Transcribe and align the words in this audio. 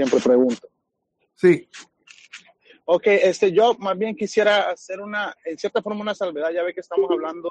siempre 0.00 0.20
pregunto. 0.20 0.68
Sí. 1.34 1.68
Ok, 2.86 3.06
este, 3.06 3.52
yo 3.52 3.74
más 3.74 3.96
bien 3.98 4.16
quisiera 4.16 4.70
hacer 4.70 5.00
una, 5.00 5.36
en 5.44 5.58
cierta 5.58 5.82
forma, 5.82 6.00
una 6.00 6.14
salvedad. 6.14 6.50
Ya 6.50 6.62
ve 6.62 6.72
que 6.72 6.80
estamos 6.80 7.10
hablando 7.10 7.50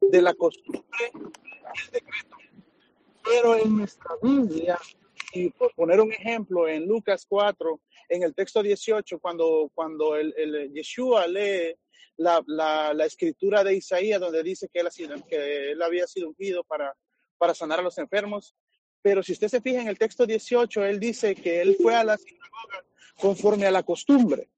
de, 0.00 0.08
de 0.08 0.22
la 0.22 0.34
costumbre 0.34 0.82
del 1.12 1.92
decreto. 1.92 2.36
Pero 3.24 3.56
en 3.56 3.76
nuestra 3.76 4.16
Biblia, 4.20 4.78
y 5.32 5.50
por 5.50 5.72
poner 5.74 6.00
un 6.00 6.12
ejemplo, 6.12 6.66
en 6.66 6.86
Lucas 6.86 7.24
4, 7.28 7.80
en 8.08 8.24
el 8.24 8.34
texto 8.34 8.62
18, 8.62 9.20
cuando, 9.20 9.70
cuando 9.72 10.16
el, 10.16 10.34
el 10.36 10.72
Yeshua 10.72 11.28
lee 11.28 11.76
la, 12.16 12.42
la, 12.46 12.92
la, 12.92 13.04
escritura 13.06 13.62
de 13.62 13.76
Isaías, 13.76 14.20
donde 14.20 14.42
dice 14.42 14.68
que 14.72 14.80
él, 14.80 14.88
ha 14.88 14.90
sido, 14.90 15.14
que 15.26 15.70
él 15.70 15.80
había 15.80 16.06
sido 16.08 16.28
ungido 16.28 16.64
para, 16.64 16.94
para 17.38 17.54
sanar 17.54 17.78
a 17.78 17.82
los 17.82 17.96
enfermos. 17.98 18.56
Pero 19.02 19.22
si 19.22 19.32
usted 19.32 19.48
se 19.48 19.60
fija 19.60 19.80
en 19.80 19.88
el 19.88 19.98
texto 19.98 20.26
18, 20.26 20.84
él 20.84 21.00
dice 21.00 21.34
que 21.34 21.60
él 21.60 21.76
fue 21.80 21.94
a 21.94 22.04
la 22.04 22.16
sinagoga 22.18 22.84
conforme 23.18 23.66
a 23.66 23.70
la 23.70 23.82
costumbre. 23.82 24.48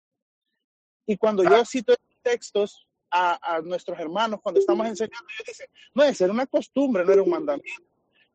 Y 1.07 1.17
cuando 1.17 1.43
yo 1.45 1.65
cito 1.65 1.95
textos 2.23 2.87
a, 3.11 3.57
a 3.57 3.61
nuestros 3.61 3.98
hermanos, 3.98 4.41
cuando 4.43 4.61
estamos 4.61 4.87
enseñando, 4.87 5.27
ellos 5.37 5.47
dicen, 5.47 5.67
no, 5.95 6.03
es 6.05 6.20
era 6.20 6.33
una 6.33 6.47
costumbre, 6.47 7.05
no 7.05 7.12
era 7.12 7.23
un 7.23 7.31
mandamiento. 7.31 7.83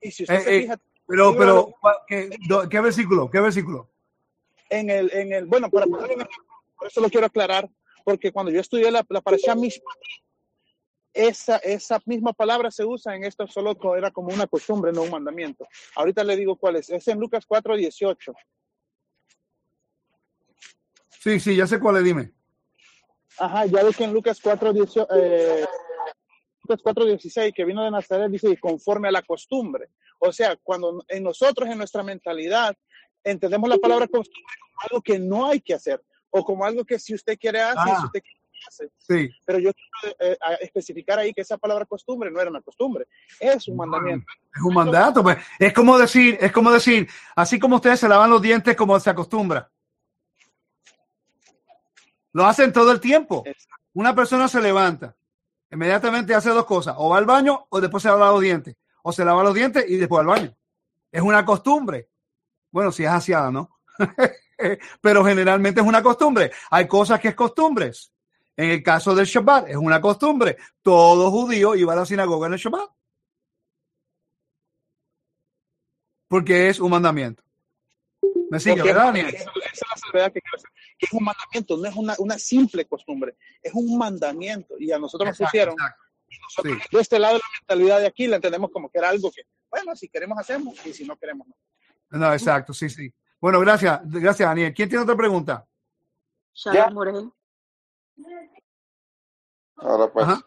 Y 0.01 0.11
si 0.11 0.23
usted 0.23 0.35
Eh, 0.35 0.41
se 0.41 0.55
eh, 0.57 0.61
fija, 0.61 0.77
Pero, 1.07 1.35
pero, 1.37 1.55
de- 1.65 1.75
¿cuál- 1.79 1.97
¿qué, 2.07 2.29
qué 2.69 2.79
versículo? 2.81 3.29
¿Qué 3.29 3.39
versículo? 3.39 3.89
en 4.69 4.89
el, 4.89 5.09
en 5.13 5.31
el, 5.31 5.45
bueno, 5.45 5.69
para 5.71 5.85
poner 5.87 6.05
un 6.07 6.21
ejemplo, 6.21 6.43
por 6.77 6.87
eso 6.87 6.99
lo 6.99 7.09
quiero 7.09 7.25
aclarar, 7.27 7.69
porque 8.03 8.33
cuando 8.33 8.51
yo 8.51 8.59
estudié 8.59 8.91
la, 8.91 9.05
la 9.09 9.21
parasha 9.21 9.55
esa, 11.17 11.57
esa 11.57 11.99
misma 12.05 12.31
palabra 12.31 12.69
se 12.69 12.85
usa 12.85 13.15
en 13.15 13.23
esto 13.23 13.47
solo 13.47 13.75
era 13.95 14.11
como 14.11 14.31
una 14.33 14.45
costumbre, 14.45 14.91
no 14.91 15.01
un 15.01 15.09
mandamiento. 15.09 15.67
Ahorita 15.95 16.23
le 16.23 16.35
digo 16.35 16.55
cuál 16.55 16.75
es. 16.75 16.91
Es 16.91 17.07
en 17.07 17.19
Lucas 17.19 17.45
4, 17.47 17.75
18. 17.75 18.33
Sí, 21.19 21.39
sí, 21.39 21.55
ya 21.55 21.65
sé 21.65 21.79
cuál 21.79 21.97
es, 21.97 22.03
dime. 22.03 22.31
Ajá, 23.39 23.65
ya 23.65 23.83
ve 23.83 23.93
que 23.93 24.03
en 24.03 24.13
Lucas 24.13 24.39
4, 24.41 24.73
18, 24.73 25.07
eh, 25.15 25.65
Lucas 26.63 26.79
4, 26.83 27.05
16, 27.05 27.53
que 27.53 27.65
vino 27.65 27.83
de 27.83 27.91
Nazaret, 27.91 28.29
dice, 28.29 28.49
y 28.49 28.57
conforme 28.57 29.07
a 29.07 29.11
la 29.11 29.23
costumbre. 29.23 29.89
O 30.19 30.31
sea, 30.31 30.55
cuando 30.57 31.03
en 31.07 31.23
nosotros, 31.23 31.67
en 31.67 31.79
nuestra 31.79 32.03
mentalidad, 32.03 32.75
entendemos 33.23 33.67
la 33.69 33.77
palabra 33.77 34.07
costumbre 34.07 34.53
como 34.61 34.81
algo 34.81 35.01
que 35.01 35.17
no 35.17 35.47
hay 35.47 35.61
que 35.61 35.73
hacer, 35.73 36.03
o 36.29 36.43
como 36.43 36.63
algo 36.63 36.85
que 36.85 36.99
si 36.99 37.15
usted 37.15 37.37
quiere 37.39 37.61
hacer, 37.61 37.93
Ah. 37.93 37.99
si 37.99 38.05
usted 38.05 38.21
quiere 38.21 38.36
Sí. 38.97 39.29
Pero 39.45 39.59
yo 39.59 39.71
quiero 39.73 40.15
eh, 40.19 40.37
a 40.41 40.53
especificar 40.55 41.19
ahí 41.19 41.33
que 41.33 41.41
esa 41.41 41.57
palabra 41.57 41.85
costumbre 41.85 42.29
no 42.31 42.39
era 42.39 42.49
una 42.49 42.61
costumbre, 42.61 43.07
es 43.39 43.67
un 43.67 43.77
mandamiento. 43.77 44.25
Es 44.55 44.61
un 44.61 44.73
mandato, 44.73 45.23
pues. 45.23 45.37
Es 45.59 45.73
como 45.73 45.97
decir, 45.97 46.37
es 46.39 46.51
como 46.51 46.71
decir, 46.71 47.07
así 47.35 47.59
como 47.59 47.77
ustedes 47.77 47.99
se 47.99 48.09
lavan 48.09 48.29
los 48.29 48.41
dientes 48.41 48.75
como 48.75 48.99
se 48.99 49.09
acostumbra. 49.09 49.69
Lo 52.33 52.45
hacen 52.45 52.71
todo 52.71 52.91
el 52.91 52.99
tiempo. 52.99 53.43
Exacto. 53.45 53.75
Una 53.93 54.13
persona 54.13 54.47
se 54.47 54.61
levanta, 54.61 55.15
inmediatamente 55.71 56.35
hace 56.35 56.51
dos 56.51 56.65
cosas, 56.65 56.95
o 56.97 57.09
va 57.09 57.17
al 57.17 57.25
baño 57.25 57.65
o 57.69 57.81
después 57.81 58.03
se 58.03 58.09
lava 58.09 58.31
los 58.31 58.41
dientes, 58.41 58.75
o 59.01 59.11
se 59.11 59.25
lava 59.25 59.43
los 59.43 59.55
dientes 59.55 59.85
y 59.87 59.97
después 59.97 60.19
al 60.19 60.27
baño. 60.27 60.55
Es 61.11 61.21
una 61.21 61.43
costumbre. 61.43 62.09
Bueno, 62.69 62.91
si 62.91 63.03
es 63.03 63.09
aseada, 63.09 63.49
¿no? 63.49 63.79
Pero 65.01 65.25
generalmente 65.25 65.81
es 65.81 65.87
una 65.87 66.03
costumbre. 66.03 66.51
Hay 66.69 66.87
cosas 66.87 67.19
que 67.19 67.29
es 67.29 67.35
costumbres. 67.35 68.11
En 68.57 68.71
el 68.71 68.81
caso 68.83 69.13
del 69.15 69.25
Shabbat, 69.27 69.69
es 69.69 69.75
una 69.77 70.01
costumbre. 70.01 70.57
Todo 70.81 71.29
judío 71.31 71.75
iba 71.75 71.93
a 71.93 71.95
la 71.97 72.05
sinagoga 72.05 72.47
en 72.47 72.53
el 72.53 72.59
Shabbat. 72.59 72.89
Porque 76.27 76.69
es 76.69 76.79
un 76.79 76.91
mandamiento. 76.91 77.43
Me 78.49 78.59
sigue, 78.59 78.77
Porque 78.77 78.93
¿verdad, 78.93 79.03
esa, 79.05 79.13
Daniel? 79.13 79.35
esa 79.35 79.51
es 79.51 79.81
la 79.89 79.97
salvedad 79.97 80.33
que 80.33 80.41
quiero 80.41 80.55
hacer, 80.55 80.69
es 80.99 81.13
un 81.13 81.23
mandamiento, 81.23 81.77
no 81.77 81.85
es 81.87 81.95
una, 81.95 82.15
una 82.17 82.39
simple 82.39 82.85
costumbre, 82.85 83.35
es 83.61 83.73
un 83.73 83.97
mandamiento. 83.97 84.75
Y 84.79 84.91
a 84.91 84.97
nosotros 84.99 85.27
nos 85.29 85.37
pusieron, 85.37 85.73
exacto. 85.73 86.03
y 86.29 86.39
nosotros 86.39 86.77
Sí. 86.89 86.95
de 86.95 87.01
este 87.01 87.19
lado 87.19 87.33
de 87.35 87.39
la 87.39 87.59
mentalidad 87.61 87.99
de 87.99 88.07
aquí 88.07 88.27
la 88.27 88.37
entendemos 88.37 88.71
como 88.71 88.89
que 88.89 88.97
era 88.99 89.09
algo 89.09 89.31
que, 89.31 89.41
bueno, 89.69 89.95
si 89.95 90.07
queremos 90.09 90.37
hacemos 90.39 90.73
y 90.85 90.93
si 90.93 91.05
no 91.05 91.17
queremos 91.17 91.47
no. 91.47 91.55
No, 92.19 92.33
exacto, 92.33 92.73
sí, 92.73 92.89
sí. 92.89 93.13
Bueno, 93.39 93.59
gracias, 93.59 93.99
gracias, 94.05 94.47
Daniel. 94.49 94.73
¿Quién 94.73 94.87
tiene 94.89 95.03
otra 95.03 95.15
pregunta? 95.15 95.67
Shalom, 96.53 97.05
Ya. 97.05 97.31
Ahora 99.77 100.11
pues, 100.11 100.27
Ajá. 100.27 100.41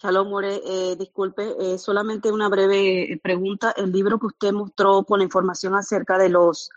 Shalom, 0.00 0.28
More. 0.28 0.60
Eh, 0.64 0.96
disculpe, 0.96 1.54
eh, 1.58 1.76
solamente 1.76 2.30
una 2.30 2.48
breve 2.48 3.12
eh, 3.12 3.20
pregunta. 3.20 3.74
El 3.76 3.90
libro 3.90 4.18
que 4.18 4.26
usted 4.26 4.52
mostró 4.52 5.04
con 5.04 5.18
la 5.18 5.24
información 5.24 5.74
acerca 5.74 6.16
de 6.18 6.28
los 6.28 6.70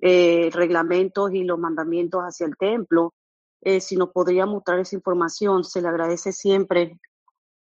eh, 0.00 0.50
reglamentos 0.52 1.32
y 1.32 1.44
los 1.44 1.58
mandamientos 1.58 2.22
hacia 2.22 2.46
el 2.46 2.56
templo, 2.56 3.14
eh, 3.60 3.80
si 3.80 3.96
nos 3.96 4.10
podría 4.10 4.44
mostrar 4.44 4.80
esa 4.80 4.96
información, 4.96 5.62
se 5.62 5.80
le 5.80 5.88
agradece 5.88 6.32
siempre. 6.32 6.98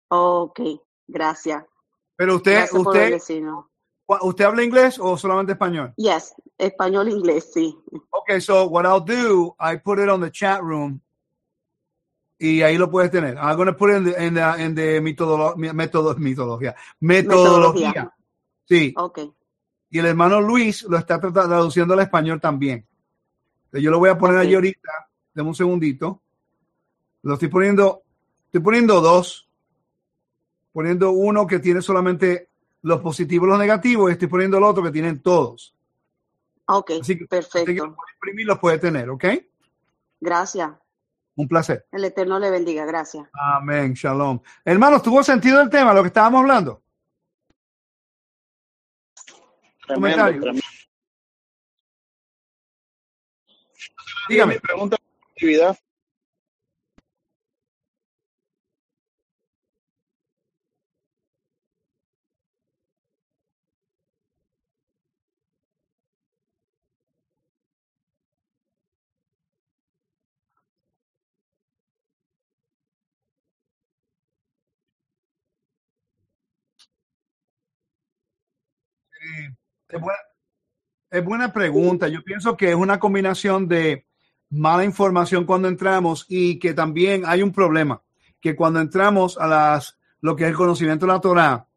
Ok, 0.09 0.59
gracias. 1.07 1.63
Pero 2.15 2.37
usted, 2.37 2.53
Gracias 2.53 2.81
usted. 2.81 3.17
¿usted 4.21 4.45
habla 4.45 4.63
inglés 4.63 4.99
o 4.99 5.15
solamente 5.15 5.53
español? 5.53 5.93
Yes, 5.95 6.33
español, 6.57 7.09
inglés, 7.09 7.51
sí. 7.53 7.77
Okay, 8.09 8.41
so 8.41 8.65
what 8.65 8.85
I'll 8.85 8.99
do, 8.99 9.55
I 9.59 9.77
put 9.77 9.99
it 9.99 10.09
on 10.09 10.21
the 10.21 10.31
chat 10.31 10.61
room 10.61 11.01
y 12.45 12.61
ahí 12.61 12.77
lo 12.77 12.89
puedes 12.91 13.09
tener. 13.09 13.37
I'm 13.37 13.55
going 13.55 13.67
to 13.67 13.77
put 13.77 13.89
it 13.91 13.97
in 13.97 14.03
the, 14.03 14.25
in 14.25 14.33
the, 14.33 14.63
in 14.63 14.75
the 14.75 15.01
metodolo- 15.01 15.55
método, 15.55 16.13
metodología. 16.17 16.75
Metodología. 16.99 17.87
Metodología. 17.89 18.13
Sí. 18.65 18.93
Ok, 18.97 19.19
Y 19.89 19.99
el 19.99 20.05
hermano 20.07 20.41
Luis 20.41 20.83
lo 20.83 20.97
está 20.97 21.19
tra- 21.21 21.31
traduciendo 21.31 21.93
al 21.93 22.01
español 22.01 22.41
también. 22.41 22.85
Yo 23.71 23.89
lo 23.91 23.99
voy 23.99 24.09
a 24.09 24.17
poner 24.17 24.37
allí 24.37 24.55
ahorita. 24.55 24.91
Deme 25.33 25.49
un 25.49 25.55
segundito. 25.55 26.21
Lo 27.23 27.35
estoy 27.35 27.47
poniendo, 27.47 28.03
estoy 28.45 28.61
poniendo 28.61 28.99
dos. 29.01 29.47
Poniendo 30.71 31.11
uno 31.11 31.45
que 31.47 31.59
tiene 31.59 31.81
solamente 31.81 32.49
los 32.81 32.99
positivos 33.01 33.47
y 33.47 33.51
los 33.51 33.59
negativos 33.59 34.09
y 34.09 34.13
estoy 34.13 34.27
poniendo 34.27 34.57
el 34.57 34.63
otro 34.63 34.83
que 34.83 34.91
tienen 34.91 35.21
todos. 35.21 35.73
ok, 36.65 36.91
Así 37.01 37.13
que 37.13 37.19
que 37.21 37.27
perfecto. 37.27 37.95
imprimir 38.15 38.47
los 38.47 38.59
puede 38.59 38.79
tener, 38.79 39.09
¿ok? 39.09 39.25
Gracias. 40.19 40.71
Un 41.35 41.47
placer. 41.47 41.87
El 41.91 42.05
Eterno 42.05 42.37
le 42.39 42.51
bendiga. 42.51 42.85
Gracias. 42.85 43.27
Amén, 43.33 43.93
shalom. 43.93 44.39
Hermanos, 44.63 45.01
¿tuvo 45.01 45.23
sentido 45.23 45.61
el 45.61 45.69
tema, 45.69 45.93
lo 45.93 46.01
que 46.01 46.07
estábamos 46.07 46.41
hablando? 46.41 46.83
Tremendo, 49.85 50.17
Comentario. 50.17 50.41
tremendo. 50.41 50.67
Dígame. 54.29 54.53
Mi 54.53 54.59
pregunta 54.59 54.97
de 54.97 55.31
actividad. 55.31 55.77
Es 81.09 81.23
buena, 81.23 81.53
pregunta. 81.53 82.07
Yo 82.07 82.23
pienso 82.23 82.57
que 82.57 82.69
es 82.69 82.75
una 82.75 82.99
combinación 82.99 83.67
de 83.67 84.05
mala 84.49 84.83
información 84.83 85.45
cuando 85.45 85.67
entramos 85.67 86.25
y 86.27 86.57
que 86.59 86.73
también 86.73 87.23
hay 87.25 87.41
un 87.41 87.51
problema, 87.51 88.01
que 88.39 88.55
cuando 88.55 88.79
entramos 88.79 89.37
a 89.37 89.47
las 89.47 89.97
lo 90.21 90.35
que 90.35 90.43
es 90.45 90.49
el 90.49 90.55
conocimiento 90.55 91.05
de 91.05 91.11
la 91.11 91.21
Torah, 91.21 91.67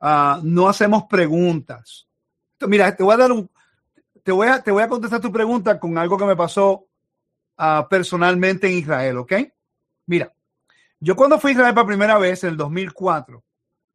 ah, 0.00 0.40
no 0.42 0.68
hacemos 0.68 1.04
preguntas. 1.04 2.08
Mira, 2.66 2.94
te 2.96 3.02
voy 3.02 3.14
a 3.14 3.18
dar 3.18 3.32
un, 3.32 3.48
te 4.22 4.32
voy 4.32 4.48
a, 4.48 4.62
te 4.62 4.70
voy 4.70 4.82
a 4.82 4.88
contestar 4.88 5.20
tu 5.20 5.30
pregunta 5.30 5.78
con 5.78 5.98
algo 5.98 6.16
que 6.16 6.24
me 6.24 6.36
pasó 6.36 6.86
ah, 7.58 7.86
personalmente 7.88 8.68
en 8.68 8.78
Israel, 8.78 9.18
¿ok? 9.18 9.32
Mira, 10.06 10.32
yo 10.98 11.14
cuando 11.14 11.38
fui 11.38 11.50
a 11.50 11.54
Israel 11.54 11.74
por 11.74 11.86
primera 11.86 12.18
vez 12.18 12.42
en 12.44 12.50
el 12.50 12.56
2004, 12.56 13.42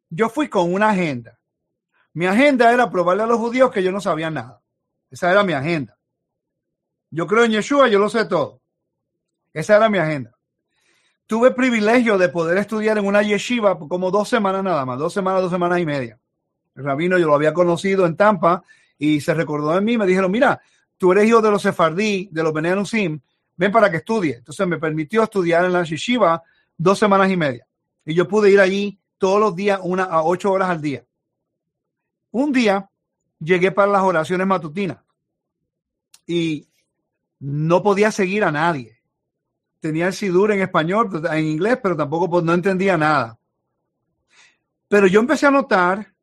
yo 0.09 0.29
fui 0.29 0.47
con 0.47 0.73
una 0.73 0.89
agenda. 0.89 1.37
Mi 2.15 2.27
agenda 2.27 2.71
era 2.71 2.89
probarle 2.89 3.23
a 3.23 3.27
los 3.27 3.37
judíos 3.37 3.69
que 3.71 3.83
yo 3.83 3.91
no 3.91 3.99
sabía 3.99 4.31
nada. 4.31 4.61
Esa 5.11 5.31
era 5.31 5.43
mi 5.43 5.51
agenda. 5.51 5.97
Yo 7.11 7.27
creo 7.27 7.43
en 7.43 7.51
Yeshua, 7.51 7.89
yo 7.89 7.99
lo 7.99 8.09
sé 8.09 8.23
todo. 8.23 8.61
Esa 9.51 9.75
era 9.75 9.89
mi 9.89 9.97
agenda. 9.97 10.31
Tuve 11.27 11.51
privilegio 11.51 12.17
de 12.17 12.29
poder 12.29 12.57
estudiar 12.57 12.97
en 12.97 13.05
una 13.05 13.21
yeshiva 13.21 13.77
como 13.77 14.11
dos 14.11 14.29
semanas 14.29 14.63
nada 14.63 14.85
más, 14.85 14.97
dos 14.97 15.11
semanas, 15.11 15.41
dos 15.41 15.51
semanas 15.51 15.77
y 15.79 15.85
media. 15.85 16.17
El 16.73 16.85
rabino 16.85 17.17
yo 17.17 17.27
lo 17.27 17.35
había 17.35 17.53
conocido 17.53 18.05
en 18.05 18.15
Tampa 18.15 18.63
y 18.97 19.19
se 19.19 19.33
recordó 19.33 19.73
de 19.75 19.81
mí. 19.81 19.97
Me 19.97 20.05
dijeron, 20.05 20.31
mira, 20.31 20.61
tú 20.97 21.11
eres 21.11 21.25
hijo 21.25 21.41
de 21.41 21.51
los 21.51 21.61
sefardí, 21.61 22.29
de 22.31 22.43
los 22.43 22.53
Bene 22.53 22.71
Anusim, 22.71 23.19
ven 23.57 23.71
para 23.73 23.91
que 23.91 23.97
estudie. 23.97 24.35
Entonces 24.35 24.65
me 24.65 24.77
permitió 24.77 25.21
estudiar 25.23 25.65
en 25.65 25.73
la 25.73 25.83
yeshiva 25.83 26.41
dos 26.77 26.97
semanas 26.97 27.29
y 27.29 27.35
media. 27.35 27.67
Y 28.05 28.13
yo 28.13 28.25
pude 28.25 28.51
ir 28.51 28.61
allí 28.61 28.97
todos 29.17 29.41
los 29.41 29.53
días, 29.53 29.81
una 29.83 30.05
a 30.05 30.23
ocho 30.23 30.53
horas 30.53 30.69
al 30.69 30.81
día. 30.81 31.03
Un 32.37 32.51
día 32.51 32.89
llegué 33.39 33.71
para 33.71 33.93
las 33.93 34.01
oraciones 34.01 34.45
matutinas. 34.45 34.97
y 36.27 36.67
no 37.39 37.81
podía 37.81 38.11
seguir 38.11 38.43
a 38.43 38.51
nadie. 38.51 38.99
Tenía 39.79 40.07
el 40.07 40.13
Sidur 40.13 40.51
en 40.51 40.61
español, 40.61 41.09
en 41.31 41.45
inglés, 41.45 41.79
pero 41.81 41.95
tampoco 41.95 42.41
no 42.41 42.53
entendía 42.53 42.97
nada. 42.97 43.39
Pero 44.89 45.07
yo 45.07 45.21
empecé 45.21 45.45
a 45.45 45.51
notar 45.51 46.13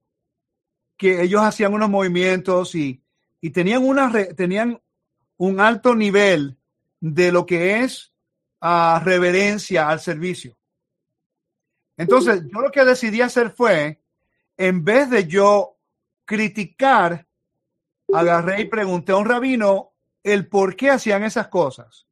que 0.98 1.22
ellos 1.22 1.40
hacían 1.40 1.72
unos 1.72 1.88
movimientos 1.88 2.74
y, 2.74 3.02
y 3.40 3.48
tenían, 3.48 3.82
una, 3.82 4.12
tenían 4.34 4.82
un 5.38 5.60
alto 5.60 5.94
nivel 5.94 6.58
de 7.00 7.32
lo 7.32 7.46
que 7.46 7.80
es 7.84 8.12
uh, 8.60 8.98
reverencia 9.02 9.88
al 9.88 10.00
servicio. 10.00 10.58
Entonces, 11.96 12.42
yo 12.52 12.60
lo 12.60 12.70
que 12.70 12.84
decidí 12.84 13.22
hacer 13.22 13.50
fue, 13.50 14.02
en 14.58 14.84
vez 14.84 15.08
de 15.08 15.26
yo 15.26 15.71
criticar, 16.32 17.26
agarré 18.10 18.62
y 18.62 18.64
pregunté 18.64 19.12
a 19.12 19.16
un 19.16 19.26
rabino 19.26 19.92
el 20.22 20.48
por 20.48 20.74
qué 20.76 20.88
hacían 20.88 21.24
esas 21.24 21.48
cosas. 21.48 22.06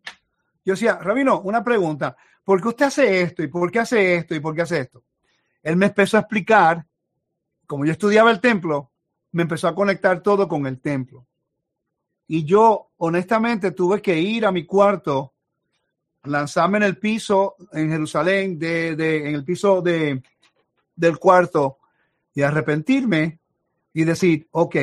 Yo 0.62 0.74
decía, 0.74 0.98
rabino, 0.98 1.40
una 1.40 1.64
pregunta, 1.64 2.14
¿por 2.44 2.60
qué 2.60 2.68
usted 2.68 2.84
hace 2.84 3.22
esto? 3.22 3.42
¿Y 3.42 3.46
por 3.46 3.72
qué 3.72 3.78
hace 3.78 4.16
esto? 4.16 4.34
¿Y 4.34 4.40
por 4.40 4.54
qué 4.54 4.60
hace 4.60 4.80
esto? 4.80 5.04
Él 5.62 5.76
me 5.76 5.86
empezó 5.86 6.18
a 6.18 6.20
explicar, 6.20 6.84
como 7.66 7.86
yo 7.86 7.92
estudiaba 7.92 8.30
el 8.30 8.42
templo, 8.42 8.90
me 9.32 9.44
empezó 9.44 9.68
a 9.68 9.74
conectar 9.74 10.22
todo 10.22 10.46
con 10.46 10.66
el 10.66 10.80
templo. 10.80 11.26
Y 12.26 12.44
yo, 12.44 12.90
honestamente, 12.98 13.70
tuve 13.70 14.02
que 14.02 14.20
ir 14.20 14.44
a 14.44 14.52
mi 14.52 14.66
cuarto, 14.66 15.32
lanzarme 16.24 16.76
en 16.76 16.84
el 16.84 16.98
piso 16.98 17.56
en 17.72 17.88
Jerusalén, 17.88 18.58
de, 18.58 18.96
de, 18.96 19.30
en 19.30 19.34
el 19.34 19.44
piso 19.44 19.80
de, 19.80 20.22
del 20.94 21.18
cuarto, 21.18 21.78
y 22.34 22.42
arrepentirme 22.42 23.39
y 23.92 24.04
decir, 24.04 24.48
ok, 24.50 24.76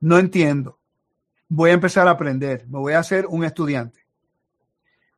no 0.00 0.18
entiendo. 0.18 0.78
Voy 1.48 1.70
a 1.70 1.74
empezar 1.74 2.08
a 2.08 2.12
aprender, 2.12 2.66
me 2.68 2.78
voy 2.78 2.94
a 2.94 2.98
hacer 2.98 3.26
un 3.26 3.44
estudiante. 3.44 4.00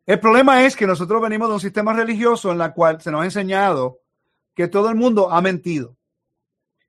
El 0.06 0.20
problema 0.20 0.64
es 0.64 0.76
que 0.76 0.86
nosotros 0.86 1.22
venimos 1.22 1.48
de 1.48 1.54
un 1.54 1.60
sistema 1.60 1.92
religioso 1.94 2.52
en 2.52 2.58
la 2.58 2.74
cual 2.74 3.00
se 3.00 3.10
nos 3.10 3.22
ha 3.22 3.24
enseñado 3.24 4.00
que 4.54 4.68
todo 4.68 4.90
el 4.90 4.96
mundo 4.96 5.30
ha 5.30 5.40
mentido. 5.40 5.96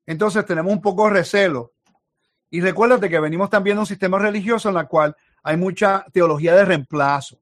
Entonces 0.06 0.46
tenemos 0.46 0.72
un 0.72 0.82
poco 0.82 1.06
de 1.06 1.12
recelo. 1.12 1.74
Y 2.50 2.62
recuérdate 2.62 3.10
que 3.10 3.20
venimos 3.20 3.50
también 3.50 3.78
de 3.78 3.82
un 3.82 3.86
sistema 3.88 4.20
religioso 4.20 4.70
en 4.70 4.76
la 4.76 4.86
cual 4.86 5.16
hay 5.44 5.58
mucha 5.58 6.06
teología 6.12 6.56
de 6.56 6.66
reemplazo. 6.66 7.40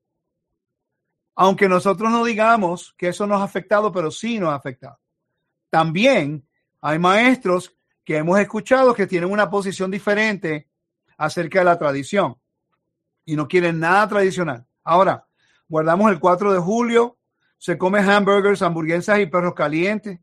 Aunque 1.35 1.67
nosotros 1.67 2.11
no 2.11 2.23
digamos 2.23 2.93
que 2.97 3.09
eso 3.09 3.25
nos 3.25 3.41
ha 3.41 3.43
afectado, 3.43 3.91
pero 3.91 4.11
sí 4.11 4.39
nos 4.39 4.49
ha 4.49 4.55
afectado. 4.55 4.99
También 5.69 6.47
hay 6.81 6.99
maestros 6.99 7.75
que 8.03 8.17
hemos 8.17 8.39
escuchado 8.39 8.93
que 8.93 9.07
tienen 9.07 9.31
una 9.31 9.49
posición 9.49 9.91
diferente 9.91 10.67
acerca 11.17 11.59
de 11.59 11.65
la 11.65 11.77
tradición 11.77 12.37
y 13.25 13.35
no 13.35 13.47
quieren 13.47 13.79
nada 13.79 14.07
tradicional. 14.07 14.65
Ahora, 14.83 15.25
guardamos 15.67 16.11
el 16.11 16.19
4 16.19 16.53
de 16.53 16.59
julio, 16.59 17.17
se 17.57 17.77
come 17.77 17.99
hamburgers, 17.99 18.61
hamburguesas 18.61 19.19
y 19.19 19.25
perros 19.25 19.53
calientes, 19.53 20.19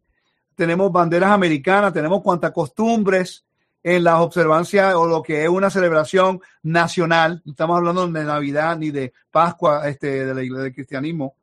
tenemos 0.54 0.92
banderas 0.92 1.30
americanas, 1.30 1.92
tenemos 1.92 2.22
cuantas 2.22 2.52
costumbres 2.52 3.46
en 3.82 4.04
las 4.04 4.20
observancias 4.20 4.94
o 4.94 5.06
lo 5.06 5.22
que 5.22 5.44
es 5.44 5.48
una 5.48 5.70
celebración 5.70 6.40
nacional. 6.62 7.40
No 7.46 7.52
estamos 7.52 7.78
hablando 7.78 8.06
de 8.06 8.24
Navidad 8.24 8.76
ni 8.76 8.90
de 8.90 9.14
Pascua 9.30 9.88
este, 9.88 10.26
de 10.26 10.34
la 10.34 10.42
iglesia 10.42 10.64
del 10.64 10.74
cristianismo, 10.74 11.36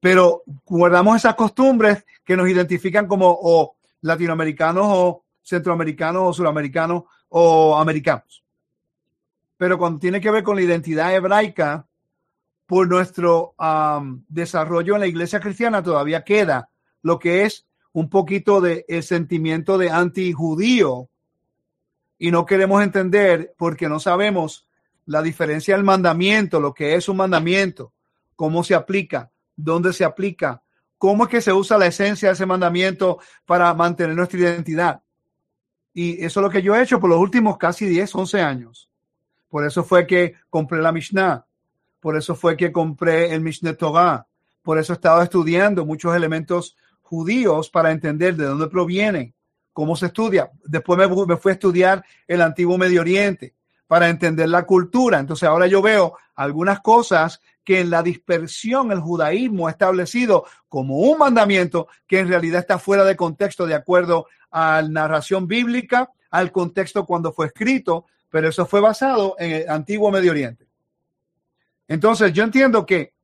pero 0.00 0.42
guardamos 0.64 1.16
esas 1.16 1.36
costumbres 1.36 2.04
que 2.24 2.36
nos 2.36 2.48
identifican 2.48 3.06
como 3.06 3.38
o 3.40 3.76
latinoamericanos 4.00 4.84
o 4.84 5.25
centroamericanos 5.46 6.22
o 6.24 6.32
suramericanos 6.32 7.04
o 7.28 7.76
americanos. 7.76 8.44
Pero 9.56 9.78
cuando 9.78 10.00
tiene 10.00 10.20
que 10.20 10.30
ver 10.30 10.42
con 10.42 10.56
la 10.56 10.62
identidad 10.62 11.14
hebraica, 11.14 11.86
por 12.66 12.88
nuestro 12.88 13.54
desarrollo 14.28 14.94
en 14.94 15.00
la 15.00 15.06
iglesia 15.06 15.40
cristiana 15.40 15.82
todavía 15.82 16.24
queda 16.24 16.68
lo 17.02 17.18
que 17.18 17.44
es 17.44 17.64
un 17.92 18.10
poquito 18.10 18.60
de 18.60 18.84
el 18.88 19.04
sentimiento 19.04 19.78
de 19.78 19.90
antijudío 19.90 21.08
y 22.18 22.30
no 22.30 22.44
queremos 22.44 22.82
entender 22.82 23.54
porque 23.56 23.88
no 23.88 24.00
sabemos 24.00 24.66
la 25.06 25.22
diferencia 25.22 25.76
del 25.76 25.84
mandamiento, 25.84 26.58
lo 26.58 26.74
que 26.74 26.96
es 26.96 27.08
un 27.08 27.18
mandamiento, 27.18 27.92
cómo 28.34 28.64
se 28.64 28.74
aplica, 28.74 29.30
dónde 29.54 29.92
se 29.92 30.04
aplica, 30.04 30.62
cómo 30.98 31.24
es 31.24 31.30
que 31.30 31.40
se 31.40 31.52
usa 31.52 31.78
la 31.78 31.86
esencia 31.86 32.28
de 32.28 32.34
ese 32.34 32.46
mandamiento 32.46 33.18
para 33.44 33.72
mantener 33.74 34.16
nuestra 34.16 34.40
identidad. 34.40 35.02
Y 35.98 36.22
eso 36.22 36.40
es 36.40 36.44
lo 36.44 36.50
que 36.50 36.60
yo 36.60 36.76
he 36.76 36.82
hecho 36.82 37.00
por 37.00 37.08
los 37.08 37.18
últimos 37.18 37.56
casi 37.56 37.86
10, 37.86 38.14
11 38.16 38.42
años. 38.42 38.90
Por 39.48 39.64
eso 39.64 39.82
fue 39.82 40.06
que 40.06 40.34
compré 40.50 40.82
la 40.82 40.92
Mishnah. 40.92 41.46
Por 42.00 42.18
eso 42.18 42.34
fue 42.34 42.54
que 42.54 42.70
compré 42.70 43.32
el 43.32 43.40
Mishneh 43.40 43.72
Torah. 43.72 44.26
Por 44.60 44.78
eso 44.78 44.92
he 44.92 44.96
estado 44.96 45.22
estudiando 45.22 45.86
muchos 45.86 46.14
elementos 46.14 46.76
judíos 47.00 47.70
para 47.70 47.92
entender 47.92 48.36
de 48.36 48.44
dónde 48.44 48.66
provienen, 48.66 49.34
cómo 49.72 49.96
se 49.96 50.06
estudia. 50.06 50.50
Después 50.66 50.98
me, 50.98 51.08
me 51.08 51.38
fui 51.38 51.52
a 51.52 51.54
estudiar 51.54 52.04
el 52.26 52.42
antiguo 52.42 52.76
Medio 52.76 53.00
Oriente 53.00 53.54
para 53.86 54.10
entender 54.10 54.50
la 54.50 54.66
cultura. 54.66 55.18
Entonces 55.18 55.48
ahora 55.48 55.66
yo 55.66 55.80
veo 55.80 56.18
algunas 56.34 56.80
cosas 56.80 57.40
que 57.66 57.80
en 57.80 57.90
la 57.90 58.04
dispersión 58.04 58.92
el 58.92 59.00
judaísmo 59.00 59.66
ha 59.66 59.72
establecido 59.72 60.46
como 60.68 60.98
un 60.98 61.18
mandamiento 61.18 61.88
que 62.06 62.20
en 62.20 62.28
realidad 62.28 62.60
está 62.60 62.78
fuera 62.78 63.04
de 63.04 63.16
contexto 63.16 63.66
de 63.66 63.74
acuerdo 63.74 64.28
a 64.52 64.80
la 64.82 64.88
narración 64.88 65.48
bíblica, 65.48 66.12
al 66.30 66.52
contexto 66.52 67.04
cuando 67.04 67.32
fue 67.32 67.46
escrito, 67.46 68.06
pero 68.30 68.48
eso 68.48 68.66
fue 68.66 68.80
basado 68.80 69.34
en 69.40 69.50
el 69.50 69.68
antiguo 69.68 70.12
Medio 70.12 70.30
Oriente. 70.30 70.68
Entonces, 71.88 72.32
yo 72.32 72.44
entiendo 72.44 72.86
que 72.86 73.14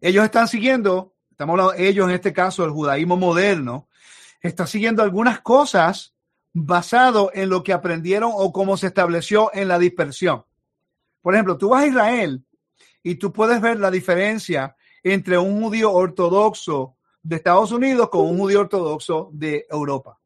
ellos 0.00 0.24
están 0.24 0.46
siguiendo, 0.46 1.14
estamos 1.32 1.54
hablando 1.54 1.74
ellos 1.74 2.08
en 2.08 2.14
este 2.14 2.32
caso, 2.32 2.64
el 2.64 2.70
judaísmo 2.70 3.16
moderno, 3.16 3.88
está 4.40 4.64
siguiendo 4.68 5.02
algunas 5.02 5.40
cosas 5.40 6.14
basado 6.52 7.32
en 7.34 7.48
lo 7.48 7.64
que 7.64 7.72
aprendieron 7.72 8.30
o 8.32 8.52
cómo 8.52 8.76
se 8.76 8.86
estableció 8.86 9.50
en 9.52 9.66
la 9.66 9.80
dispersión. 9.80 10.44
Por 11.20 11.34
ejemplo, 11.34 11.58
tú 11.58 11.70
vas 11.70 11.82
a 11.82 11.86
Israel 11.88 12.44
y 13.02 13.16
tú 13.16 13.32
puedes 13.32 13.60
ver 13.60 13.78
la 13.78 13.90
diferencia 13.90 14.76
entre 15.02 15.38
un 15.38 15.62
judío 15.62 15.92
ortodoxo 15.92 16.96
de 17.22 17.36
Estados 17.36 17.72
Unidos 17.72 18.08
con 18.10 18.26
un 18.26 18.38
judío 18.38 18.60
ortodoxo 18.60 19.30
de 19.32 19.66
Europa 19.70 20.20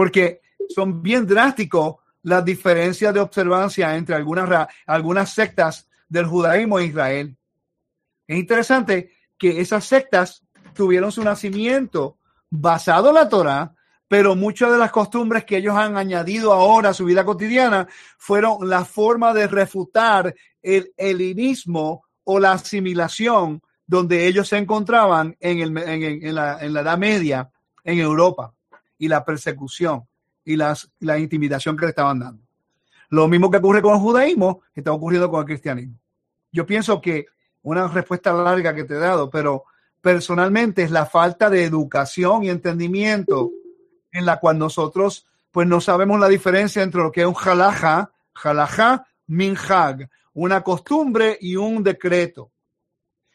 porque 0.00 0.40
son 0.68 1.02
bien 1.02 1.26
drásticos 1.26 1.96
las 2.22 2.42
diferencias 2.42 3.12
de 3.12 3.20
observancia 3.20 3.94
entre 3.96 4.14
algunas, 4.14 4.66
algunas 4.86 5.34
sectas 5.34 5.88
del 6.08 6.24
judaísmo 6.24 6.78
e 6.78 6.86
Israel. 6.86 7.36
Es 8.26 8.38
interesante 8.38 9.12
que 9.36 9.60
esas 9.60 9.84
sectas 9.84 10.42
tuvieron 10.74 11.12
su 11.12 11.22
nacimiento 11.22 12.16
basado 12.48 13.10
en 13.10 13.16
la 13.16 13.28
Torah, 13.28 13.74
pero 14.08 14.34
muchas 14.34 14.72
de 14.72 14.78
las 14.78 14.90
costumbres 14.90 15.44
que 15.44 15.58
ellos 15.58 15.76
han 15.76 15.98
añadido 15.98 16.54
ahora 16.54 16.88
a 16.88 16.94
su 16.94 17.04
vida 17.04 17.24
cotidiana 17.26 17.86
fueron 18.16 18.70
la 18.70 18.86
forma 18.86 19.34
de 19.34 19.48
refutar 19.48 20.34
el 20.62 20.92
helenismo 20.96 22.04
o 22.24 22.38
la 22.38 22.52
asimilación 22.52 23.62
donde 23.86 24.26
ellos 24.26 24.48
se 24.48 24.56
encontraban 24.56 25.36
en, 25.40 25.74
la, 25.74 26.58
Edad 26.60 26.98
Media 26.98 27.50
en 27.82 27.98
Europa 27.98 28.54
y 28.98 29.08
la 29.08 29.24
persecución 29.24 30.04
y 30.44 30.56
las, 30.56 30.88
la 31.00 31.18
intimidación 31.18 31.76
que 31.76 31.86
le 31.86 31.90
estaban 31.90 32.20
dando. 32.20 32.42
Lo 33.08 33.26
mismo 33.26 33.50
que 33.50 33.56
ocurre 33.56 33.82
con 33.82 33.94
el 33.94 34.00
judaísmo, 34.00 34.62
está 34.74 34.92
ocurriendo 34.92 35.28
con 35.28 35.40
el 35.40 35.46
cristianismo. 35.46 35.98
Yo 36.52 36.64
pienso 36.66 37.00
que 37.00 37.26
una 37.62 37.88
respuesta 37.88 38.32
larga 38.32 38.74
que 38.74 38.84
te 38.84 38.94
he 38.94 38.98
dado, 38.98 39.28
pero 39.28 39.64
personalmente 40.00 40.82
es 40.82 40.90
la 40.90 41.06
falta 41.06 41.50
de 41.50 41.64
educación 41.64 42.44
y 42.44 42.50
entendimiento 42.50 43.50
en 44.12 44.24
la 44.24 44.38
cual 44.38 44.58
nosotros 44.58 45.26
pues 45.50 45.66
no 45.66 45.80
sabemos 45.80 46.20
la 46.20 46.28
diferencia 46.28 46.82
entre 46.82 47.02
lo 47.02 47.10
que 47.10 47.22
es 47.22 47.26
un 47.26 47.34
halaja, 47.34 48.12
halaja, 48.42 49.06
minhag, 49.26 50.08
una 50.40 50.62
costumbre 50.62 51.36
y 51.38 51.54
un 51.56 51.82
decreto. 51.82 52.50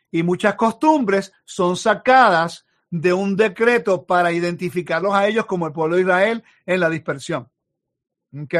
Y 0.09 0.23
muchas 0.23 0.55
costumbres 0.55 1.31
son 1.43 1.77
sacadas 1.77 2.65
de 2.89 3.13
un 3.13 3.35
decreto 3.35 4.05
para 4.05 4.31
identificarlos 4.31 5.13
a 5.13 5.27
ellos 5.27 5.45
como 5.45 5.67
el 5.67 5.73
pueblo 5.73 5.97
de 5.97 6.01
Israel 6.01 6.43
en 6.65 6.79
la 6.79 6.89
dispersión. 6.89 7.47
¿Ok? 8.35 8.55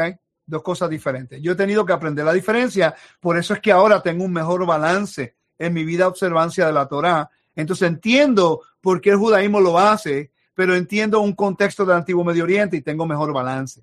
Dos 0.46 0.62
cosas 0.62 0.88
diferentes. 0.88 1.42
Yo 1.42 1.52
he 1.52 1.56
tenido 1.56 1.84
que 1.84 1.92
aprender 1.92 2.24
la 2.24 2.32
diferencia, 2.32 2.94
por 3.18 3.36
eso 3.36 3.52
es 3.52 3.60
que 3.60 3.72
ahora 3.72 4.00
tengo 4.00 4.22
un 4.22 4.32
mejor 4.32 4.64
balance 4.64 5.34
en 5.58 5.74
mi 5.74 5.84
vida 5.84 6.06
observancia 6.06 6.66
de 6.66 6.72
la 6.72 6.86
Torá. 6.86 7.28
Entonces 7.56 7.88
entiendo 7.88 8.62
por 8.80 9.00
qué 9.00 9.10
el 9.10 9.16
judaísmo 9.16 9.58
lo 9.58 9.76
hace, 9.76 10.30
pero 10.54 10.76
entiendo 10.76 11.20
un 11.20 11.32
contexto 11.32 11.84
del 11.84 11.96
antiguo 11.96 12.22
Medio 12.22 12.44
Oriente 12.44 12.76
y 12.76 12.82
tengo 12.82 13.06
mejor 13.06 13.32
balance. 13.32 13.82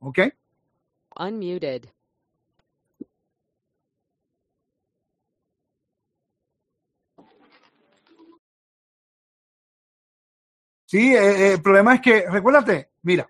¿Ok? 0.00 0.18
Unmuted. 1.18 1.95
Sí, 10.86 11.14
eh, 11.14 11.18
eh, 11.18 11.52
el 11.54 11.62
problema 11.62 11.96
es 11.96 12.00
que, 12.00 12.24
recuérdate, 12.30 12.90
mira, 13.02 13.28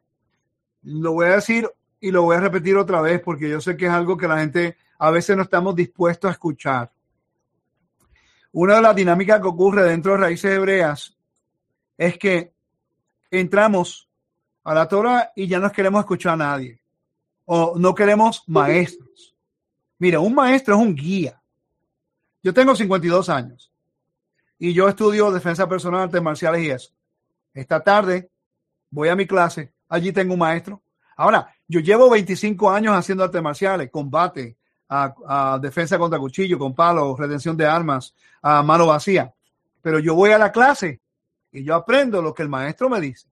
lo 0.82 1.12
voy 1.12 1.26
a 1.26 1.36
decir 1.36 1.68
y 2.00 2.10
lo 2.10 2.22
voy 2.22 2.36
a 2.36 2.40
repetir 2.40 2.76
otra 2.76 3.00
vez 3.00 3.20
porque 3.20 3.48
yo 3.48 3.60
sé 3.60 3.76
que 3.76 3.86
es 3.86 3.90
algo 3.90 4.16
que 4.16 4.28
la 4.28 4.38
gente 4.38 4.76
a 4.98 5.10
veces 5.10 5.36
no 5.36 5.42
estamos 5.42 5.74
dispuestos 5.74 6.28
a 6.28 6.32
escuchar. 6.32 6.92
Una 8.52 8.76
de 8.76 8.82
las 8.82 8.94
dinámicas 8.94 9.40
que 9.40 9.48
ocurre 9.48 9.82
dentro 9.82 10.12
de 10.12 10.18
raíces 10.18 10.52
hebreas 10.52 11.16
es 11.96 12.18
que 12.18 12.52
entramos 13.30 14.08
a 14.64 14.74
la 14.74 14.86
Torah 14.86 15.32
y 15.34 15.46
ya 15.46 15.58
no 15.58 15.72
queremos 15.72 16.00
escuchar 16.00 16.34
a 16.34 16.36
nadie 16.36 16.80
o 17.46 17.74
no 17.78 17.94
queremos 17.94 18.44
maestros. 18.46 19.34
Mira, 19.98 20.20
un 20.20 20.34
maestro 20.34 20.74
es 20.74 20.80
un 20.80 20.94
guía. 20.94 21.40
Yo 22.42 22.52
tengo 22.52 22.76
52 22.76 23.28
años 23.28 23.72
y 24.58 24.72
yo 24.72 24.88
estudio 24.88 25.30
defensa 25.30 25.68
personal, 25.68 26.02
artes 26.02 26.22
marciales 26.22 26.62
y 26.62 26.70
eso. 26.70 26.95
Esta 27.56 27.82
tarde 27.82 28.30
voy 28.90 29.08
a 29.08 29.16
mi 29.16 29.26
clase, 29.26 29.72
allí 29.88 30.12
tengo 30.12 30.34
un 30.34 30.40
maestro. 30.40 30.82
Ahora, 31.16 31.54
yo 31.66 31.80
llevo 31.80 32.10
25 32.10 32.70
años 32.70 32.94
haciendo 32.94 33.24
artes 33.24 33.40
marciales, 33.40 33.90
combate, 33.90 34.58
a, 34.90 35.58
defensa 35.60 35.98
contra 35.98 36.18
cuchillo, 36.18 36.58
con 36.58 36.74
palo, 36.74 37.16
redención 37.16 37.56
de 37.56 37.64
armas, 37.64 38.14
a 38.42 38.62
mano 38.62 38.86
vacía. 38.86 39.32
Pero 39.80 39.98
yo 39.98 40.14
voy 40.14 40.32
a 40.32 40.38
la 40.38 40.52
clase 40.52 41.00
y 41.50 41.64
yo 41.64 41.74
aprendo 41.74 42.20
lo 42.20 42.34
que 42.34 42.42
el 42.42 42.50
maestro 42.50 42.90
me 42.90 43.00
dice. 43.00 43.26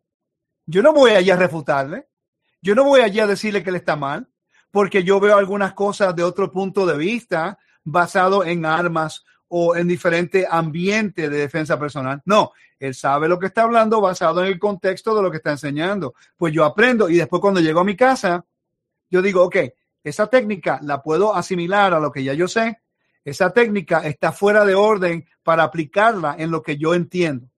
Yo 0.64 0.83
no 0.83 0.95
voy 0.95 1.11
allí 1.11 1.31
a 1.31 1.37
refutarle. 1.37 2.09
Yo 2.62 2.75
no 2.75 2.85
voy 2.85 3.02
allí 3.02 3.21
a 3.21 3.26
decirle 3.26 3.62
que 3.62 3.69
él 3.69 3.76
está 3.76 3.95
mal, 3.95 4.26
porque 4.71 5.04
yo 5.04 5.21
veo 5.21 5.37
algunas 5.37 5.75
cosas 5.75 6.16
de 6.16 6.23
otro 6.23 6.50
punto 6.50 6.87
de 6.87 6.97
vista 6.97 7.59
basado 7.85 8.43
en 8.43 8.64
armas 8.64 9.23
o 9.49 9.77
en 9.77 9.87
diferente 9.87 10.47
ambiente 10.49 11.29
de 11.29 11.39
defensa 11.39 11.79
personal. 11.79 12.23
No, 12.25 12.53
él 12.79 12.95
sabe 12.95 13.29
lo 13.29 13.39
que 13.39 13.47
está 13.47 13.63
hablando 13.63 14.01
basado 14.01 14.43
en 14.43 14.49
el 14.49 14.59
contexto 14.59 15.15
de 15.15 15.23
lo 15.23 15.31
que 15.31 15.39
está 15.39 15.53
enseñando. 15.53 16.15
Pues 16.37 16.53
yo 16.53 16.65
aprendo 16.65 17.09
y 17.09 17.17
después 17.17 17.41
cuando 17.41 17.61
llego 17.61 17.81
a 17.81 17.85
mi 17.85 17.97
casa, 17.97 18.45
yo 19.11 19.23
digo, 19.23 19.43
ok, 19.45 19.57
esa 20.03 20.27
técnica 20.27 20.81
la 20.83 21.03
puedo 21.03 21.35
asimilar 21.35 21.95
a 21.95 22.01
lo 22.01 22.11
que 22.13 22.25
ya 22.25 22.35
yo 22.35 22.49
sé. 22.49 22.81
Esa 23.25 23.51
técnica 23.51 24.01
está 24.01 24.33
fuera 24.33 24.65
de 24.65 24.75
orden 24.75 25.27
para 25.43 25.63
aplicarla 25.63 26.37
en 26.39 26.51
lo 26.51 26.63
que 26.63 26.77
yo 26.77 26.95
entiendo. 26.95 27.49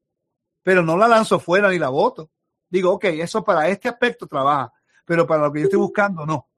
Pero 0.62 0.82
no 0.82 0.96
la 0.96 1.08
lanzo 1.08 1.40
fuera 1.40 1.70
ni 1.70 1.78
la 1.78 1.88
voto. 1.88 2.30
Digo, 2.68 2.92
ok, 2.92 3.04
eso 3.04 3.44
para 3.44 3.68
este 3.68 3.88
aspecto 3.88 4.26
trabaja, 4.26 4.72
pero 5.04 5.26
para 5.26 5.42
lo 5.42 5.52
que 5.52 5.60
yo 5.60 5.64
estoy 5.64 5.80
buscando, 5.80 6.26
no. 6.26 6.48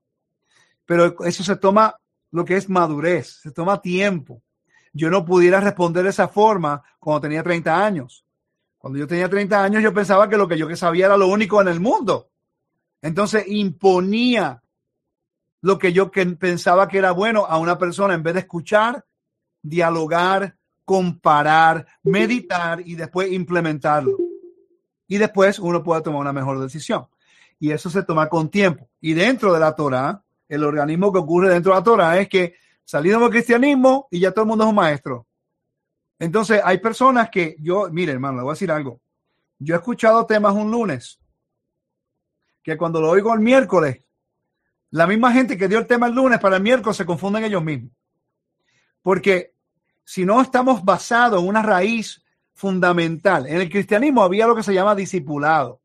Pero 0.84 1.22
eso 1.24 1.44
se 1.44 1.56
toma 1.56 1.94
lo 2.30 2.44
que 2.44 2.56
es 2.56 2.68
madurez, 2.68 3.40
se 3.42 3.50
toma 3.50 3.80
tiempo. 3.80 4.42
Yo 4.92 5.10
no 5.10 5.24
pudiera 5.24 5.60
responder 5.60 6.04
de 6.04 6.10
esa 6.10 6.28
forma 6.28 6.82
cuando 6.98 7.22
tenía 7.22 7.42
30 7.42 7.84
años. 7.84 8.24
Cuando 8.78 8.98
yo 8.98 9.06
tenía 9.06 9.28
30 9.28 9.62
años, 9.62 9.82
yo 9.82 9.92
pensaba 9.92 10.28
que 10.28 10.36
lo 10.36 10.46
que 10.46 10.56
yo 10.56 10.68
que 10.68 10.76
sabía 10.76 11.06
era 11.06 11.16
lo 11.16 11.26
único 11.26 11.60
en 11.60 11.68
el 11.68 11.80
mundo. 11.80 12.30
Entonces 13.02 13.44
imponía 13.46 14.62
lo 15.60 15.78
que 15.78 15.92
yo 15.92 16.10
pensaba 16.10 16.88
que 16.88 16.98
era 16.98 17.12
bueno 17.12 17.44
a 17.46 17.58
una 17.58 17.78
persona 17.78 18.14
en 18.14 18.22
vez 18.22 18.34
de 18.34 18.40
escuchar, 18.40 19.04
dialogar, 19.62 20.56
comparar, 20.84 21.86
meditar 22.02 22.80
y 22.86 22.94
después 22.94 23.30
implementarlo. 23.32 24.16
Y 25.06 25.18
después 25.18 25.58
uno 25.58 25.82
puede 25.82 26.02
tomar 26.02 26.20
una 26.20 26.32
mejor 26.32 26.60
decisión. 26.60 27.06
Y 27.58 27.72
eso 27.72 27.90
se 27.90 28.04
toma 28.04 28.28
con 28.28 28.48
tiempo. 28.48 28.88
Y 29.00 29.14
dentro 29.14 29.52
de 29.52 29.60
la 29.60 29.74
Torah, 29.74 30.22
el 30.48 30.64
organismo 30.64 31.12
que 31.12 31.18
ocurre 31.18 31.50
dentro 31.50 31.72
de 31.72 31.78
la 31.78 31.84
Torah 31.84 32.18
es 32.18 32.28
que 32.28 32.54
salimos 32.88 33.20
del 33.20 33.30
cristianismo 33.30 34.08
y 34.10 34.20
ya 34.20 34.32
todo 34.32 34.44
el 34.44 34.48
mundo 34.48 34.64
es 34.64 34.70
un 34.70 34.76
maestro. 34.76 35.26
Entonces, 36.18 36.62
hay 36.64 36.78
personas 36.78 37.28
que 37.28 37.54
yo, 37.60 37.90
mire, 37.90 38.12
hermano, 38.12 38.38
le 38.38 38.42
voy 38.44 38.52
a 38.52 38.54
decir 38.54 38.72
algo. 38.72 38.98
Yo 39.58 39.74
he 39.74 39.78
escuchado 39.78 40.24
temas 40.24 40.54
un 40.54 40.70
lunes 40.70 41.20
que 42.62 42.78
cuando 42.78 43.00
lo 43.00 43.10
oigo 43.10 43.34
el 43.34 43.40
miércoles 43.40 44.02
la 44.90 45.06
misma 45.06 45.32
gente 45.32 45.58
que 45.58 45.68
dio 45.68 45.78
el 45.78 45.86
tema 45.86 46.06
el 46.06 46.14
lunes 46.14 46.38
para 46.38 46.56
el 46.56 46.62
miércoles 46.62 46.96
se 46.96 47.04
confunden 47.04 47.44
ellos 47.44 47.62
mismos. 47.62 47.92
Porque 49.02 49.54
si 50.04 50.24
no 50.24 50.40
estamos 50.40 50.82
basados 50.84 51.42
en 51.42 51.48
una 51.48 51.62
raíz 51.62 52.24
fundamental, 52.54 53.46
en 53.46 53.60
el 53.60 53.68
cristianismo 53.68 54.22
había 54.22 54.46
lo 54.46 54.56
que 54.56 54.62
se 54.62 54.72
llama 54.72 54.94
discipulado. 54.94 55.82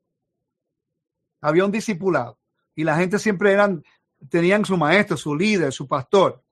Había 1.41 1.65
un 1.65 1.71
discipulado 1.71 2.39
y 2.75 2.85
la 2.85 2.95
gente 2.95 3.19
siempre 3.19 3.51
eran, 3.51 3.83
tenían 4.29 4.63
su 4.63 4.77
maestro, 4.77 5.17
su 5.17 5.35
líder, 5.35 5.73
su 5.73 5.87
pastor. 5.87 6.42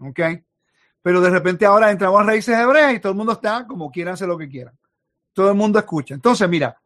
¿Ok? 0.00 0.20
Pero 1.02 1.20
de 1.20 1.30
repente 1.30 1.64
ahora 1.64 1.90
entramos 1.90 2.20
a 2.20 2.24
raíces 2.24 2.56
hebreas 2.56 2.94
y 2.94 3.00
todo 3.00 3.12
el 3.12 3.18
mundo 3.18 3.32
está 3.32 3.66
como 3.66 3.90
quieran 3.90 4.14
hacer 4.14 4.28
lo 4.28 4.36
que 4.36 4.48
quieran. 4.48 4.78
Todo 5.32 5.48
el 5.50 5.54
mundo 5.54 5.78
escucha. 5.78 6.14
Entonces, 6.14 6.48
mira, 6.48 6.80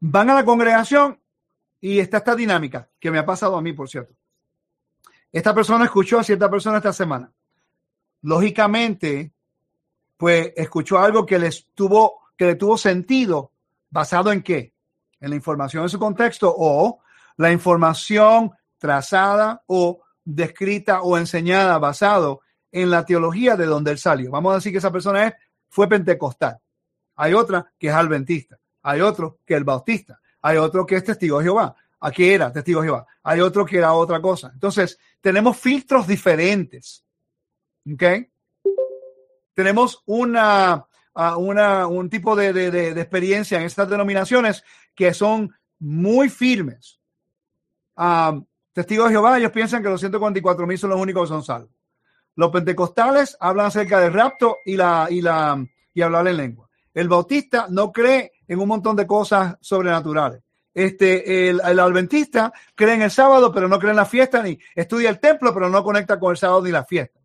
van 0.00 0.30
a 0.30 0.34
la 0.34 0.44
congregación 0.44 1.18
y 1.80 1.98
está 1.98 2.18
esta 2.18 2.36
dinámica 2.36 2.88
que 2.98 3.10
me 3.10 3.18
ha 3.18 3.26
pasado 3.26 3.56
a 3.56 3.62
mí, 3.62 3.72
por 3.72 3.88
cierto. 3.88 4.14
Esta 5.32 5.54
persona 5.54 5.84
escuchó 5.84 6.18
a 6.18 6.24
cierta 6.24 6.50
persona 6.50 6.78
esta 6.78 6.92
semana. 6.92 7.32
Lógicamente, 8.22 9.32
pues 10.16 10.52
escuchó 10.56 10.98
algo 10.98 11.24
que 11.24 11.38
les 11.38 11.68
tuvo, 11.74 12.20
que 12.36 12.46
le 12.46 12.54
tuvo 12.56 12.76
sentido, 12.76 13.52
basado 13.88 14.30
en 14.32 14.42
qué? 14.42 14.74
En 15.20 15.30
la 15.30 15.36
información 15.36 15.84
en 15.84 15.88
su 15.88 15.98
contexto 15.98 16.52
o 16.56 17.00
la 17.36 17.50
información 17.52 18.52
trazada 18.78 19.62
o 19.66 20.02
descrita 20.24 21.02
o 21.02 21.18
enseñada 21.18 21.78
basado 21.78 22.40
en 22.72 22.90
la 22.90 23.04
teología 23.04 23.56
de 23.56 23.66
donde 23.66 23.90
él 23.90 23.98
salió. 23.98 24.30
Vamos 24.30 24.52
a 24.52 24.56
decir 24.56 24.72
que 24.72 24.78
esa 24.78 24.92
persona 24.92 25.26
es, 25.26 25.34
fue 25.68 25.88
pentecostal. 25.88 26.58
Hay 27.16 27.34
otra 27.34 27.72
que 27.78 27.88
es 27.88 27.94
adventista. 27.94 28.58
Hay 28.82 29.00
otro 29.00 29.38
que 29.44 29.56
es 29.56 29.64
bautista 29.64 30.20
hay 30.42 30.56
otro 30.56 30.86
que 30.86 30.96
es 30.96 31.04
testigo 31.04 31.38
de 31.38 31.44
Jehová. 31.44 31.74
Aquí 32.00 32.30
era 32.30 32.52
testigo 32.52 32.80
de 32.80 32.88
Jehová. 32.88 33.06
Hay 33.22 33.40
otro 33.40 33.66
que 33.66 33.78
era 33.78 33.92
otra 33.92 34.20
cosa. 34.20 34.50
Entonces, 34.52 34.98
tenemos 35.20 35.56
filtros 35.58 36.06
diferentes. 36.06 37.04
¿Ok? 37.92 38.02
Tenemos 39.54 40.02
una, 40.06 40.86
una 41.36 41.86
un 41.86 42.08
tipo 42.08 42.34
de, 42.34 42.52
de, 42.52 42.88
experiencia 43.00 43.58
en 43.58 43.64
estas 43.64 43.88
denominaciones 43.88 44.64
que 44.94 45.12
son 45.12 45.54
muy 45.78 46.30
firmes. 46.30 46.98
Testigos 48.72 49.08
de 49.08 49.14
Jehová, 49.14 49.38
ellos 49.38 49.52
piensan 49.52 49.82
que 49.82 49.88
los 49.88 50.00
144 50.00 50.66
mil 50.66 50.78
son 50.78 50.90
los 50.90 51.00
únicos 51.00 51.22
que 51.22 51.28
son 51.28 51.42
salvos. 51.42 51.70
Los 52.36 52.50
pentecostales 52.50 53.36
hablan 53.40 53.66
acerca 53.66 54.00
del 54.00 54.12
rapto 54.12 54.58
y 54.64 54.76
la 54.76 55.08
y 55.10 55.20
la 55.20 55.64
y 55.92 56.02
hablar 56.02 56.28
en 56.28 56.36
lengua. 56.36 56.68
El 56.94 57.08
bautista 57.08 57.66
no 57.68 57.92
cree 57.92 58.32
en 58.46 58.58
un 58.58 58.68
montón 58.68 58.96
de 58.96 59.06
cosas 59.06 59.56
sobrenaturales. 59.60 60.42
Este, 60.72 61.48
el, 61.48 61.60
el, 61.64 61.80
adventista 61.80 62.52
cree 62.74 62.94
en 62.94 63.02
el 63.02 63.10
sábado, 63.10 63.52
pero 63.52 63.68
no 63.68 63.78
cree 63.78 63.90
en 63.90 63.96
la 63.96 64.06
fiesta, 64.06 64.42
ni 64.42 64.58
estudia 64.74 65.10
el 65.10 65.18
templo, 65.18 65.52
pero 65.52 65.68
no 65.68 65.82
conecta 65.82 66.18
con 66.18 66.30
el 66.30 66.36
sábado 66.36 66.62
ni 66.62 66.70
la 66.70 66.84
fiesta. 66.84 67.20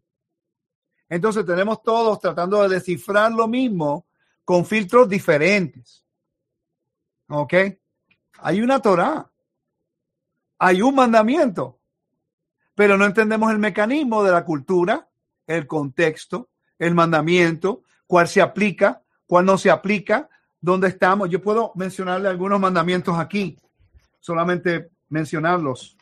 Entonces 1.07 1.45
tenemos 1.45 1.83
todos 1.83 2.19
tratando 2.19 2.61
de 2.63 2.75
descifrar 2.75 3.31
lo 3.31 3.47
mismo 3.47 4.07
con 4.43 4.65
filtros 4.65 5.07
diferentes. 5.07 6.03
¿Ok? 7.29 7.53
Hay 8.39 8.61
una 8.61 8.81
Torah, 8.81 9.29
hay 10.65 10.81
un 10.81 10.95
mandamiento, 10.95 11.79
pero 12.73 12.97
no 12.97 13.05
entendemos 13.05 13.51
el 13.51 13.59
mecanismo 13.59 14.23
de 14.23 14.31
la 14.31 14.43
cultura, 14.43 15.07
el 15.45 15.67
contexto, 15.67 16.49
el 16.79 16.95
mandamiento, 16.95 17.83
cuál 18.07 18.27
se 18.27 18.41
aplica, 18.41 19.03
cuál 19.27 19.45
no 19.45 19.59
se 19.59 19.69
aplica, 19.69 20.27
dónde 20.59 20.87
estamos. 20.87 21.29
Yo 21.29 21.39
puedo 21.39 21.71
mencionarle 21.75 22.29
algunos 22.29 22.59
mandamientos 22.59 23.15
aquí, 23.19 23.59
solamente 24.19 24.89
mencionarlos. 25.07 25.95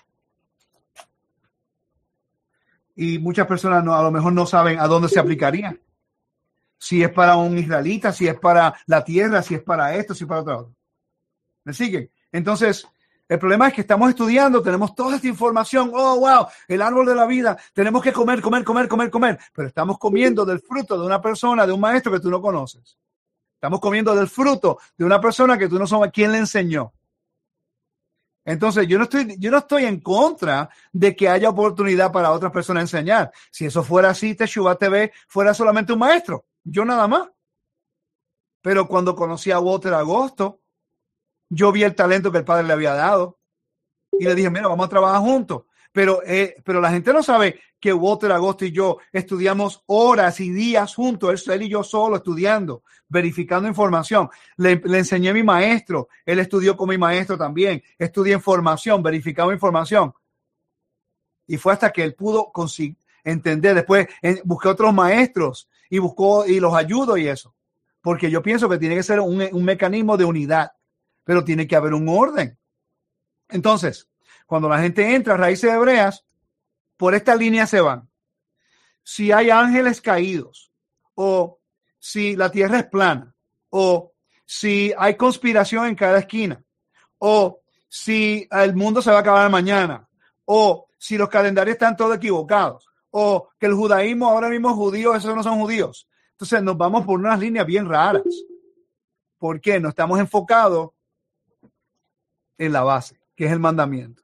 Y 2.96 3.20
muchas 3.20 3.48
personas 3.48 3.84
no, 3.84 3.94
a 3.94 4.02
lo 4.02 4.12
mejor 4.12 4.32
no 4.32 4.46
saben 4.46 4.80
a 4.80 4.88
dónde 4.88 5.10
se 5.10 5.20
aplicaría. 5.20 5.78
Si 6.78 7.04
es 7.04 7.12
para 7.12 7.36
un 7.36 7.58
israelita, 7.58 8.14
si 8.14 8.30
es 8.30 8.40
para 8.40 8.74
la 8.86 9.04
tierra, 9.04 9.44
si 9.44 9.56
es 9.56 9.62
para 9.62 9.94
esto, 9.98 10.16
si 10.16 10.24
es 10.24 10.28
para 10.30 10.40
otro. 10.40 10.74
¿Me 11.66 11.74
siguen? 11.74 12.10
Entonces, 12.32 12.88
el 13.34 13.40
problema 13.40 13.68
es 13.68 13.74
que 13.74 13.82
estamos 13.82 14.12
estudiando, 14.12 14.62
tenemos 14.62 14.94
toda 14.94 15.16
esta 15.16 15.28
información. 15.28 15.90
Oh, 15.92 16.20
wow, 16.20 16.46
el 16.68 16.84
árbol 16.84 17.08
de 17.08 17.16
la 17.16 17.26
vida. 17.26 17.58
Tenemos 17.74 18.04
que 18.04 18.14
comer, 18.14 18.44
comer, 18.44 18.64
comer, 18.64 18.88
comer, 18.88 19.10
comer. 19.10 19.40
Pero 19.52 19.68
estamos 19.68 19.98
comiendo 19.98 20.46
del 20.46 20.60
fruto 20.60 21.00
de 21.00 21.04
una 21.04 21.20
persona, 21.20 21.66
de 21.66 21.74
un 21.74 21.80
maestro 21.80 22.12
que 22.12 22.20
tú 22.20 22.30
no 22.30 22.40
conoces. 22.40 22.96
Estamos 23.56 23.80
comiendo 23.80 24.14
del 24.14 24.28
fruto 24.28 24.78
de 24.96 25.04
una 25.04 25.20
persona 25.20 25.58
que 25.58 25.68
tú 25.68 25.80
no 25.80 25.88
sabes 25.88 26.12
quién 26.14 26.32
le 26.32 26.38
enseñó. 26.38 26.94
Entonces, 28.46 28.88
yo 28.88 29.00
no 29.00 29.06
estoy, 29.06 29.36
yo 29.40 29.50
no 29.50 29.58
estoy 29.58 29.86
en 29.86 30.00
contra 30.00 30.70
de 30.92 31.16
que 31.16 31.28
haya 31.28 31.50
oportunidad 31.50 32.12
para 32.12 32.30
otras 32.30 32.52
personas 32.52 32.84
enseñar. 32.84 33.32
Si 33.50 33.66
eso 33.66 33.82
fuera 33.82 34.12
así, 34.12 34.36
Teshuva 34.36 34.76
TV 34.76 35.12
fuera 35.28 35.56
solamente 35.56 35.92
un 35.92 35.98
maestro. 35.98 36.46
Yo 36.64 36.86
nada 36.86 37.08
más. 37.08 37.30
Pero 38.62 38.88
cuando 38.88 39.16
conocí 39.16 39.50
a 39.50 39.60
Walter 39.60 39.96
Agosto, 39.96 40.62
yo 41.50 41.72
vi 41.72 41.84
el 41.84 41.96
talento 41.96 42.32
que 42.32 42.40
el 42.40 42.46
padre 42.46 42.66
le 42.66 42.74
había 42.74 42.94
dado 42.94 43.40
y 44.12 44.26
le 44.26 44.36
dije, 44.36 44.50
mira, 44.50 44.68
vamos 44.68 44.86
a 44.86 44.90
trabajar 44.90 45.22
juntos. 45.22 45.64
Pero, 45.92 46.22
eh, 46.26 46.56
pero 46.64 46.82
la 46.82 46.90
gente 46.90 47.14
no 47.14 47.22
sabe 47.22 47.60
que 47.80 47.94
Walter 47.94 48.32
Agosto 48.32 48.66
y 48.66 48.72
yo 48.72 48.98
estudiamos 49.12 49.84
horas 49.88 50.40
y 50.40 50.50
días 50.50 50.96
juntos, 50.96 51.48
él 51.48 51.64
y 51.64 51.70
yo 51.70 51.84
solo 51.84 52.16
estudiando, 52.16 52.82
verificando 53.10 53.68
información. 53.68 54.30
Le, 54.58 54.82
enseñé 54.86 55.30
a 55.30 55.34
mi 55.34 55.44
maestro, 55.44 56.08
él 56.26 56.40
estudió 56.40 56.76
con 56.78 56.90
mi 56.90 56.98
maestro 56.98 57.38
también, 57.38 57.84
estudié 58.00 58.34
información, 58.34 59.04
verificaba 59.04 59.54
información. 59.54 60.14
Y 61.46 61.58
fue 61.58 61.74
hasta 61.74 61.92
que 61.92 62.04
él 62.04 62.16
pudo 62.16 62.52
entender. 63.24 63.76
Después 63.76 64.08
en, 64.22 64.40
busqué 64.46 64.70
otros 64.70 64.94
maestros 64.94 65.70
y 65.90 66.00
buscó 66.00 66.46
y 66.48 66.60
los 66.60 66.74
ayudo 66.74 67.18
y 67.18 67.28
eso. 67.28 67.54
Porque 68.02 68.32
yo 68.32 68.42
pienso 68.42 68.68
que 68.68 68.78
tiene 68.78 68.96
que 68.96 69.04
ser 69.04 69.20
un, 69.20 69.46
un 69.52 69.64
mecanismo 69.66 70.18
de 70.18 70.26
unidad, 70.26 70.72
pero 71.24 71.44
tiene 71.44 71.68
que 71.68 71.76
haber 71.76 71.94
un 71.94 72.08
orden. 72.08 72.58
Entonces, 73.50 74.10
cuando 74.46 74.70
la 74.70 74.80
gente 74.80 75.16
entra 75.16 75.34
a 75.34 75.38
raíces 75.38 75.72
hebreas, 75.72 76.26
por 76.98 77.16
esta 77.16 77.36
línea 77.36 77.68
se 77.68 77.82
van. 77.82 78.10
Si 79.04 79.32
hay 79.32 79.50
ángeles 79.50 80.02
caídos, 80.02 80.72
o 81.16 81.60
si 82.00 82.36
la 82.36 82.52
tierra 82.52 82.80
es 82.80 82.86
plana, 82.86 83.36
o 83.70 84.14
si 84.46 84.94
hay 84.98 85.16
conspiración 85.16 85.88
en 85.88 85.96
cada 85.96 86.20
esquina, 86.20 86.64
o 87.18 87.62
si 87.88 88.48
el 88.52 88.76
mundo 88.76 89.02
se 89.02 89.12
va 89.12 89.18
a 89.18 89.22
acabar 89.22 89.50
mañana, 89.50 90.08
o 90.46 90.88
si 90.98 91.18
los 91.18 91.30
calendarios 91.30 91.76
están 91.76 91.96
todos 91.96 92.18
equivocados, 92.18 92.88
o 93.12 93.50
que 93.60 93.68
el 93.68 93.74
judaísmo 93.74 94.28
ahora 94.28 94.50
mismo 94.50 94.70
es 94.70 94.76
judío, 94.76 95.16
esos 95.16 95.36
no 95.36 95.44
son 95.44 95.60
judíos. 95.60 96.08
Entonces 96.32 96.64
nos 96.64 96.78
vamos 96.78 97.06
por 97.06 97.20
unas 97.20 97.40
líneas 97.40 97.66
bien 97.66 97.88
raras. 97.88 98.24
¿Por 99.38 99.62
qué? 99.62 99.80
No 99.80 99.90
estamos 99.90 100.20
enfocados 100.20 100.92
en 102.58 102.72
la 102.72 102.84
base, 102.84 103.20
que 103.36 103.46
es 103.46 103.52
el 103.52 103.60
mandamiento. 103.60 104.24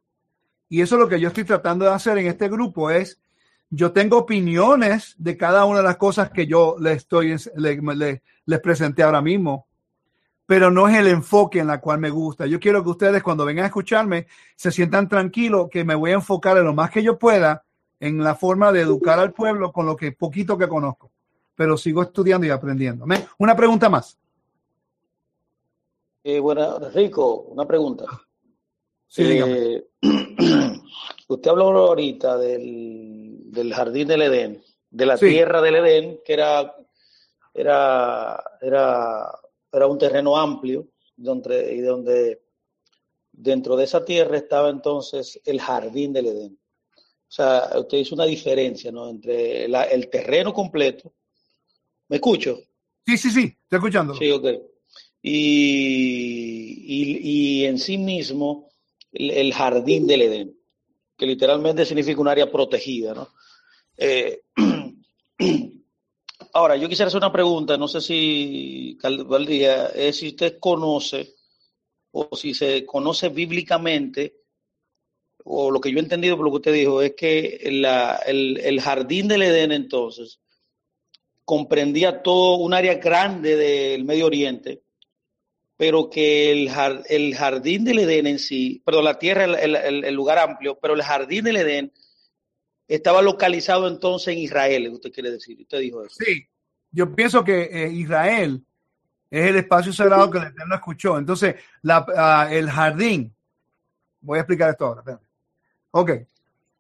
Y 0.70 0.82
eso 0.82 0.96
es 0.96 1.02
lo 1.02 1.10
que 1.10 1.20
yo 1.20 1.30
estoy 1.30 1.44
tratando 1.44 1.86
de 1.86 1.92
hacer 1.92 2.18
en 2.20 2.28
este 2.28 2.48
grupo 2.48 2.92
es, 2.92 3.20
yo 3.72 3.92
tengo 3.92 4.18
opiniones 4.18 5.16
de 5.18 5.36
cada 5.38 5.66
una 5.66 5.80
de 5.80 5.86
las 5.86 5.98
cosas 5.98 6.30
que 6.32 6.48
yo 6.48 6.76
les 6.80 6.98
estoy, 6.98 7.36
les, 7.56 8.60
presenté 8.62 9.04
ahora 9.04 9.22
mismo, 9.22 9.68
pero 10.46 10.72
no 10.72 10.88
es 10.88 10.98
el 10.98 11.08
enfoque 11.08 11.60
en 11.60 11.68
la 11.68 11.80
cual 11.80 12.00
me 12.00 12.10
gusta. 12.10 12.46
Yo 12.46 12.60
quiero 12.60 12.84
que 12.84 12.90
ustedes 12.90 13.22
cuando 13.22 13.46
vengan 13.46 13.64
a 13.64 13.68
escucharme 13.68 14.28
se 14.56 14.72
sientan 14.72 15.08
tranquilos 15.08 15.70
que 15.72 15.84
me 15.84 15.96
voy 15.96 16.12
a 16.12 16.16
enfocar 16.16 16.58
en 16.58 16.66
lo 16.66 16.74
más 16.74 16.90
que 16.90 17.04
yo 17.04 17.20
pueda 17.20 17.64
en 18.00 18.24
la 18.24 18.36
forma 18.36 18.72
de 18.72 18.82
educar 18.82 19.20
al 19.20 19.34
pueblo 19.34 19.72
con 19.72 19.86
lo 19.86 19.96
que 19.96 20.12
poquito 20.12 20.58
que 20.58 20.68
conozco, 20.68 21.12
pero 21.56 21.78
sigo 21.78 22.02
estudiando 22.02 22.48
y 22.48 22.50
aprendiendo. 22.50 23.06
Una 23.38 23.56
pregunta 23.56 23.90
más. 23.90 24.18
Eh, 26.24 26.40
bueno, 26.40 26.80
Rico, 26.90 27.44
una 27.50 27.66
pregunta. 27.66 28.06
Sí, 29.08 29.24
eh, 29.26 29.84
usted 31.28 31.50
habló 31.50 31.66
ahorita 31.66 32.38
del, 32.38 33.52
del, 33.52 33.74
jardín 33.74 34.08
del 34.08 34.22
Edén, 34.24 34.64
de 34.90 35.06
la 35.06 35.18
sí. 35.18 35.30
tierra 35.30 35.62
del 35.62 35.76
Edén, 35.76 36.20
que 36.24 36.34
era, 36.34 36.76
era, 37.54 38.44
era, 38.62 39.32
era 39.72 39.88
un 39.88 39.98
terreno 39.98 40.38
amplio, 40.38 40.88
donde, 41.16 41.74
y 41.74 41.82
donde 41.82 42.44
dentro 43.32 43.76
de 43.76 43.86
esa 43.86 44.04
tierra 44.04 44.38
estaba 44.38 44.70
entonces 44.70 45.40
el 45.46 45.60
jardín 45.62 46.14
del 46.14 46.28
Edén. 46.28 46.60
O 46.96 47.32
sea, 47.32 47.70
usted 47.76 48.00
hizo 48.00 48.16
una 48.16 48.26
diferencia, 48.26 48.92
¿no? 48.92 49.08
Entre 49.08 49.68
la, 49.68 49.84
el 49.84 50.10
terreno 50.10 50.54
completo. 50.54 51.14
¿Me 52.08 52.18
escucho? 52.18 52.60
Sí, 53.06 53.18
sí, 53.18 53.30
sí, 53.30 53.58
estoy 53.64 53.78
escuchando. 53.78 54.16
Sí, 54.16 54.30
ok. 54.32 54.46
Y, 55.22 56.84
y, 56.86 57.66
en 57.66 57.78
sí 57.78 57.98
mismo 57.98 58.70
el, 59.12 59.54
jardín 59.54 60.08
del 60.08 60.22
Edén, 60.22 60.58
que 61.18 61.26
literalmente 61.26 61.86
significa 61.86 62.22
un 62.22 62.30
área 62.30 62.50
protegida, 62.50 63.14
¿no? 63.14 63.28
Eh, 63.98 64.44
ahora, 66.54 66.78
yo 66.78 66.88
quisiera 66.88 67.08
hacer 67.08 67.18
una 67.18 67.34
pregunta, 67.34 67.78
no 67.78 67.88
sé 67.88 68.00
si 68.00 68.98
Valdía, 69.02 69.88
es 69.88 70.18
si 70.18 70.30
usted 70.30 70.58
conoce 70.60 71.36
o 72.12 72.36
si 72.36 72.54
se 72.54 72.86
conoce 72.86 73.30
bíblicamente, 73.30 74.38
o 75.44 75.70
lo 75.70 75.82
que 75.82 75.92
yo 75.92 75.98
he 75.98 76.02
entendido 76.02 76.38
por 76.38 76.46
lo 76.46 76.52
que 76.52 76.58
usted 76.58 76.74
dijo, 76.74 77.02
es 77.02 77.14
que 77.16 77.60
la, 77.72 78.16
el, 78.26 78.58
el 78.58 78.80
jardín 78.80 79.28
del 79.28 79.44
Edén 79.44 79.72
entonces 79.72 80.40
comprendía 81.44 82.22
todo 82.22 82.58
un 82.58 82.74
área 82.74 82.96
grande 82.96 83.56
del 83.56 84.06
Medio 84.06 84.28
Oriente, 84.28 84.84
pero 85.80 86.10
que 86.10 86.52
el, 86.52 86.70
el, 87.08 87.36
jardín 87.38 87.86
del 87.86 88.00
Edén 88.00 88.28
en 88.28 88.38
sí, 88.38 88.82
perdón, 88.84 89.06
la 89.06 89.18
tierra, 89.18 89.46
el, 89.46 89.56
el, 89.56 90.04
el, 90.04 90.14
lugar 90.14 90.38
amplio, 90.38 90.78
pero 90.78 90.94
el 90.94 91.02
jardín 91.02 91.46
del 91.46 91.56
Edén 91.56 91.94
estaba 92.86 93.22
localizado 93.22 93.88
entonces 93.88 94.34
en 94.34 94.40
Israel, 94.40 94.90
usted 94.90 95.10
quiere 95.10 95.32
decir, 95.32 95.58
usted 95.62 95.80
dijo 95.80 96.04
eso. 96.04 96.18
Sí, 96.20 96.46
yo 96.92 97.16
pienso 97.16 97.46
que 97.46 97.62
eh, 97.72 97.94
Israel 97.94 98.62
es 99.32 99.46
el 99.46 99.56
espacio 99.56 99.94
sagrado 99.94 100.30
que 100.30 100.40
el 100.40 100.48
Eterno 100.48 100.76
escuchó. 100.76 101.18
Entonces, 101.18 101.56
la, 101.82 102.02
uh, 102.02 102.54
el 102.54 102.70
jardín, 102.70 103.34
voy 104.20 104.38
a 104.38 104.42
explicar 104.42 104.72
esto 104.72 104.86
ahora. 104.86 105.00
Espérame. 105.00 105.24
Ok, 105.92 106.12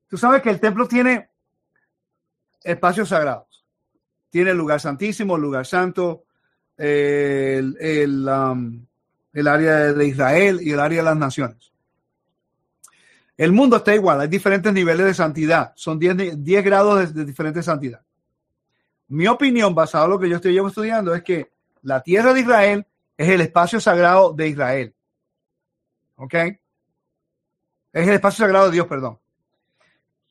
tú 0.09 0.17
sabes 0.17 0.41
que 0.41 0.49
el 0.49 0.59
templo 0.59 0.89
tiene 0.89 1.29
espacios 2.61 3.07
sagrados. 3.07 3.65
Tiene 4.29 4.51
el 4.51 4.57
lugar 4.57 4.81
santísimo, 4.81 5.37
el 5.37 5.41
lugar 5.41 5.65
santo, 5.65 6.25
el, 6.75 7.77
el, 7.79 8.27
um, 8.27 8.88
el 9.39 9.47
área 9.47 9.93
de 9.93 10.07
Israel 10.07 10.59
y 10.61 10.71
el 10.71 10.79
área 10.79 10.99
de 10.99 11.05
las 11.05 11.17
naciones. 11.17 11.71
El 13.37 13.53
mundo 13.53 13.77
está 13.77 13.95
igual, 13.95 14.19
hay 14.19 14.27
diferentes 14.27 14.71
niveles 14.73 15.05
de 15.05 15.13
santidad, 15.13 15.71
son 15.75 15.97
10, 15.97 16.43
10 16.43 16.63
grados 16.65 17.13
de, 17.13 17.19
de 17.19 17.25
diferente 17.25 17.63
santidad. 17.63 18.01
Mi 19.07 19.27
opinión, 19.27 19.73
basada 19.73 20.05
en 20.05 20.11
lo 20.11 20.19
que 20.19 20.29
yo 20.29 20.35
estoy 20.35 20.57
estudiando, 20.57 21.15
es 21.15 21.23
que 21.23 21.51
la 21.81 22.01
tierra 22.01 22.33
de 22.33 22.41
Israel 22.41 22.85
es 23.17 23.29
el 23.29 23.41
espacio 23.41 23.79
sagrado 23.79 24.33
de 24.33 24.49
Israel. 24.49 24.95
¿Ok? 26.15 26.33
Es 26.33 28.07
el 28.07 28.13
espacio 28.13 28.45
sagrado 28.45 28.65
de 28.65 28.73
Dios, 28.73 28.87
perdón. 28.87 29.19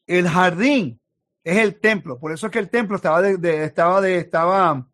El 0.07 0.29
jardín 0.29 1.01
es 1.43 1.57
el 1.59 1.81
templo, 1.81 2.19
por 2.19 2.33
eso 2.33 2.47
es 2.47 2.53
que 2.53 2.59
el 2.59 2.69
templo 2.69 2.97
estaba 2.97 3.23
de, 3.23 3.65
estaba 3.65 4.07
estaba, 4.07 4.87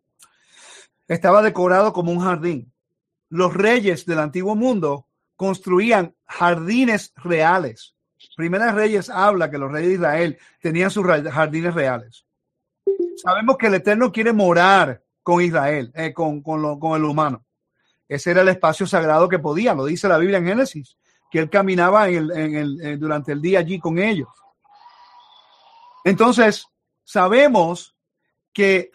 estaba 1.07 1.41
decorado 1.41 1.91
como 1.91 2.11
un 2.11 2.21
jardín 2.21 2.71
los 3.29 3.53
reyes 3.53 4.05
del 4.05 4.19
antiguo 4.19 4.55
mundo 4.55 5.07
construían 5.35 6.15
jardines 6.25 7.13
reales. 7.15 7.95
Primera 8.35 8.71
Reyes 8.71 9.09
habla 9.09 9.49
que 9.49 9.57
los 9.57 9.71
reyes 9.71 9.89
de 9.89 9.95
Israel 9.95 10.37
tenían 10.61 10.89
sus 10.89 11.05
jardines 11.05 11.73
reales. 11.73 12.25
Sabemos 13.17 13.57
que 13.57 13.67
el 13.67 13.75
Eterno 13.75 14.11
quiere 14.11 14.33
morar 14.33 15.03
con 15.23 15.41
Israel, 15.41 15.91
eh, 15.95 16.13
con, 16.13 16.41
con, 16.41 16.61
lo, 16.61 16.77
con, 16.79 16.95
el 16.97 17.05
humano. 17.05 17.45
Ese 18.07 18.31
era 18.31 18.41
el 18.41 18.49
espacio 18.49 18.85
sagrado 18.85 19.29
que 19.29 19.39
podía, 19.39 19.73
lo 19.73 19.85
dice 19.85 20.07
la 20.07 20.17
Biblia 20.17 20.37
en 20.37 20.45
Génesis, 20.45 20.97
que 21.31 21.39
él 21.39 21.49
caminaba 21.49 22.09
en, 22.09 22.99
durante 22.99 23.31
el 23.31 23.41
día 23.41 23.59
allí 23.59 23.79
con 23.79 23.97
ellos. 23.97 24.29
Entonces, 26.03 26.67
sabemos 27.03 27.95
que, 28.53 28.91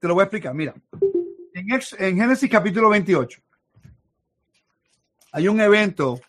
te 0.00 0.08
lo 0.08 0.14
voy 0.14 0.22
a 0.22 0.24
explicar, 0.24 0.54
mira, 0.54 0.74
en, 1.54 1.80
en 1.98 2.16
Génesis 2.16 2.50
capítulo 2.50 2.88
28, 2.88 3.40
hay 5.34 5.48
un 5.48 5.60
evento 5.60 6.20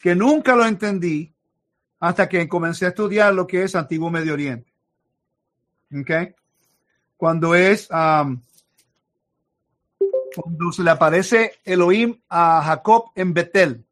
que 0.00 0.16
nunca 0.16 0.56
lo 0.56 0.66
entendí 0.66 1.32
hasta 2.00 2.28
que 2.28 2.48
comencé 2.48 2.86
a 2.86 2.88
estudiar 2.88 3.32
lo 3.32 3.46
que 3.46 3.62
es 3.62 3.76
Antiguo 3.76 4.10
Medio 4.10 4.32
Oriente. 4.32 4.74
¿Ok? 5.94 6.34
Cuando 7.16 7.54
es, 7.54 7.88
um, 7.90 8.42
cuando 10.34 10.72
se 10.72 10.82
le 10.82 10.90
aparece 10.90 11.60
Elohim 11.64 12.20
a 12.28 12.60
Jacob 12.64 13.12
en 13.14 13.32
Betel. 13.32 13.86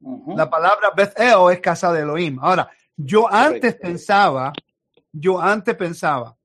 Uh 0.00 0.26
-huh. 0.26 0.36
La 0.36 0.50
palabra 0.50 0.90
Bethel 0.90 1.52
es 1.52 1.60
casa 1.60 1.92
de 1.92 2.00
Elohim. 2.00 2.40
Ahora, 2.40 2.68
yo 2.96 3.32
antes 3.32 3.76
pensaba, 3.76 4.52
yo 5.12 5.40
antes 5.40 5.76
pensaba 5.76 6.36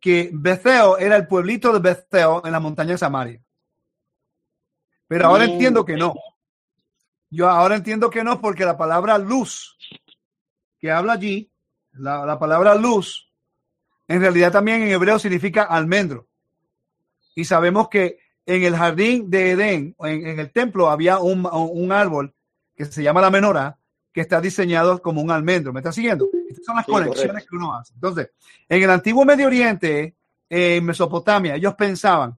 que 0.00 0.30
Bethel 0.32 0.92
era 1.00 1.16
el 1.16 1.26
pueblito 1.26 1.70
de 1.70 1.80
Bethel 1.80 2.40
en 2.44 2.52
la 2.52 2.60
montaña 2.60 2.92
de 2.92 2.98
Samaria. 2.98 3.42
Pero 5.06 5.26
ahora 5.26 5.46
mm. 5.46 5.50
entiendo 5.50 5.84
que 5.84 5.96
no. 5.96 6.14
Yo 7.30 7.48
ahora 7.48 7.76
entiendo 7.76 8.10
que 8.10 8.24
no, 8.24 8.40
porque 8.40 8.64
la 8.64 8.76
palabra 8.76 9.16
luz 9.16 9.76
que 10.80 10.90
habla 10.90 11.12
allí, 11.12 11.50
la, 11.92 12.24
la, 12.24 12.38
palabra 12.38 12.74
luz, 12.74 13.30
en 14.08 14.20
realidad 14.20 14.50
también 14.50 14.82
en 14.82 14.88
hebreo 14.88 15.18
significa 15.18 15.64
almendro. 15.64 16.26
Y 17.34 17.44
sabemos 17.44 17.88
que 17.88 18.18
en 18.46 18.64
el 18.64 18.74
jardín 18.74 19.30
de 19.30 19.52
Edén, 19.52 19.94
en, 20.00 20.26
en 20.26 20.40
el 20.40 20.50
templo, 20.50 20.90
había 20.90 21.18
un, 21.18 21.46
un, 21.46 21.92
árbol 21.92 22.34
que 22.74 22.86
se 22.86 23.02
llama 23.02 23.20
la 23.20 23.30
menora, 23.30 23.78
que 24.12 24.22
está 24.22 24.40
diseñado 24.40 25.00
como 25.00 25.20
un 25.20 25.30
almendro. 25.30 25.72
¿Me 25.72 25.80
está 25.80 25.92
siguiendo? 25.92 26.28
Estas 26.48 26.64
son 26.64 26.76
las 26.76 26.86
sí, 26.86 26.92
conexiones 26.92 27.28
correcto. 27.28 27.50
que 27.50 27.56
uno 27.56 27.74
hace. 27.74 27.92
Entonces, 27.94 28.30
en 28.68 28.82
el 28.82 28.90
antiguo 28.90 29.24
Medio 29.24 29.46
Oriente, 29.46 30.16
en 30.48 30.84
Mesopotamia, 30.84 31.54
ellos 31.54 31.74
pensaban 31.74 32.36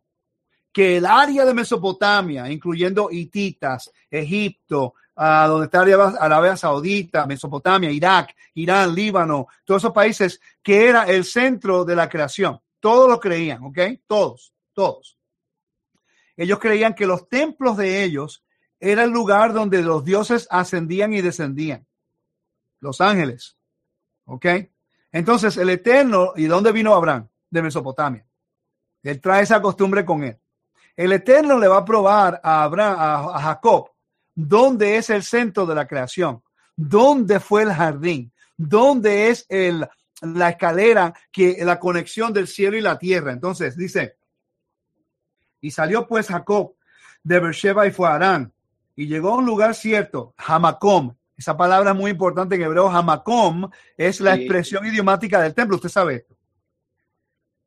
que 0.73 0.97
el 0.97 1.07
área 1.07 1.45
de 1.45 1.55
Mesopotamia, 1.55 2.51
incluyendo 2.51 3.11
hititas, 3.11 3.91
Egipto, 4.11 4.95
a 5.15 5.47
donde 5.47 5.67
está 5.67 5.81
Arabia, 5.83 6.19
Arabia 6.19 6.57
Saudita, 6.57 7.27
Mesopotamia, 7.27 7.91
Irak, 7.91 8.35
Irán, 8.55 8.95
Líbano, 8.95 9.49
todos 9.65 9.83
esos 9.83 9.93
países 9.93 10.41
que 10.63 10.89
era 10.89 11.05
el 11.05 11.25
centro 11.25 11.85
de 11.85 11.95
la 11.95 12.09
creación. 12.09 12.59
Todos 12.81 13.09
lo 13.09 13.21
creían, 13.21 13.63
¿ok? 13.63 13.79
Todos, 14.07 14.55
todos. 14.73 15.19
Ellos 16.37 16.59
creían 16.59 16.95
que 16.95 17.07
los 17.07 17.29
templos 17.29 17.77
de 17.77 18.03
ellos 18.03 18.43
era 18.81 19.05
el 19.05 19.11
lugar 19.11 19.53
donde 19.53 19.83
los 19.83 20.05
dioses 20.05 20.49
ascendían 20.51 21.13
y 21.13 21.21
descendían. 21.21 21.87
Los 22.81 23.01
ángeles. 23.01 23.57
¿Ok? 24.25 24.47
Entonces, 25.13 25.57
el 25.57 25.71
Eterno, 25.71 26.33
¿y 26.35 26.47
dónde 26.47 26.73
vino 26.73 26.95
Abraham? 26.95 27.29
De 27.51 27.63
Mesopotamia. 27.63 28.27
Él 29.03 29.21
trae 29.21 29.43
esa 29.43 29.61
costumbre 29.61 30.05
con 30.05 30.25
él. 30.25 30.39
El 30.97 31.13
Eterno 31.13 31.59
le 31.59 31.69
va 31.69 31.79
a 31.79 31.85
probar 31.85 32.41
a 32.43 32.65
Abraham, 32.65 32.97
a, 32.99 33.41
Jacob, 33.41 33.91
dónde 34.35 34.97
es 34.97 35.11
el 35.11 35.23
centro 35.23 35.67
de 35.67 35.75
la 35.75 35.87
creación, 35.87 36.43
dónde 36.77 37.41
fue 37.41 37.63
el 37.63 37.73
jardín, 37.73 38.33
dónde 38.57 39.29
es 39.29 39.47
el, 39.49 39.89
la 40.21 40.51
escalera, 40.51 41.15
que 41.31 41.57
la 41.65 41.79
conexión 41.81 42.33
del 42.33 42.47
cielo 42.47 42.77
y 42.77 42.81
la 42.81 42.99
tierra. 42.99 43.33
Entonces 43.33 43.77
dice, 43.77 44.17
y 45.61 45.71
salió 45.71 46.07
pues 46.07 46.29
Jacob 46.29 46.75
de 47.23 47.41
Beersheba 47.41 47.87
y 47.87 47.91
fue 47.91 48.09
a 48.09 48.15
Arán 48.15 48.53
y 48.95 49.07
llegó 49.07 49.31
a 49.31 49.37
un 49.37 49.47
lugar 49.47 49.75
cierto, 49.75 50.35
Hamacom. 50.37 51.15
Esa 51.37 51.57
palabra 51.57 51.91
es 51.91 51.97
muy 51.97 52.11
importante 52.11 52.55
en 52.55 52.63
hebreo. 52.63 52.89
Hamacom 52.89 53.71
es 53.97 54.21
la 54.21 54.35
expresión 54.35 54.87
idiomática 54.87 55.41
del 55.41 55.55
templo. 55.55 55.77
Usted 55.77 55.89
sabe 55.89 56.17
esto. 56.17 56.37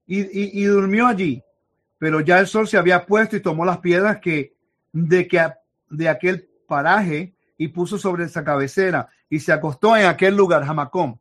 Y, 0.05 0.61
y, 0.61 0.63
durmió 0.65 1.07
allí. 1.07 1.43
Pero 1.97 2.19
ya 2.19 2.39
el 2.39 2.47
sol 2.47 2.67
se 2.67 2.77
había 2.77 3.05
puesto 3.05 3.35
y 3.35 3.41
tomó 3.41 3.65
las 3.65 3.79
piedras 3.79 4.19
que 4.19 4.55
de, 4.91 5.27
que, 5.27 5.47
de 5.89 6.09
aquel 6.09 6.49
paraje 6.67 7.35
y 7.57 7.69
puso 7.69 7.97
sobre 7.97 8.25
esa 8.25 8.43
cabecera 8.43 9.09
y 9.29 9.39
se 9.39 9.53
acostó 9.53 9.95
en 9.95 10.05
aquel 10.05 10.35
lugar, 10.35 10.63
Hamacom 10.63 11.17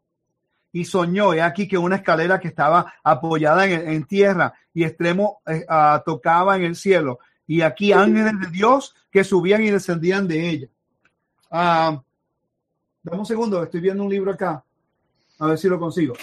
y 0.74 0.84
soñó, 0.84 1.32
he 1.32 1.40
aquí 1.40 1.68
que 1.68 1.78
una 1.78 1.96
escalera 1.96 2.40
que 2.40 2.48
estaba 2.48 2.94
apoyada 3.04 3.64
en, 3.64 4.04
tierra 4.06 4.54
y 4.74 4.82
extremo 4.82 5.40
eh, 5.46 5.64
tocaba 6.04 6.56
en 6.56 6.64
el 6.64 6.74
cielo. 6.74 7.20
Y 7.46 7.60
aquí 7.60 7.92
ángeles 7.92 8.40
de 8.40 8.48
Dios 8.48 8.92
que 9.08 9.22
subían 9.22 9.62
y 9.62 9.70
descendían 9.70 10.26
de 10.26 10.50
ella. 10.50 10.68
Dame 11.48 12.00
un 13.12 13.24
segundo, 13.24 13.62
estoy 13.62 13.82
viendo 13.82 14.02
un 14.02 14.10
libro 14.10 14.32
acá. 14.32 14.64
A 15.38 15.46
ver 15.46 15.58
si 15.58 15.68
lo 15.68 15.78
consigo. 15.78 16.14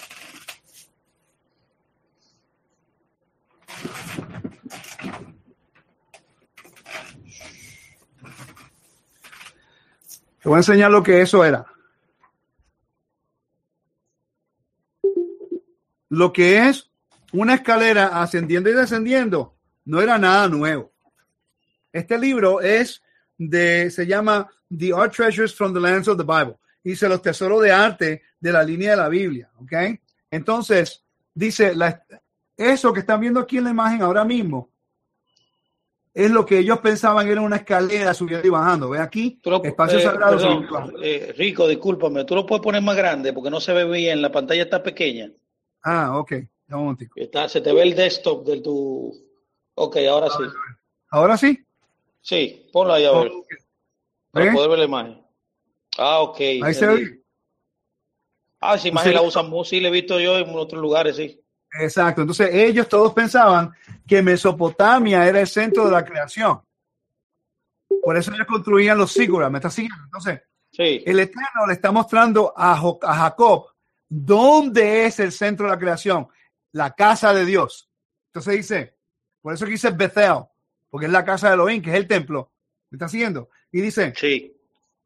Te 10.41 10.49
voy 10.49 10.55
a 10.55 10.59
enseñar 10.59 10.91
lo 10.91 11.03
que 11.03 11.21
eso 11.21 11.45
era. 11.45 11.65
lo 16.11 16.33
que 16.33 16.67
es 16.67 16.91
una 17.31 17.55
escalera 17.55 18.21
ascendiendo 18.21 18.69
y 18.69 18.73
descendiendo 18.73 19.55
no 19.85 20.01
era 20.01 20.17
nada 20.17 20.49
nuevo. 20.49 20.91
Este 21.93 22.19
libro 22.19 22.59
es 22.59 23.01
de, 23.37 23.89
se 23.89 24.05
llama 24.05 24.49
The 24.77 24.93
Art 24.93 25.15
Treasures 25.15 25.55
from 25.55 25.73
the 25.73 25.79
Lands 25.79 26.09
of 26.09 26.17
the 26.17 26.23
Bible. 26.23 26.57
Dice 26.83 27.07
los 27.07 27.21
tesoros 27.21 27.61
de 27.63 27.71
arte 27.71 28.23
de 28.39 28.51
la 28.51 28.61
línea 28.61 28.91
de 28.91 28.97
la 28.97 29.07
Biblia. 29.07 29.49
¿Ok? 29.59 29.71
Entonces, 30.29 31.01
dice, 31.33 31.73
la, 31.75 32.03
eso 32.57 32.91
que 32.91 32.99
están 32.99 33.21
viendo 33.21 33.39
aquí 33.39 33.59
en 33.59 33.63
la 33.63 33.71
imagen 33.71 34.01
ahora 34.01 34.25
mismo 34.25 34.69
es 36.13 36.29
lo 36.29 36.45
que 36.45 36.59
ellos 36.59 36.79
pensaban 36.79 37.27
era 37.27 37.41
una 37.41 37.57
escalera 37.57 38.13
subiendo 38.13 38.45
y 38.45 38.51
bajando. 38.51 38.89
Ve 38.89 38.99
aquí, 38.99 39.39
espacio 39.63 39.99
eh, 39.99 40.01
sagrado. 40.01 40.63
Eh, 41.01 41.33
Rico, 41.37 41.67
discúlpame, 41.67 42.25
tú 42.25 42.35
lo 42.35 42.45
puedes 42.45 42.63
poner 42.63 42.81
más 42.81 42.95
grande 42.95 43.33
porque 43.33 43.49
no 43.49 43.61
se 43.61 43.73
ve 43.73 43.85
bien, 43.85 44.21
la 44.21 44.31
pantalla 44.31 44.63
está 44.63 44.83
pequeña. 44.83 45.31
Ah, 45.83 46.17
ok. 46.17 46.33
Un 46.69 46.97
Está, 47.15 47.49
se 47.49 47.59
te 47.59 47.73
ve 47.73 47.81
el 47.81 47.95
desktop 47.95 48.45
de 48.45 48.61
tu. 48.61 49.13
Ok, 49.75 49.97
ahora 50.09 50.27
sí. 50.29 50.43
¿Ahora 51.09 51.37
sí? 51.37 51.59
Sí, 52.21 52.69
ponlo 52.71 52.93
ahí 52.93 53.05
a 53.05 53.11
ver. 53.11 53.31
Para 54.31 54.53
poder 54.53 54.69
ver 54.69 54.79
la 54.79 54.85
imagen. 54.85 55.21
Ah, 55.97 56.21
ok. 56.21 56.39
Ahí 56.63 56.73
se 56.73 56.87
ve. 56.87 57.21
Ah, 58.61 58.75
esa 58.75 58.87
imagen 58.87 59.15
la 59.15 59.21
usan 59.21 59.49
mucho, 59.49 59.71
sí, 59.71 59.79
la 59.79 59.87
he 59.87 59.91
visto 59.91 60.19
yo 60.19 60.37
en 60.37 60.49
otros 60.55 60.79
lugares, 60.79 61.15
sí. 61.15 61.40
Exacto. 61.79 62.21
Entonces, 62.21 62.49
ellos 62.53 62.89
todos 62.89 63.13
pensaban 63.13 63.71
que 64.07 64.21
Mesopotamia 64.21 65.25
era 65.27 65.39
el 65.39 65.47
centro 65.47 65.85
de 65.85 65.91
la 65.91 66.03
creación. 66.03 66.61
Por 68.03 68.17
eso 68.17 68.33
ellos 68.33 68.47
construían 68.47 68.97
los 68.97 69.11
síguras. 69.11 69.51
¿Me 69.51 69.59
está 69.59 69.69
siguiendo? 69.69 70.03
Entonces, 70.03 70.41
sí. 70.71 71.03
el 71.05 71.19
Eterno 71.19 71.67
le 71.67 71.73
está 71.73 71.91
mostrando 71.91 72.53
a, 72.55 72.73
a 72.73 73.15
Jacob 73.15 73.71
¿Dónde 74.13 75.05
es 75.05 75.21
el 75.21 75.31
centro 75.31 75.67
de 75.67 75.71
la 75.71 75.79
creación? 75.79 76.27
La 76.73 76.91
casa 76.91 77.33
de 77.33 77.45
Dios. 77.45 77.89
Entonces 78.27 78.55
dice, 78.55 78.97
por 79.41 79.53
eso 79.53 79.63
que 79.63 79.71
dice 79.71 79.89
Bethel, 79.91 80.43
porque 80.89 81.05
es 81.05 81.11
la 81.13 81.23
casa 81.23 81.47
de 81.47 81.53
Elohim, 81.53 81.81
que 81.81 81.91
es 81.91 81.95
el 81.95 82.09
templo. 82.09 82.51
¿Me 82.89 82.97
está 82.97 83.07
siguiendo? 83.07 83.47
Y 83.71 83.79
dice, 83.79 84.13
sí. 84.17 84.53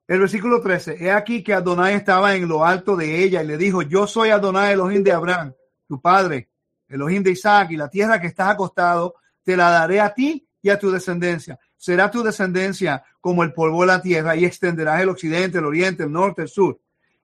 el 0.08 0.20
versículo 0.20 0.60
13, 0.60 1.04
he 1.04 1.12
aquí 1.12 1.44
que 1.44 1.54
Adonai 1.54 1.94
estaba 1.94 2.36
en 2.36 2.48
lo 2.48 2.66
alto 2.66 2.96
de 2.96 3.24
ella 3.24 3.44
y 3.44 3.46
le 3.46 3.58
dijo, 3.58 3.84
yo 3.84 4.08
soy 4.08 4.32
Adonai 4.32 4.74
Elohim 4.74 5.04
de 5.04 5.12
Abraham, 5.12 5.54
tu 5.88 6.02
padre, 6.02 6.50
Elohim 6.88 7.24
de 7.24 7.32
Isaac, 7.32 7.72
y 7.72 7.78
la 7.78 7.90
tierra 7.90 8.20
que 8.20 8.28
estás 8.28 8.50
acostado, 8.50 9.16
te 9.44 9.56
la 9.56 9.70
daré 9.70 10.00
a 10.00 10.14
ti 10.14 10.48
y 10.62 10.70
a 10.70 10.80
tu 10.80 10.92
descendencia. 10.92 11.60
Será 11.78 12.10
tu 12.10 12.24
descendencia 12.24 13.04
como 13.22 13.44
el 13.44 13.54
polvo 13.54 13.82
de 13.82 13.88
la 13.88 14.02
tierra 14.02 14.36
y 14.36 14.46
extenderás 14.46 15.02
el 15.02 15.10
occidente, 15.10 15.60
el 15.60 15.66
oriente, 15.66 16.04
el 16.04 16.12
norte, 16.12 16.44
el 16.44 16.48
sur 16.48 16.80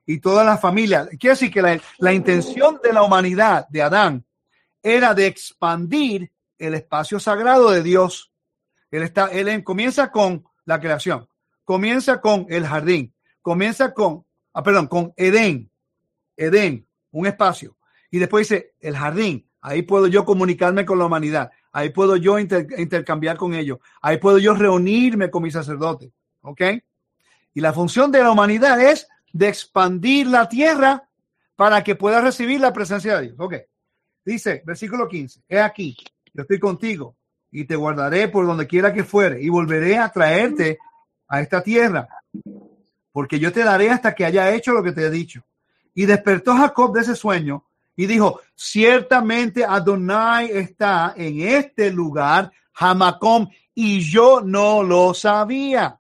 y 0.06 0.20
toda 0.20 0.44
la 0.44 0.58
familia. 0.58 1.08
Quiere 1.08 1.36
decir 1.36 1.52
que 1.52 1.62
la, 1.62 2.14
intención 2.14 2.80
de 2.84 2.94
la 2.94 3.04
humanidad, 3.04 3.68
de 3.70 3.82
Adán, 3.82 4.26
era 4.84 5.14
de 5.14 5.28
expandir 5.28 6.32
el 6.58 6.74
espacio 6.74 7.20
sagrado 7.20 7.72
de 7.72 7.84
Dios. 7.84 8.32
Él, 8.90 9.04
está, 9.04 9.28
él 9.28 9.64
comienza 9.64 10.12
con 10.12 10.44
la 10.66 10.80
creación, 10.80 11.28
comienza 11.64 12.20
con 12.20 12.46
el 12.50 12.66
jardín, 12.66 13.14
comienza 13.42 13.94
con, 13.94 14.26
ah, 14.54 14.64
perdón, 14.64 14.88
con 14.88 15.14
Edén, 15.16 15.72
Edén, 16.36 16.88
un 17.12 17.28
espacio. 17.28 17.78
Y 18.10 18.20
después 18.20 18.50
dice 18.50 18.74
el 18.80 18.98
jardín, 18.98 19.50
ahí 19.62 19.84
puedo 19.84 20.08
yo 20.08 20.26
comunicarme 20.26 20.86
con 20.86 21.00
la 21.00 21.06
humanidad, 21.06 21.52
ahí 21.72 21.90
puedo 21.90 22.16
yo 22.18 22.38
intercambiar 22.40 23.38
con 23.38 23.54
ellos, 23.54 23.80
ahí 24.02 24.18
puedo 24.18 24.38
yo 24.38 24.54
reunirme 24.54 25.30
con 25.30 25.44
mis 25.44 25.54
sacerdotes. 25.54 26.12
¿Ok? 26.42 26.62
Y 27.54 27.62
la 27.62 27.74
función 27.74 28.12
de 28.12 28.24
la 28.24 28.32
humanidad 28.32 28.82
es 28.82 29.08
de 29.32 29.48
expandir 29.48 30.28
la 30.28 30.50
tierra 30.50 31.08
para 31.56 31.84
que 31.84 31.96
pueda 31.96 32.22
recibir 32.22 32.60
la 32.60 32.74
presencia 32.74 33.18
de 33.18 33.28
Dios. 33.28 33.36
Ok. 33.38 33.56
Dice, 34.24 34.62
versículo 34.66 35.08
15, 35.08 35.42
he 35.50 35.60
aquí, 35.60 35.98
yo 36.34 36.44
estoy 36.44 36.60
contigo 36.60 37.16
y 37.52 37.66
te 37.66 37.76
guardaré 37.76 38.28
por 38.28 38.46
donde 38.46 38.68
quiera 38.68 38.94
que 38.94 39.04
fuere 39.04 39.42
y 39.42 39.50
volveré 39.50 39.98
a 39.98 40.10
traerte 40.10 40.78
a 41.28 41.42
esta 41.42 41.62
tierra, 41.62 42.08
porque 43.12 43.40
yo 43.40 43.52
te 43.52 43.64
daré 43.64 43.90
hasta 43.90 44.14
que 44.14 44.26
haya 44.26 44.54
hecho 44.54 44.74
lo 44.74 44.84
que 44.84 44.92
te 44.92 45.06
he 45.06 45.10
dicho. 45.10 45.44
Y 45.94 46.06
despertó 46.06 46.56
Jacob 46.56 46.94
de 46.94 47.02
ese 47.02 47.16
sueño 47.16 47.66
y 47.96 48.06
dijo, 48.06 48.42
ciertamente 48.56 49.66
Adonai 49.66 50.50
está 50.52 51.14
en 51.16 51.42
este 51.42 51.92
lugar, 51.92 52.52
Hamacom, 52.74 53.48
y 53.74 54.02
yo 54.02 54.42
no 54.42 54.84
lo 54.84 55.14
sabía. 55.14 56.00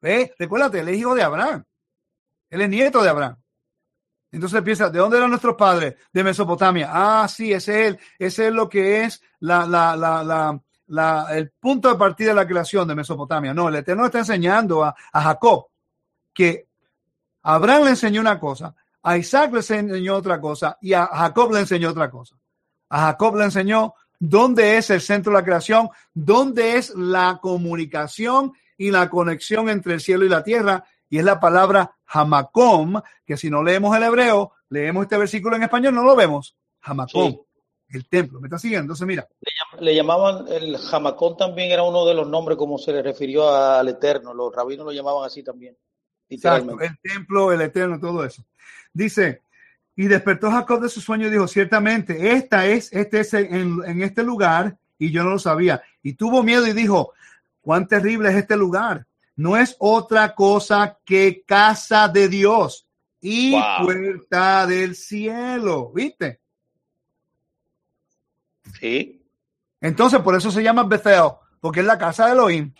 ¿Ve? 0.00 0.34
Recuérdate, 0.38 0.80
el 0.80 0.94
hijo 0.94 1.14
de 1.14 1.22
Abraham. 1.22 1.64
Él 2.50 2.60
es 2.62 2.68
nieto 2.68 3.02
de 3.02 3.08
Abraham. 3.08 3.36
Entonces 4.30 4.62
piensa, 4.62 4.90
¿de 4.90 4.98
dónde 4.98 5.16
eran 5.16 5.30
nuestros 5.30 5.56
padres? 5.56 5.96
De 6.12 6.22
Mesopotamia. 6.22 6.90
Ah, 6.92 7.28
sí, 7.28 7.52
ese 7.52 7.80
es 7.80 7.86
él. 7.88 7.98
Ese 8.18 8.48
es 8.48 8.52
lo 8.52 8.68
que 8.68 9.04
es 9.04 9.22
la, 9.40 9.66
la, 9.66 9.96
la, 9.96 10.60
la, 10.86 11.26
el 11.30 11.50
punto 11.50 11.90
de 11.90 11.98
partida 11.98 12.28
de 12.28 12.34
la 12.34 12.46
creación 12.46 12.86
de 12.86 12.94
Mesopotamia. 12.94 13.54
No, 13.54 13.68
el 13.68 13.76
Eterno 13.76 14.04
está 14.04 14.18
enseñando 14.18 14.84
a, 14.84 14.94
a 15.12 15.22
Jacob 15.22 15.68
que 16.34 16.68
Abraham 17.42 17.84
le 17.84 17.90
enseñó 17.90 18.20
una 18.20 18.38
cosa, 18.38 18.74
a 19.02 19.16
Isaac 19.16 19.52
le 19.52 19.58
enseñó 19.58 20.16
otra 20.16 20.40
cosa 20.40 20.78
y 20.80 20.92
a 20.92 21.06
Jacob 21.06 21.52
le 21.52 21.60
enseñó 21.60 21.90
otra 21.90 22.10
cosa. 22.10 22.36
A 22.90 23.06
Jacob 23.06 23.36
le 23.36 23.44
enseñó 23.44 23.94
dónde 24.18 24.76
es 24.76 24.90
el 24.90 25.00
centro 25.00 25.32
de 25.32 25.38
la 25.38 25.44
creación, 25.44 25.88
dónde 26.12 26.76
es 26.76 26.90
la 26.94 27.38
comunicación 27.40 28.52
y 28.76 28.90
la 28.90 29.08
conexión 29.08 29.68
entre 29.68 29.94
el 29.94 30.00
cielo 30.00 30.24
y 30.24 30.28
la 30.28 30.42
tierra 30.42 30.84
y 31.10 31.18
es 31.18 31.24
la 31.24 31.40
palabra 31.40 31.96
Hamacom, 32.06 33.00
que 33.24 33.36
si 33.36 33.50
no 33.50 33.62
leemos 33.62 33.96
el 33.96 34.02
hebreo, 34.02 34.52
leemos 34.68 35.04
este 35.04 35.16
versículo 35.16 35.56
en 35.56 35.62
español, 35.62 35.94
no 35.94 36.02
lo 36.02 36.14
vemos. 36.14 36.56
Hamacom, 36.82 37.36
el 37.88 38.08
templo. 38.08 38.40
¿Me 38.40 38.48
está 38.48 38.58
siguiendo? 38.58 38.82
Entonces, 38.82 39.06
mira. 39.06 39.26
Le, 39.80 39.94
llamaban, 39.94 40.46
el 40.48 40.76
Hamacom 40.76 41.36
también 41.36 41.70
era 41.70 41.82
uno 41.82 42.04
de 42.04 42.14
los 42.14 42.28
nombres 42.28 42.58
como 42.58 42.78
se 42.78 42.92
le 42.92 43.02
refirió 43.02 43.48
al 43.50 43.88
Eterno. 43.88 44.34
Los 44.34 44.54
rabinos 44.54 44.84
lo 44.86 44.92
llamaban 44.92 45.24
así 45.24 45.42
también. 45.42 45.76
Exacto, 46.28 46.78
el 46.80 46.98
templo, 47.00 47.52
el 47.52 47.62
Eterno, 47.62 47.98
todo 47.98 48.22
eso. 48.24 48.42
Dice, 48.98 49.42
y 49.94 50.06
despertó 50.08 50.50
Jacob 50.50 50.80
de 50.80 50.88
su 50.88 51.00
sueño 51.00 51.28
y 51.28 51.30
dijo, 51.30 51.46
ciertamente, 51.46 52.32
esta 52.32 52.66
es, 52.66 52.92
este 52.92 53.20
es 53.20 53.32
en, 53.34 53.78
en 53.86 54.02
este 54.02 54.22
lugar, 54.24 54.76
y 54.98 55.10
yo 55.10 55.22
no 55.22 55.30
lo 55.30 55.38
sabía. 55.38 55.80
Y 56.02 56.14
tuvo 56.14 56.42
miedo 56.42 56.66
y 56.66 56.72
dijo, 56.72 57.12
cuán 57.62 57.86
terrible 57.86 58.30
es 58.30 58.36
este 58.36 58.56
lugar 58.56 59.06
no 59.36 59.56
es 59.56 59.76
otra 59.78 60.34
cosa 60.34 60.98
que 61.04 61.44
casa 61.46 62.08
de 62.08 62.28
Dios 62.28 62.88
y 63.20 63.52
Wow. 63.52 63.84
puerta 63.84 64.66
del 64.66 64.96
cielo, 64.96 65.92
¿viste? 65.94 66.40
Sí. 68.80 69.22
Entonces, 69.80 70.20
por 70.22 70.34
eso 70.34 70.50
se 70.50 70.60
llama 70.62 70.82
Bethel, 70.82 71.30
porque 71.60 71.80
es 71.80 71.86
la 71.86 71.96
casa 71.98 72.26
de 72.26 72.32
Elohim. 72.32 72.72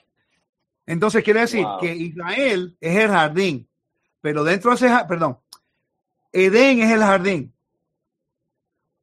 Entonces, 0.84 1.22
quiere 1.22 1.40
decir 1.42 1.64
Wow. 1.64 1.78
que 1.78 1.94
Israel 1.94 2.76
es 2.80 2.96
el 2.96 3.08
jardín, 3.08 3.68
pero 4.20 4.42
dentro 4.42 4.70
de 4.70 4.76
ese 4.76 4.88
jardín, 4.88 5.06
perdón, 5.08 5.38
Edén 6.32 6.80
es 6.80 6.90
el 6.90 7.00
jardín. 7.00 7.52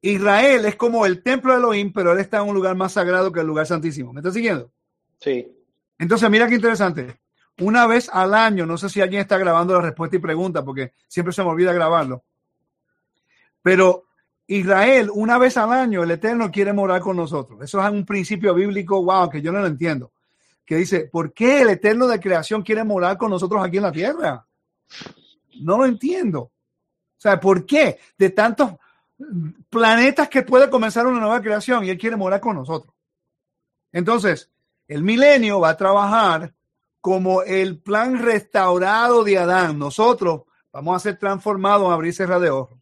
Israel 0.00 0.66
es 0.66 0.76
como 0.76 1.04
el 1.04 1.22
templo 1.22 1.52
de 1.52 1.58
Elohim, 1.58 1.92
pero 1.92 2.12
él 2.12 2.18
está 2.20 2.38
en 2.38 2.48
un 2.48 2.54
lugar 2.54 2.76
más 2.76 2.92
sagrado 2.92 3.32
que 3.32 3.40
el 3.40 3.46
lugar 3.46 3.66
santísimo. 3.66 4.12
¿Me 4.12 4.20
estás 4.20 4.34
siguiendo? 4.34 4.70
Sí. 5.18 5.52
Entonces, 5.98 6.30
mira 6.30 6.46
qué 6.48 6.54
interesante. 6.54 7.18
Una 7.58 7.86
vez 7.86 8.08
al 8.12 8.34
año, 8.34 8.66
no 8.66 8.76
sé 8.76 8.88
si 8.88 9.00
alguien 9.00 9.22
está 9.22 9.38
grabando 9.38 9.74
la 9.74 9.80
respuesta 9.80 10.16
y 10.16 10.20
pregunta, 10.20 10.64
porque 10.64 10.92
siempre 11.08 11.32
se 11.32 11.42
me 11.42 11.48
olvida 11.48 11.72
grabarlo. 11.72 12.22
Pero 13.62 14.04
Israel, 14.46 15.10
una 15.12 15.38
vez 15.38 15.56
al 15.56 15.72
año, 15.72 16.02
el 16.02 16.10
Eterno 16.10 16.50
quiere 16.50 16.72
morar 16.72 17.00
con 17.00 17.16
nosotros. 17.16 17.60
Eso 17.62 17.84
es 17.84 17.90
un 17.90 18.04
principio 18.04 18.54
bíblico, 18.54 19.02
wow, 19.02 19.28
que 19.28 19.42
yo 19.42 19.50
no 19.50 19.60
lo 19.60 19.66
entiendo. 19.66 20.12
Que 20.64 20.76
dice, 20.76 21.08
¿por 21.10 21.32
qué 21.32 21.62
el 21.62 21.70
Eterno 21.70 22.06
de 22.06 22.20
creación 22.20 22.62
quiere 22.62 22.84
morar 22.84 23.16
con 23.16 23.30
nosotros 23.30 23.64
aquí 23.64 23.78
en 23.78 23.82
la 23.82 23.92
tierra? 23.92 24.46
No 25.60 25.78
lo 25.78 25.86
entiendo. 25.86 26.52
O 27.18 27.20
sea, 27.20 27.40
¿por 27.40 27.64
qué? 27.64 27.98
De 28.18 28.30
tantos 28.30 28.72
planetas 29.70 30.28
que 30.28 30.42
puede 30.42 30.68
comenzar 30.68 31.06
una 31.06 31.20
nueva 31.20 31.40
creación 31.40 31.84
y 31.84 31.90
Él 31.90 31.98
quiere 31.98 32.16
morar 32.16 32.40
con 32.40 32.56
nosotros. 32.56 32.94
Entonces, 33.92 34.50
el 34.88 35.02
milenio 35.02 35.60
va 35.60 35.70
a 35.70 35.76
trabajar 35.76 36.54
como 37.00 37.42
el 37.42 37.78
plan 37.80 38.18
restaurado 38.22 39.24
de 39.24 39.38
Adán. 39.38 39.78
Nosotros 39.78 40.42
vamos 40.72 40.96
a 40.96 41.00
ser 41.00 41.18
transformados 41.18 41.86
en 41.86 41.92
abrir 41.92 42.12
cerrar 42.12 42.40
de 42.40 42.50
ojos. 42.50 42.78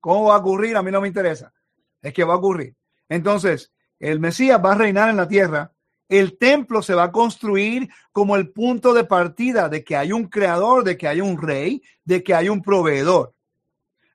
¿Cómo 0.00 0.24
va 0.24 0.36
a 0.36 0.38
ocurrir? 0.38 0.76
A 0.76 0.82
mí 0.82 0.90
no 0.90 1.00
me 1.00 1.08
interesa. 1.08 1.52
Es 2.02 2.12
que 2.12 2.24
va 2.24 2.34
a 2.34 2.38
ocurrir. 2.38 2.74
Entonces, 3.08 3.72
el 3.98 4.20
Mesías 4.20 4.60
va 4.64 4.72
a 4.72 4.76
reinar 4.76 5.10
en 5.10 5.16
la 5.16 5.28
tierra. 5.28 5.72
El 6.08 6.38
templo 6.38 6.82
se 6.82 6.94
va 6.94 7.04
a 7.04 7.12
construir 7.12 7.88
como 8.10 8.36
el 8.36 8.50
punto 8.50 8.94
de 8.94 9.04
partida 9.04 9.68
de 9.68 9.84
que 9.84 9.96
hay 9.96 10.12
un 10.12 10.28
creador, 10.28 10.84
de 10.84 10.96
que 10.96 11.06
hay 11.08 11.20
un 11.20 11.40
rey, 11.40 11.82
de 12.04 12.24
que 12.24 12.34
hay 12.34 12.48
un 12.48 12.62
proveedor. 12.62 13.35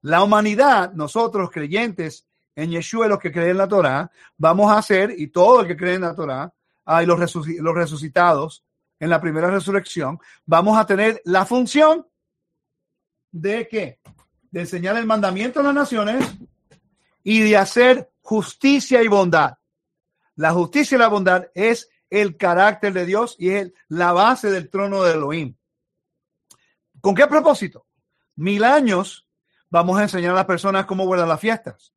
La 0.02 0.24
humanidad, 0.24 0.94
nosotros 0.94 1.50
creyentes 1.52 2.28
en 2.56 2.72
Yeshua, 2.72 3.08
los 3.08 3.20
que 3.20 3.32
creen 3.32 3.52
en 3.52 3.58
la 3.58 3.68
Torah, 3.68 4.12
vamos 4.38 4.72
a 4.72 4.78
hacer, 4.78 5.14
y 5.18 5.28
todo 5.28 5.62
el 5.62 5.68
que 5.68 5.78
cree 5.78 5.96
en 5.96 6.02
la 6.02 6.16
Torah, 6.16 6.54
ah, 6.86 7.04
y 7.04 7.06
los, 7.06 7.36
los 7.36 7.76
resucitados 7.76 8.64
en 9.00 9.10
la 9.10 9.22
primera 9.22 9.50
resurrección, 9.50 10.20
vamos 10.46 10.78
a 10.78 10.86
tener 10.86 11.22
la 11.26 11.46
función 11.46 12.08
de 13.32 13.68
qué? 13.68 14.00
De 14.52 14.62
enseñar 14.62 14.98
el 14.98 15.06
mandamiento 15.06 15.60
a 15.60 15.64
las 15.64 15.74
naciones 15.74 16.26
y 17.24 17.42
de 17.42 17.58
hacer 17.58 18.12
justicia 18.22 19.02
y 19.02 19.08
bondad. 19.08 19.58
La 20.36 20.52
justicia 20.52 20.96
y 20.96 21.00
la 21.00 21.08
bondad 21.08 21.46
es 21.54 21.90
el 22.10 22.38
carácter 22.38 22.94
de 22.94 23.06
Dios 23.06 23.36
y 23.40 23.52
es 23.52 23.72
la 23.88 24.12
base 24.12 24.52
del 24.52 24.70
trono 24.70 25.04
de 25.04 25.14
Elohim. 25.14 25.56
¿Con 27.00 27.16
qué 27.16 27.26
propósito? 27.26 27.88
Mil 28.36 28.64
años 28.64 29.28
vamos 29.72 29.98
a 29.98 30.04
enseñar 30.04 30.32
a 30.32 30.36
las 30.36 30.46
personas 30.46 30.86
cómo 30.86 31.06
guardar 31.06 31.28
las 31.28 31.40
fiestas. 31.40 31.94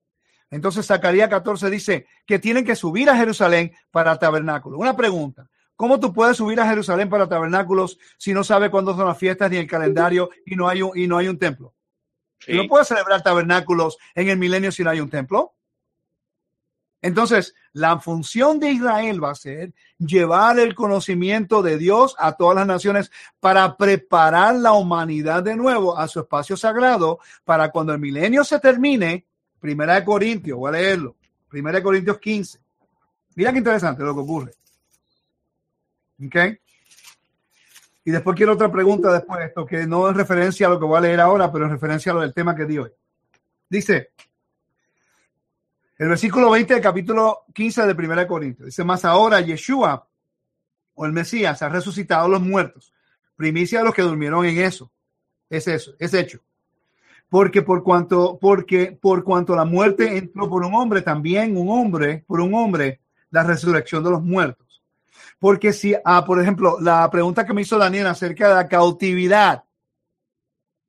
Entonces 0.50 0.86
Zacarías 0.86 1.28
14 1.28 1.68
dice 1.68 2.06
que 2.24 2.38
tienen 2.38 2.64
que 2.64 2.76
subir 2.76 3.10
a 3.10 3.16
Jerusalén 3.16 3.72
para 3.90 4.16
tabernáculos. 4.18 4.80
Una 4.80 4.96
pregunta, 4.96 5.48
¿cómo 5.76 6.00
tú 6.00 6.12
puedes 6.12 6.36
subir 6.36 6.60
a 6.60 6.68
Jerusalén 6.68 7.10
para 7.10 7.28
tabernáculos 7.28 7.98
si 8.16 8.32
no 8.32 8.44
sabes 8.44 8.70
cuándo 8.70 8.94
son 8.94 9.06
las 9.06 9.18
fiestas 9.18 9.50
ni 9.50 9.56
el 9.56 9.66
calendario 9.66 10.30
y 10.46 10.54
no 10.54 10.68
hay 10.68 10.80
un, 10.80 10.96
y 10.96 11.06
no 11.06 11.18
hay 11.18 11.28
un 11.28 11.38
templo? 11.38 11.74
sí. 12.38 12.54
No 12.54 12.68
puedes 12.68 12.88
celebrar 12.88 13.22
tabernáculos 13.22 13.98
en 14.14 14.28
el 14.28 14.38
milenio 14.38 14.70
si 14.70 14.84
no 14.84 14.90
hay 14.90 15.00
un 15.00 15.10
templo. 15.10 15.54
Entonces, 17.04 17.54
la 17.74 17.98
función 17.98 18.58
de 18.58 18.70
Israel 18.70 19.22
va 19.22 19.32
a 19.32 19.34
ser 19.34 19.74
llevar 19.98 20.58
el 20.58 20.74
conocimiento 20.74 21.60
de 21.60 21.76
Dios 21.76 22.16
a 22.18 22.32
todas 22.32 22.56
las 22.56 22.66
naciones 22.66 23.12
para 23.40 23.76
preparar 23.76 24.54
la 24.54 24.72
humanidad 24.72 25.42
de 25.42 25.54
nuevo 25.54 25.98
a 25.98 26.08
su 26.08 26.20
espacio 26.20 26.56
sagrado 26.56 27.18
para 27.44 27.70
cuando 27.70 27.92
el 27.92 27.98
milenio 27.98 28.42
se 28.42 28.58
termine. 28.58 29.26
Primera 29.60 29.96
de 29.96 30.04
Corintios, 30.04 30.56
voy 30.56 30.70
a 30.70 30.72
leerlo. 30.72 31.14
Primera 31.46 31.76
de 31.76 31.82
Corintios 31.82 32.18
15. 32.18 32.58
Mira 33.34 33.52
qué 33.52 33.58
interesante 33.58 34.02
lo 34.02 34.14
que 34.14 34.20
ocurre. 34.20 34.52
¿Ok? 36.24 36.36
Y 38.06 38.12
después 38.12 38.34
quiero 38.34 38.54
otra 38.54 38.72
pregunta 38.72 39.12
después 39.12 39.40
de 39.40 39.44
esto, 39.44 39.66
que 39.66 39.86
no 39.86 40.08
es 40.08 40.16
referencia 40.16 40.68
a 40.68 40.70
lo 40.70 40.80
que 40.80 40.86
voy 40.86 40.96
a 40.96 41.02
leer 41.02 41.20
ahora, 41.20 41.52
pero 41.52 41.66
en 41.66 41.72
referencia 41.72 42.12
a 42.12 42.14
lo 42.14 42.22
del 42.22 42.32
tema 42.32 42.56
que 42.56 42.64
di 42.64 42.78
hoy. 42.78 42.92
Dice, 43.68 44.12
el 45.96 46.08
versículo 46.08 46.50
20 46.50 46.74
del 46.74 46.82
capítulo 46.82 47.44
15 47.54 47.86
de 47.86 47.92
1 47.92 48.26
Corintios. 48.26 48.66
Dice, 48.66 48.84
más 48.84 49.04
ahora 49.04 49.40
Yeshua 49.40 50.06
o 50.94 51.06
el 51.06 51.12
Mesías 51.12 51.62
ha 51.62 51.68
resucitado 51.68 52.28
los 52.28 52.40
muertos. 52.40 52.92
Primicia 53.36 53.78
de 53.80 53.84
los 53.84 53.94
que 53.94 54.02
durmieron 54.02 54.44
en 54.44 54.58
eso. 54.58 54.90
Es 55.48 55.68
eso, 55.68 55.94
es 55.98 56.14
hecho. 56.14 56.40
Porque 57.28 57.62
por 57.62 57.82
cuanto, 57.82 58.38
porque 58.40 58.92
por 59.00 59.24
cuanto 59.24 59.56
la 59.56 59.64
muerte 59.64 60.16
entró 60.16 60.48
por 60.48 60.64
un 60.64 60.74
hombre, 60.74 61.02
también 61.02 61.56
un 61.56 61.68
hombre, 61.68 62.24
por 62.26 62.40
un 62.40 62.54
hombre, 62.54 63.00
la 63.30 63.42
resurrección 63.42 64.02
de 64.04 64.10
los 64.10 64.22
muertos. 64.22 64.82
Porque 65.38 65.72
si, 65.72 65.94
ah, 66.04 66.24
por 66.24 66.40
ejemplo, 66.40 66.78
la 66.80 67.08
pregunta 67.10 67.44
que 67.44 67.52
me 67.52 67.62
hizo 67.62 67.78
Daniel 67.78 68.06
acerca 68.06 68.48
de 68.48 68.54
la 68.54 68.68
cautividad 68.68 69.64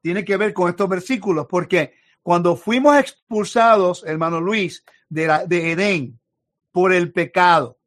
tiene 0.02 0.24
que 0.24 0.38
ver 0.38 0.54
con 0.54 0.70
estos 0.70 0.88
versículos, 0.88 1.48
porque 1.50 1.94
cuando 2.26 2.56
fuimos 2.56 2.98
expulsados, 2.98 4.04
hermano 4.04 4.42
Luis, 4.42 4.84
de, 5.10 5.44
de 5.46 5.74
Edén 5.74 6.20
por 6.72 6.92
el 6.92 7.14
pecado, 7.14 7.78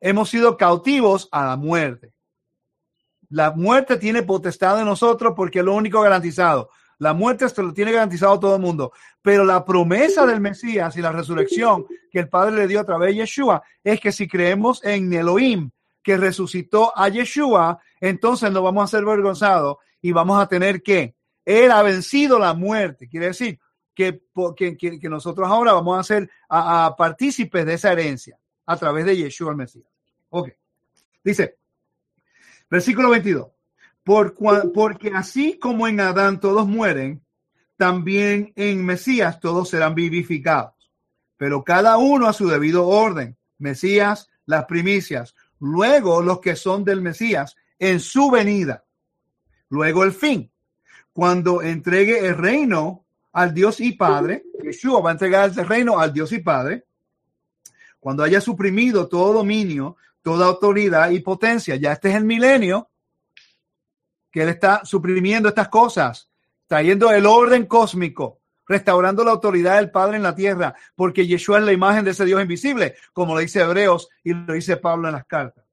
hemos 0.00 0.30
sido 0.30 0.56
cautivos 0.56 1.28
a 1.30 1.44
la 1.44 1.56
muerte. 1.56 2.14
La 3.28 3.50
muerte 3.50 3.98
tiene 3.98 4.22
potestad 4.22 4.78
de 4.78 4.86
nosotros 4.86 5.34
porque 5.36 5.58
es 5.58 5.66
lo 5.66 5.74
único 5.74 6.00
garantizado. 6.00 6.70
La 6.96 7.12
muerte 7.12 7.46
se 7.50 7.62
lo 7.62 7.74
tiene 7.74 7.92
garantizado 7.92 8.40
todo 8.40 8.56
el 8.56 8.62
mundo. 8.62 8.92
Pero 9.20 9.44
la 9.44 9.66
promesa 9.66 10.24
del 10.24 10.40
Mesías 10.40 10.96
y 10.96 11.02
la 11.02 11.12
resurrección 11.12 11.84
que 12.10 12.20
el 12.20 12.30
Padre 12.30 12.56
le 12.56 12.66
dio 12.66 12.80
a 12.80 12.84
través 12.84 13.10
de 13.10 13.16
Yeshua 13.16 13.62
es 13.84 14.00
que 14.00 14.12
si 14.12 14.26
creemos 14.26 14.82
en 14.82 15.12
Elohim, 15.12 15.70
que 16.02 16.16
resucitó 16.16 16.90
a 16.96 17.10
Yeshua, 17.10 17.82
entonces 18.00 18.50
no 18.50 18.62
vamos 18.62 18.84
a 18.84 18.96
ser 18.96 19.04
vergonzados 19.04 19.76
y 20.00 20.12
vamos 20.12 20.42
a 20.42 20.46
tener 20.46 20.82
que 20.82 21.15
él 21.46 21.70
ha 21.70 21.80
vencido 21.82 22.38
la 22.38 22.52
muerte. 22.52 23.08
Quiere 23.08 23.28
decir 23.28 23.58
que, 23.94 24.20
que, 24.56 25.08
nosotros 25.08 25.48
ahora 25.48 25.72
vamos 25.72 25.98
a 25.98 26.02
ser 26.02 26.28
a, 26.48 26.94
partícipes 26.98 27.64
de 27.64 27.74
esa 27.74 27.92
herencia 27.92 28.38
a 28.66 28.76
través 28.76 29.06
de 29.06 29.16
Yeshua 29.16 29.52
el 29.52 29.56
Mesías. 29.56 29.86
Ok. 30.28 30.50
Dice, 31.24 31.56
versículo 32.68 33.10
22. 33.10 33.46
Por, 34.02 34.34
porque 34.72 35.12
así 35.14 35.58
como 35.58 35.88
en 35.88 36.00
Adán 36.00 36.40
todos 36.40 36.66
mueren, 36.66 37.24
también 37.76 38.52
en 38.56 38.84
Mesías 38.84 39.40
todos 39.40 39.70
serán 39.70 39.94
vivificados. 39.94 40.74
Pero 41.36 41.62
cada 41.62 41.96
uno 41.96 42.26
a 42.26 42.32
su 42.32 42.48
debido 42.48 42.86
orden. 42.88 43.36
Mesías, 43.58 44.28
las 44.46 44.64
primicias. 44.64 45.34
Luego 45.60 46.22
los 46.22 46.40
que 46.40 46.56
son 46.56 46.84
del 46.84 47.00
Mesías 47.00 47.56
en 47.78 48.00
su 48.00 48.30
venida. 48.30 48.84
Luego 49.68 50.04
el 50.04 50.12
fin 50.12 50.50
cuando 51.16 51.62
entregue 51.62 52.26
el 52.26 52.36
reino 52.36 53.06
al 53.32 53.54
Dios 53.54 53.80
y 53.80 53.92
Padre, 53.92 54.44
Yeshua 54.62 55.00
va 55.00 55.08
a 55.08 55.12
entregar 55.12 55.48
el 55.48 55.66
reino 55.66 55.98
al 55.98 56.12
Dios 56.12 56.30
y 56.32 56.40
Padre, 56.40 56.84
cuando 57.98 58.22
haya 58.22 58.38
suprimido 58.38 59.08
todo 59.08 59.32
dominio, 59.32 59.96
toda 60.20 60.44
autoridad 60.44 61.08
y 61.08 61.20
potencia, 61.20 61.76
ya 61.76 61.92
este 61.92 62.10
es 62.10 62.16
el 62.16 62.26
milenio, 62.26 62.90
que 64.30 64.42
Él 64.42 64.50
está 64.50 64.84
suprimiendo 64.84 65.48
estas 65.48 65.68
cosas, 65.68 66.28
trayendo 66.66 67.10
el 67.10 67.24
orden 67.24 67.64
cósmico, 67.64 68.42
restaurando 68.68 69.24
la 69.24 69.30
autoridad 69.30 69.76
del 69.76 69.90
Padre 69.90 70.18
en 70.18 70.22
la 70.22 70.34
tierra, 70.34 70.74
porque 70.94 71.26
Yeshua 71.26 71.60
es 71.60 71.64
la 71.64 71.72
imagen 71.72 72.04
de 72.04 72.10
ese 72.10 72.26
Dios 72.26 72.42
invisible, 72.42 72.94
como 73.14 73.32
lo 73.32 73.40
dice 73.40 73.62
Hebreos 73.62 74.10
y 74.22 74.34
lo 74.34 74.52
dice 74.52 74.76
Pablo 74.76 75.08
en 75.08 75.14
las 75.14 75.24
cartas. 75.24 75.64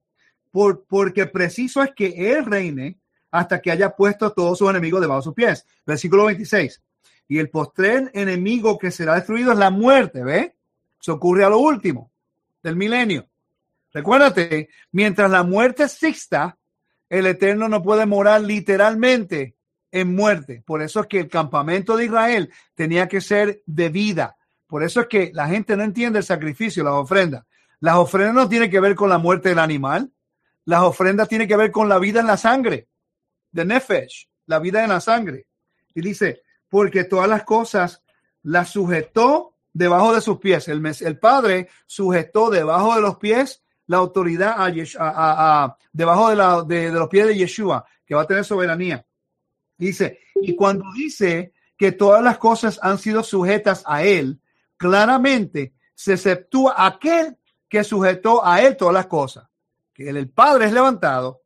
Por, 0.51 0.86
porque 0.86 1.25
preciso 1.25 1.84
es 1.84 1.91
que 1.93 2.32
Él 2.32 2.45
reine 2.45 2.97
hasta 3.34 3.60
que 3.60 3.72
haya 3.72 3.96
puesto 3.96 4.28
a 4.28 4.34
todos 4.34 4.60
sus 4.60 4.69
enemigos 4.69 5.02
debajo 5.02 5.19
de 5.19 5.24
sus 5.24 5.34
pies. 5.34 5.65
Versículo 5.88 6.26
26. 6.26 6.84
Y 7.28 7.39
el 7.39 7.50
postrer 7.50 8.12
enemigo 8.13 8.78
que 8.78 8.91
será 8.91 9.15
destruido 9.15 9.52
es 9.52 9.58
la 9.58 9.72
muerte, 9.72 10.24
¿ve? 10.24 10.56
Eso 11.02 11.13
ocurre 11.13 11.43
a 11.43 11.50
lo 11.50 11.58
último 11.58 12.12
del 12.62 12.76
milenio. 12.76 13.26
Recuérdate, 13.91 14.69
mientras 14.91 15.32
la 15.32 15.41
muerte 15.41 15.84
exista, 15.84 16.60
el 17.10 17.26
Eterno 17.26 17.67
no 17.67 17.82
puede 17.82 18.06
morar 18.06 18.41
literalmente 18.41 19.56
en 19.91 20.13
muerte. 20.13 20.62
Por 20.63 20.84
eso 20.84 21.00
es 21.00 21.08
que 21.08 21.22
el 21.22 21.28
campamento 21.28 21.98
de 21.98 22.06
Israel 22.06 22.52
tenía 22.76 23.08
que 23.08 23.19
ser 23.19 23.63
de 23.65 23.89
vida. 23.89 24.38
Por 24.67 24.84
eso 24.84 25.02
es 25.02 25.08
que 25.08 25.32
la 25.34 25.48
gente 25.48 25.76
no 25.76 25.84
entiende 25.84 26.19
el 26.19 26.26
sacrificio, 26.26 26.84
las 26.84 26.93
ofrendas. 26.93 27.46
Las 27.80 27.96
ofrendas 27.96 28.36
no 28.36 28.48
tienen 28.48 28.69
que 28.69 28.80
ver 28.80 28.93
con 28.93 29.10
la 29.10 29.17
muerte 29.17 29.50
del 29.50 29.60
animal. 29.60 30.12
Las 30.65 30.84
ofrendas 30.84 31.28
tienen 31.28 31.48
que 31.48 31.58
ver 31.58 31.72
con 31.72 31.89
la 31.89 31.98
vida 31.98 32.19
en 32.19 32.28
la 32.28 32.38
sangre, 32.38 32.88
de 33.53 33.63
Nefesh, 33.63 34.27
la 34.47 34.59
vida 34.59 34.83
en 34.83 34.89
la 34.89 34.99
sangre. 34.99 35.47
Y 35.95 36.01
dice, 36.01 36.41
porque 36.67 37.05
todas 37.05 37.29
las 37.29 37.43
cosas 37.43 38.03
las 38.41 38.69
sujetó 38.69 39.55
debajo 39.71 40.13
de 40.13 40.19
sus 40.19 40.39
pies. 40.39 40.67
El, 40.67 40.85
el 40.85 41.19
Padre 41.19 41.69
sujetó 41.85 42.49
debajo 42.49 42.95
de 42.95 43.01
los 43.01 43.17
pies 43.17 43.63
la 43.87 43.97
autoridad 43.97 44.55
a, 44.57 45.77
debajo 45.91 46.65
de, 46.65 46.75
de, 46.75 46.91
los 46.91 47.09
pies 47.09 47.27
de 47.27 47.37
Yeshua, 47.37 47.85
que 48.05 48.15
va 48.15 48.23
a 48.23 48.27
tener 48.27 48.43
soberanía. 48.43 49.05
Dice, 49.77 50.19
y 50.41 50.55
cuando 50.55 50.85
dice 50.93 51.53
que 51.77 51.91
todas 51.91 52.23
las 52.23 52.37
cosas 52.37 52.79
han 52.81 52.97
sido 52.97 53.23
sujetas 53.23 53.83
a 53.85 54.03
él, 54.03 54.39
claramente 54.77 55.73
se 55.93 56.13
exceptúa 56.13 56.75
aquel 56.77 57.37
que 57.67 57.83
sujetó 57.83 58.45
a 58.45 58.61
él 58.61 58.77
todas 58.77 58.93
las 58.93 59.07
cosas. 59.07 59.47
Que 59.93 60.09
el, 60.09 60.29
Padre 60.29 60.65
es 60.65 60.73
levantado. 60.73 61.42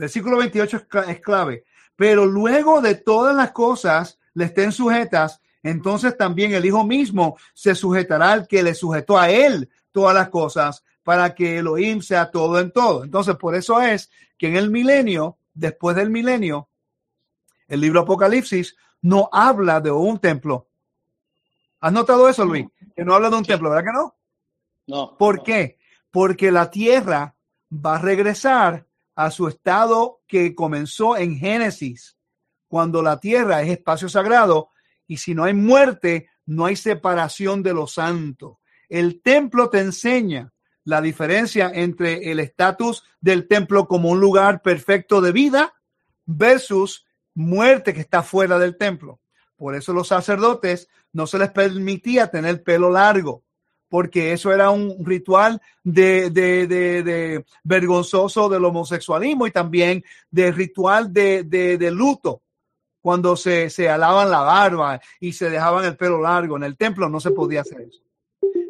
Versículo 0.00 0.38
28 0.38 0.86
es 1.08 1.20
clave. 1.20 1.64
Pero 1.94 2.24
luego 2.24 2.80
de 2.80 2.94
todas 2.94 3.36
las 3.36 3.52
cosas 3.52 4.18
le 4.32 4.46
estén 4.46 4.72
sujetas, 4.72 5.42
entonces 5.62 6.16
también 6.16 6.54
el 6.54 6.64
Hijo 6.64 6.86
mismo 6.86 7.36
se 7.52 7.74
sujetará 7.74 8.32
al 8.32 8.48
que 8.48 8.62
le 8.62 8.74
sujetó 8.74 9.18
a 9.18 9.28
él 9.28 9.68
todas 9.92 10.14
las 10.14 10.30
cosas 10.30 10.82
para 11.02 11.34
que 11.34 11.58
Elohim 11.58 12.00
sea 12.00 12.30
todo 12.30 12.58
en 12.58 12.70
todo. 12.70 13.04
Entonces, 13.04 13.36
por 13.36 13.54
eso 13.54 13.78
es 13.82 14.10
que 14.38 14.48
en 14.48 14.56
el 14.56 14.70
milenio, 14.70 15.36
después 15.52 15.94
del 15.94 16.08
milenio, 16.08 16.70
el 17.68 17.82
libro 17.82 18.00
Apocalipsis 18.00 18.76
no 19.02 19.28
habla 19.30 19.82
de 19.82 19.90
un 19.90 20.18
templo. 20.18 20.66
¿Has 21.78 21.92
notado 21.92 22.26
eso, 22.26 22.46
Luis? 22.46 22.66
Que 22.96 23.04
no 23.04 23.14
habla 23.14 23.28
de 23.28 23.36
un 23.36 23.44
templo, 23.44 23.68
¿verdad 23.68 23.84
que 23.84 23.92
no? 23.92 24.16
No. 24.86 25.18
¿Por 25.18 25.42
qué? 25.42 25.78
Porque 26.10 26.50
la 26.50 26.70
tierra 26.70 27.34
va 27.70 27.96
a 27.96 28.00
regresar 28.00 28.86
a 29.14 29.30
su 29.30 29.48
estado 29.48 30.20
que 30.26 30.54
comenzó 30.54 31.16
en 31.16 31.36
Génesis, 31.36 32.16
cuando 32.68 33.02
la 33.02 33.18
tierra 33.18 33.62
es 33.62 33.70
espacio 33.70 34.08
sagrado 34.08 34.70
y 35.06 35.16
si 35.16 35.34
no 35.34 35.44
hay 35.44 35.54
muerte, 35.54 36.28
no 36.46 36.66
hay 36.66 36.76
separación 36.76 37.62
de 37.62 37.74
lo 37.74 37.86
santo. 37.86 38.60
El 38.88 39.22
templo 39.22 39.70
te 39.70 39.80
enseña 39.80 40.52
la 40.84 41.00
diferencia 41.00 41.70
entre 41.74 42.30
el 42.30 42.40
estatus 42.40 43.04
del 43.20 43.46
templo 43.48 43.86
como 43.86 44.10
un 44.10 44.20
lugar 44.20 44.62
perfecto 44.62 45.20
de 45.20 45.32
vida 45.32 45.74
versus 46.26 47.06
muerte 47.34 47.92
que 47.92 48.00
está 48.00 48.22
fuera 48.22 48.58
del 48.58 48.76
templo. 48.76 49.20
Por 49.56 49.74
eso 49.74 49.92
los 49.92 50.08
sacerdotes 50.08 50.88
no 51.12 51.26
se 51.26 51.38
les 51.38 51.50
permitía 51.50 52.30
tener 52.30 52.62
pelo 52.62 52.90
largo, 52.90 53.44
porque 53.90 54.32
eso 54.32 54.52
era 54.52 54.70
un 54.70 55.04
ritual 55.04 55.60
de, 55.82 56.30
de, 56.30 56.66
de, 56.68 57.44
vergonzoso 57.64 58.48
del 58.48 58.64
homosexualismo 58.64 59.48
y 59.48 59.50
también 59.50 60.04
de 60.30 60.52
ritual 60.52 61.12
de, 61.12 61.90
luto, 61.92 62.40
cuando 63.02 63.36
se, 63.36 63.68
se 63.68 63.88
alaban 63.88 64.30
la 64.30 64.40
barba 64.40 65.00
y 65.18 65.32
se 65.32 65.50
dejaban 65.50 65.84
el 65.84 65.96
pelo 65.96 66.22
largo. 66.22 66.56
En 66.56 66.62
el 66.62 66.76
templo 66.76 67.08
no 67.08 67.18
se 67.18 67.32
podía 67.32 67.62
hacer 67.62 67.80
eso. 67.80 68.00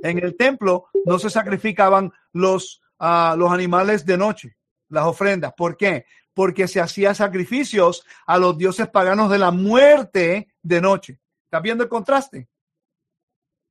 En 0.02 0.18
el 0.24 0.36
templo 0.36 0.86
no 1.04 1.18
se 1.18 1.28
sacrificaban 1.28 2.10
los, 2.32 2.80
uh, 2.98 3.36
los 3.36 3.52
animales 3.52 4.06
de 4.06 4.16
noche, 4.16 4.56
las 4.88 5.04
ofrendas. 5.04 5.52
¿Por 5.54 5.76
qué? 5.76 6.06
Porque 6.32 6.66
se 6.66 6.80
hacía 6.80 7.14
sacrificios 7.14 8.06
a 8.26 8.38
los 8.38 8.56
dioses 8.56 8.88
paganos 8.88 9.30
de 9.30 9.38
la 9.38 9.50
muerte 9.50 10.48
de 10.62 10.80
noche. 10.80 11.18
¿Estás 11.44 11.60
viendo 11.60 11.84
el 11.84 11.90
contraste? 11.90 12.48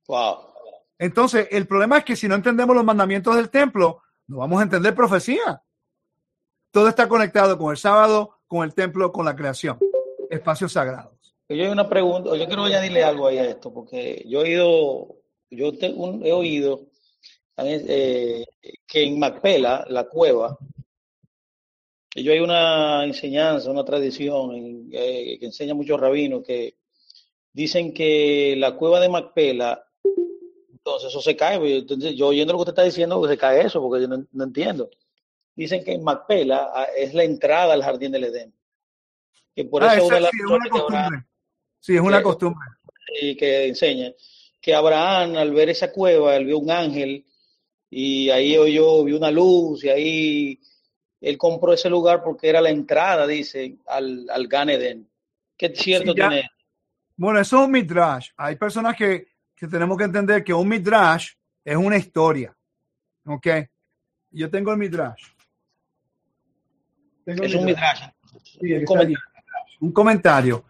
Wow. 0.06 0.49
Entonces, 1.00 1.48
el 1.50 1.66
problema 1.66 1.96
es 1.96 2.04
que 2.04 2.14
si 2.14 2.28
no 2.28 2.34
entendemos 2.34 2.76
los 2.76 2.84
mandamientos 2.84 3.34
del 3.34 3.48
templo, 3.48 4.02
no 4.26 4.36
vamos 4.36 4.60
a 4.60 4.64
entender 4.64 4.94
profecía. 4.94 5.62
Todo 6.70 6.88
está 6.88 7.08
conectado 7.08 7.56
con 7.56 7.70
el 7.70 7.78
sábado, 7.78 8.42
con 8.46 8.64
el 8.64 8.74
templo, 8.74 9.10
con 9.10 9.24
la 9.24 9.34
creación. 9.34 9.78
Espacios 10.28 10.74
sagrados. 10.74 11.34
Yo 11.48 11.64
hay 11.64 11.70
una 11.70 11.88
pregunta, 11.88 12.36
yo 12.36 12.46
quiero 12.46 12.64
añadirle 12.64 13.02
algo 13.02 13.26
ahí 13.26 13.38
a 13.38 13.48
esto, 13.48 13.72
porque 13.72 14.22
yo 14.28 14.42
he 14.42 14.50
ido 14.50 15.16
yo 15.50 15.72
he 15.80 16.32
oído 16.32 16.88
eh, 17.56 18.44
que 18.86 19.02
en 19.02 19.18
Macpela, 19.18 19.86
la 19.88 20.04
cueva, 20.04 20.58
yo 22.14 22.30
hay 22.30 22.40
una 22.40 23.04
enseñanza, 23.04 23.70
una 23.70 23.86
tradición 23.86 24.90
eh, 24.92 25.38
que 25.40 25.46
enseña 25.46 25.72
muchos 25.72 25.98
rabinos 25.98 26.42
que 26.46 26.76
dicen 27.54 27.94
que 27.94 28.54
la 28.58 28.76
cueva 28.76 29.00
de 29.00 29.08
Macpela, 29.08 29.82
entonces 30.84 31.10
eso 31.10 31.20
se 31.20 31.36
cae. 31.36 31.58
Pues, 31.58 31.72
entonces, 31.72 32.14
yo 32.16 32.28
oyendo 32.28 32.52
lo 32.52 32.58
que 32.58 32.62
usted 32.62 32.72
está 32.72 32.82
diciendo, 32.82 33.26
se 33.28 33.38
cae 33.38 33.62
eso, 33.62 33.80
porque 33.80 34.02
yo 34.02 34.08
no, 34.08 34.44
entiendo. 34.44 34.90
Dicen 35.54 35.84
que 35.84 35.92
en 35.92 36.02
Macpela 36.02 36.70
ah, 36.74 36.86
es 36.96 37.12
la 37.14 37.24
entrada 37.24 37.74
al 37.74 37.82
jardín 37.82 38.12
del 38.12 38.24
Edén. 38.24 38.54
Que 39.54 39.64
por 39.64 39.84
ah, 39.84 39.94
eso 39.94 40.08
sí, 40.08 40.14
es 40.14 40.46
una 40.46 40.68
costumbre. 40.68 41.24
sí, 41.80 41.94
es 41.94 42.00
una 42.00 42.22
costumbre. 42.22 42.66
Y 43.20 43.36
que 43.36 43.66
enseña 43.66 44.12
que 44.60 44.74
Abraham 44.74 45.36
al 45.36 45.52
ver 45.52 45.70
esa 45.70 45.90
cueva, 45.90 46.36
él 46.36 46.46
vio 46.46 46.58
un 46.58 46.70
ángel 46.70 47.24
y 47.88 48.30
ahí 48.30 48.56
oyó, 48.56 49.04
vio 49.04 49.16
una 49.16 49.30
luz 49.30 49.84
y 49.84 49.88
ahí 49.88 50.60
él 51.20 51.38
compró 51.38 51.72
ese 51.72 51.90
lugar 51.90 52.22
porque 52.22 52.48
era 52.48 52.60
la 52.60 52.70
entrada, 52.70 53.26
dice, 53.26 53.78
al, 53.86 54.28
al 54.30 54.46
Gan 54.46 54.70
Eden. 54.70 55.10
¿Qué 55.56 55.74
cierto 55.74 56.14
tiene? 56.14 56.48
Bueno, 57.16 57.40
eso 57.40 57.58
es 57.58 57.64
un 57.64 57.72
midrash. 57.72 58.30
Hay 58.36 58.56
personas 58.56 58.96
que, 58.96 59.26
que 59.60 59.68
tenemos 59.68 59.98
que 59.98 60.04
entender 60.04 60.42
que 60.42 60.54
un 60.54 60.66
midrash 60.66 61.32
es 61.62 61.76
una 61.76 61.98
historia. 61.98 62.56
¿Ok? 63.26 63.46
Yo 64.30 64.50
tengo 64.50 64.72
el 64.72 64.78
midrash. 64.78 65.22
es 67.26 67.54
un 67.54 67.66
midrash. 67.66 68.08
un, 68.58 68.84
comentario. 68.86 69.18
un 69.80 69.92
comentario. 69.92 70.64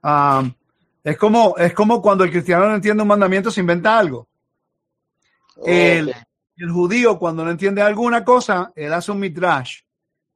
Um, 0.00 0.54
es 1.02 1.18
como, 1.18 1.56
es 1.58 1.74
como 1.74 2.00
cuando 2.00 2.22
el 2.22 2.30
cristiano 2.30 2.68
no 2.68 2.76
entiende 2.76 3.02
un 3.02 3.08
mandamiento, 3.08 3.50
se 3.50 3.60
inventa 3.60 3.98
algo. 3.98 4.28
El, 5.64 6.14
judío, 6.72 7.18
cuando 7.18 7.44
no 7.44 7.50
entiende 7.50 7.82
alguna 7.82 8.24
cosa, 8.24 8.72
él 8.76 8.92
hace 8.92 9.10
un 9.10 9.18
midrash. 9.18 9.80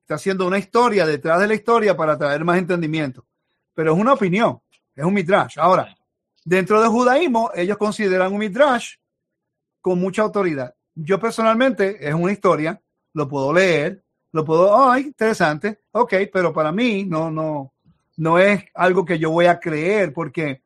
Está 0.01 0.17
haciendo 0.17 0.49
una 0.49 0.59
historia 0.59 1.07
detrás 1.07 1.39
de 1.39 1.47
la 1.47 1.55
historia 1.55 1.97
para 1.97 2.19
traer 2.19 2.45
más 2.45 2.59
entendimiento. 2.59 3.25
Pero 3.73 3.95
es 3.95 4.01
una 4.01 4.15
opinión, 4.15 4.61
es 4.97 5.05
un 5.05 5.15
midrash. 5.15 5.61
Ahora, 5.61 5.95
dentro 6.45 6.81
del 6.81 6.91
judaísmo, 6.91 7.51
ellos 7.55 7.77
consideran 7.77 8.33
un 8.33 8.39
midrash 8.39 8.95
con 9.81 9.99
mucha 9.99 10.23
autoridad. 10.23 10.75
Yo 10.95 11.19
personalmente, 11.19 12.07
es 12.07 12.15
una 12.15 12.33
historia, 12.33 12.81
lo 13.15 13.29
puedo 13.29 13.53
leer, 13.53 14.05
lo 14.33 14.45
puedo, 14.45 14.91
ay, 14.91 15.05
interesante, 15.05 15.81
ok, 15.93 16.15
pero 16.33 16.53
para 16.53 16.73
mí 16.73 17.05
no, 17.05 17.31
no, 17.31 17.75
no 18.17 18.39
es 18.39 18.65
algo 18.75 19.05
que 19.05 19.19
yo 19.19 19.31
voy 19.31 19.47
a 19.47 19.59
creer 19.59 20.13
porque 20.13 20.63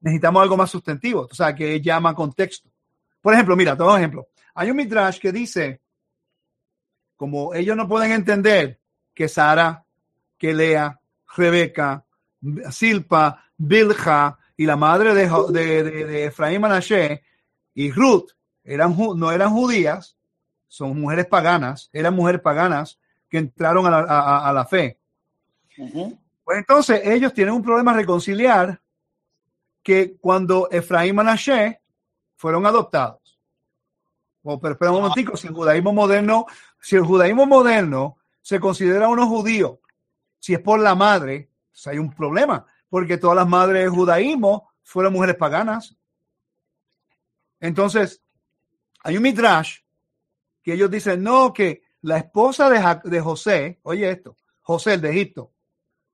necesitamos 0.00 0.42
algo 0.42 0.56
más 0.56 0.70
sustentivo, 0.70 1.28
o 1.30 1.34
sea, 1.34 1.54
que 1.54 1.80
llama 1.80 2.14
contexto. 2.14 2.68
Por 3.20 3.34
ejemplo, 3.34 3.56
mira, 3.56 3.76
todo 3.76 3.96
ejemplo. 3.96 4.28
Hay 4.54 4.70
un 4.70 4.76
midrash 4.76 5.18
que 5.18 5.32
dice, 5.32 5.80
como 7.16 7.54
ellos 7.54 7.76
no 7.76 7.88
pueden 7.88 8.12
entender 8.12 8.78
que 9.14 9.28
Sara, 9.28 9.84
que 10.36 10.52
Lea, 10.52 11.00
Rebeca, 11.36 12.04
Silpa, 12.70 13.44
Bilja 13.56 14.38
y 14.56 14.64
la 14.64 14.76
madre 14.76 15.14
de, 15.14 15.28
de, 15.50 15.82
de, 15.82 16.24
Efraín 16.24 16.60
Manashe 16.60 17.22
y 17.74 17.92
Ruth 17.92 18.30
eran, 18.64 18.96
no 19.16 19.30
eran 19.30 19.52
judías, 19.52 20.16
son 20.66 20.98
mujeres 21.00 21.26
paganas, 21.26 21.90
eran 21.92 22.14
mujeres 22.14 22.40
paganas 22.40 22.98
que 23.28 23.38
entraron 23.38 23.86
a 23.86 23.90
la, 23.90 24.48
a, 24.48 24.52
la 24.52 24.64
fe. 24.64 24.98
Pues 26.44 26.58
entonces 26.58 27.02
ellos 27.04 27.34
tienen 27.34 27.54
un 27.54 27.62
problema 27.62 27.92
reconciliar 27.92 28.80
que 29.82 30.16
cuando 30.16 30.68
Efraín 30.70 31.10
y 31.10 31.12
Manashe 31.12 31.80
fueron 32.36 32.66
adoptados. 32.66 33.38
O, 34.42 34.60
pero 34.60 34.72
espera 34.72 34.92
un 34.92 35.02
momentico, 35.02 35.36
si 35.36 35.48
el 35.48 35.54
judaísmo 35.54 35.92
moderno, 35.92 36.46
si 36.80 36.96
el 36.96 37.02
judaísmo 37.02 37.46
moderno 37.46 38.16
se 38.40 38.60
considera 38.60 39.08
uno 39.08 39.26
judío, 39.26 39.80
si 40.38 40.54
es 40.54 40.60
por 40.60 40.78
la 40.78 40.94
madre, 40.94 41.50
pues 41.70 41.86
hay 41.88 41.98
un 41.98 42.12
problema, 42.12 42.64
porque 42.88 43.18
todas 43.18 43.36
las 43.36 43.48
madres 43.48 43.82
del 43.82 43.90
judaísmo 43.90 44.70
fueron 44.82 45.12
mujeres 45.12 45.36
paganas. 45.36 45.96
Entonces, 47.60 48.22
hay 49.02 49.16
un 49.16 49.22
midrash 49.22 49.78
que 50.62 50.74
ellos 50.74 50.90
dicen, 50.90 51.22
no, 51.22 51.52
que 51.52 51.82
la 52.02 52.18
esposa 52.18 52.68
de, 52.70 53.10
de 53.10 53.20
José, 53.20 53.78
oye 53.82 54.10
esto, 54.10 54.36
José 54.62 54.94
el 54.94 55.00
de 55.00 55.10
Egipto, 55.10 55.52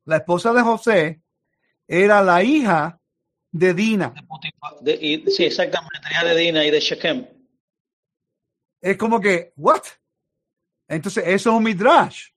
la 0.05 0.16
esposa 0.16 0.53
de 0.53 0.62
José, 0.62 1.23
era 1.87 2.23
la 2.23 2.43
hija 2.43 3.01
de 3.51 3.75
Dina. 3.75 4.14
sí, 4.85 5.45
exactamente, 5.45 6.09
hija 6.11 6.25
de 6.25 6.37
Dina 6.37 6.64
y 6.64 6.70
de 6.70 6.81
Shechem. 6.81 7.27
Es 8.81 8.97
como 8.97 9.20
que, 9.20 9.53
¿what? 9.57 9.83
Entonces, 10.89 11.25
eso 11.27 11.51
es 11.51 11.57
un 11.57 11.62
midrash. 11.62 12.29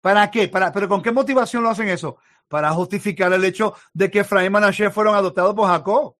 ¿Para 0.00 0.30
qué? 0.30 0.48
¿Para, 0.48 0.72
¿Pero 0.72 0.88
con 0.88 1.02
qué 1.02 1.10
motivación 1.10 1.62
lo 1.62 1.70
hacen 1.70 1.88
eso? 1.88 2.18
Para 2.48 2.70
justificar 2.72 3.32
el 3.32 3.44
hecho 3.44 3.74
de 3.92 4.10
que 4.10 4.20
Efraín 4.20 4.46
y 4.46 4.50
Manashe 4.50 4.90
fueron 4.90 5.14
adoptados 5.14 5.54
por 5.54 5.68
Jacob. 5.68 6.16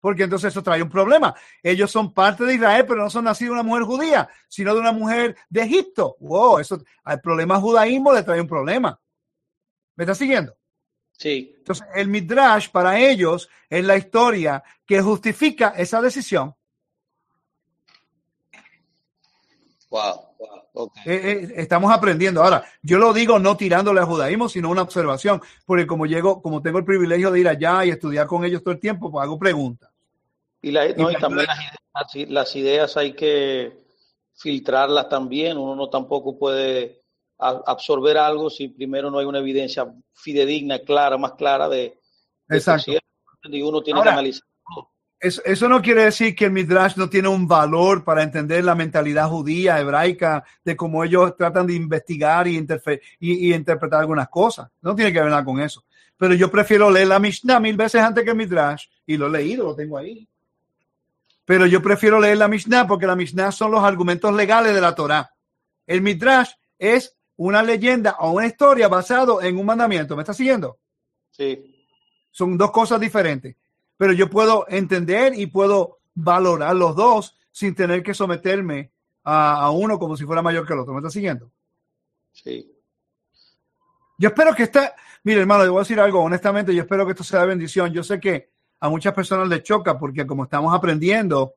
porque 0.00 0.24
entonces 0.24 0.48
eso 0.48 0.62
trae 0.64 0.82
un 0.82 0.90
problema. 0.90 1.32
Ellos 1.62 1.88
son 1.90 2.12
parte 2.12 2.44
de 2.44 2.54
Israel, 2.54 2.84
pero 2.88 3.04
no 3.04 3.10
son 3.10 3.24
nacidos 3.24 3.54
de 3.54 3.60
una 3.60 3.68
mujer 3.68 3.84
judía, 3.84 4.28
sino 4.48 4.74
de 4.74 4.80
una 4.80 4.90
mujer 4.90 5.36
de 5.48 5.62
Egipto. 5.62 6.16
Wow, 6.18 6.58
eso 6.58 6.82
al 7.04 7.20
problema 7.20 7.60
judaísmo 7.60 8.12
le 8.12 8.24
trae 8.24 8.40
un 8.40 8.48
problema. 8.48 9.00
¿Me 9.94 10.04
está 10.04 10.14
siguiendo? 10.14 10.56
Sí. 11.12 11.54
Entonces, 11.58 11.86
el 11.94 12.08
Midrash 12.08 12.68
para 12.70 12.98
ellos 12.98 13.48
es 13.70 13.84
la 13.84 13.96
historia 13.96 14.62
que 14.84 15.00
justifica 15.00 15.68
esa 15.76 16.00
decisión. 16.00 16.52
Wow. 19.90 20.34
wow. 20.38 20.61
Okay. 20.74 21.02
Eh, 21.06 21.20
eh, 21.32 21.52
estamos 21.56 21.92
aprendiendo. 21.92 22.42
Ahora, 22.42 22.64
yo 22.82 22.98
lo 22.98 23.12
digo 23.12 23.38
no 23.38 23.56
tirándole 23.56 24.00
al 24.00 24.06
judaísmo, 24.06 24.48
sino 24.48 24.70
una 24.70 24.82
observación, 24.82 25.42
porque 25.66 25.86
como 25.86 26.06
llego, 26.06 26.40
como 26.40 26.62
tengo 26.62 26.78
el 26.78 26.84
privilegio 26.84 27.30
de 27.30 27.40
ir 27.40 27.48
allá 27.48 27.84
y 27.84 27.90
estudiar 27.90 28.26
con 28.26 28.44
ellos 28.44 28.62
todo 28.62 28.72
el 28.72 28.80
tiempo, 28.80 29.10
pues 29.10 29.22
hago 29.22 29.38
preguntas. 29.38 29.90
Y, 30.62 30.70
la, 30.70 30.88
no, 30.88 31.10
y 31.10 31.16
también 31.16 31.46
las 31.46 32.14
ideas, 32.16 32.30
las 32.30 32.56
ideas 32.56 32.96
hay 32.96 33.12
que 33.12 33.84
filtrarlas 34.34 35.08
también. 35.08 35.58
Uno 35.58 35.74
no 35.76 35.90
tampoco 35.90 36.38
puede 36.38 37.02
absorber 37.38 38.16
algo 38.18 38.48
si 38.48 38.68
primero 38.68 39.10
no 39.10 39.18
hay 39.18 39.26
una 39.26 39.40
evidencia 39.40 39.92
fidedigna, 40.12 40.78
clara, 40.78 41.18
más 41.18 41.32
clara 41.32 41.68
de, 41.68 41.98
de 42.46 42.56
Exacto. 42.56 42.92
y 43.44 43.62
uno 43.62 43.82
tiene 43.82 43.98
Ahora, 43.98 44.12
que 44.12 44.14
analizar. 44.14 44.48
Eso, 45.22 45.40
eso, 45.44 45.68
no 45.68 45.80
quiere 45.80 46.02
decir 46.02 46.34
que 46.34 46.46
el 46.46 46.50
Midrash 46.50 46.96
no 46.96 47.08
tiene 47.08 47.28
un 47.28 47.46
valor 47.46 48.02
para 48.02 48.24
entender 48.24 48.64
la 48.64 48.74
mentalidad 48.74 49.28
judía, 49.28 49.78
hebraica, 49.78 50.42
de 50.64 50.74
cómo 50.74 51.04
ellos 51.04 51.36
tratan 51.36 51.64
de 51.68 51.74
investigar 51.74 52.48
y, 52.48 52.56
y, 52.56 53.48
y, 53.48 53.54
interpretar 53.54 54.00
algunas 54.00 54.28
cosas. 54.28 54.68
No 54.80 54.96
tiene 54.96 55.12
que 55.12 55.20
ver 55.20 55.30
nada 55.30 55.44
con 55.44 55.60
eso. 55.60 55.84
Pero 56.16 56.34
yo 56.34 56.50
prefiero 56.50 56.90
leer 56.90 57.06
la 57.06 57.20
Mishnah 57.20 57.60
mil 57.60 57.76
veces 57.76 58.02
antes 58.02 58.24
que 58.24 58.30
el 58.30 58.36
Midrash 58.36 58.86
y 59.06 59.16
lo 59.16 59.28
he 59.28 59.30
leído, 59.30 59.64
lo 59.66 59.76
tengo 59.76 59.96
ahí. 59.96 60.26
Pero 61.44 61.66
yo 61.66 61.80
prefiero 61.80 62.18
leer 62.18 62.38
la 62.38 62.48
Mishnah 62.48 62.88
porque 62.88 63.06
la 63.06 63.14
Mishnah 63.14 63.52
son 63.52 63.70
los 63.70 63.84
argumentos 63.84 64.34
legales 64.34 64.74
de 64.74 64.80
la 64.80 64.92
Torah. 64.92 65.32
El 65.86 66.02
Midrash 66.02 66.50
es 66.80 67.16
una 67.36 67.62
leyenda 67.62 68.16
o 68.18 68.32
una 68.32 68.46
historia 68.48 68.88
basado 68.88 69.40
en 69.40 69.56
un 69.56 69.66
mandamiento. 69.66 70.16
¿Me 70.16 70.22
está 70.22 70.34
siguiendo? 70.34 70.80
Sí. 71.30 71.76
Son 72.32 72.58
dos 72.58 72.72
cosas 72.72 72.98
diferentes. 72.98 73.54
Pero 74.02 74.14
yo 74.14 74.28
puedo 74.28 74.66
entender 74.68 75.38
y 75.38 75.46
puedo 75.46 76.00
valorar 76.12 76.74
los 76.74 76.96
dos 76.96 77.38
sin 77.52 77.72
tener 77.72 78.02
que 78.02 78.14
someterme 78.14 78.90
a, 79.22 79.60
a 79.60 79.70
uno 79.70 79.96
como 79.96 80.16
si 80.16 80.24
fuera 80.24 80.42
mayor 80.42 80.66
que 80.66 80.72
el 80.72 80.80
otro. 80.80 80.92
¿Me 80.92 80.98
está 80.98 81.08
siguiendo? 81.08 81.52
Sí. 82.32 82.68
Yo 84.18 84.30
espero 84.30 84.56
que 84.56 84.64
esta, 84.64 84.96
mire 85.22 85.42
hermano, 85.42 85.62
le 85.62 85.70
voy 85.70 85.78
a 85.78 85.82
decir 85.82 86.00
algo, 86.00 86.20
honestamente, 86.20 86.74
yo 86.74 86.82
espero 86.82 87.06
que 87.06 87.12
esto 87.12 87.22
sea 87.22 87.42
de 87.42 87.46
bendición. 87.46 87.92
Yo 87.92 88.02
sé 88.02 88.18
que 88.18 88.50
a 88.80 88.88
muchas 88.88 89.14
personas 89.14 89.46
les 89.46 89.62
choca 89.62 89.96
porque 89.96 90.26
como 90.26 90.42
estamos 90.42 90.74
aprendiendo, 90.74 91.54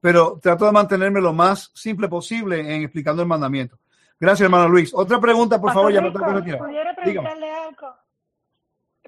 pero 0.00 0.40
trato 0.42 0.66
de 0.66 0.72
mantenerme 0.72 1.20
lo 1.20 1.32
más 1.32 1.70
simple 1.72 2.08
posible 2.08 2.58
en 2.74 2.82
explicando 2.82 3.22
el 3.22 3.28
mandamiento. 3.28 3.78
Gracias, 4.18 4.46
hermano 4.46 4.68
Luis. 4.68 4.92
Otra 4.92 5.20
pregunta, 5.20 5.60
por 5.60 5.72
favor, 5.72 5.92
ya 5.92 6.00
no 6.00 6.12
tengo 6.12 6.42
que 6.42 6.56
¿Pudiera 6.56 6.96
preguntarle 6.96 7.48
algo? 7.48 8.05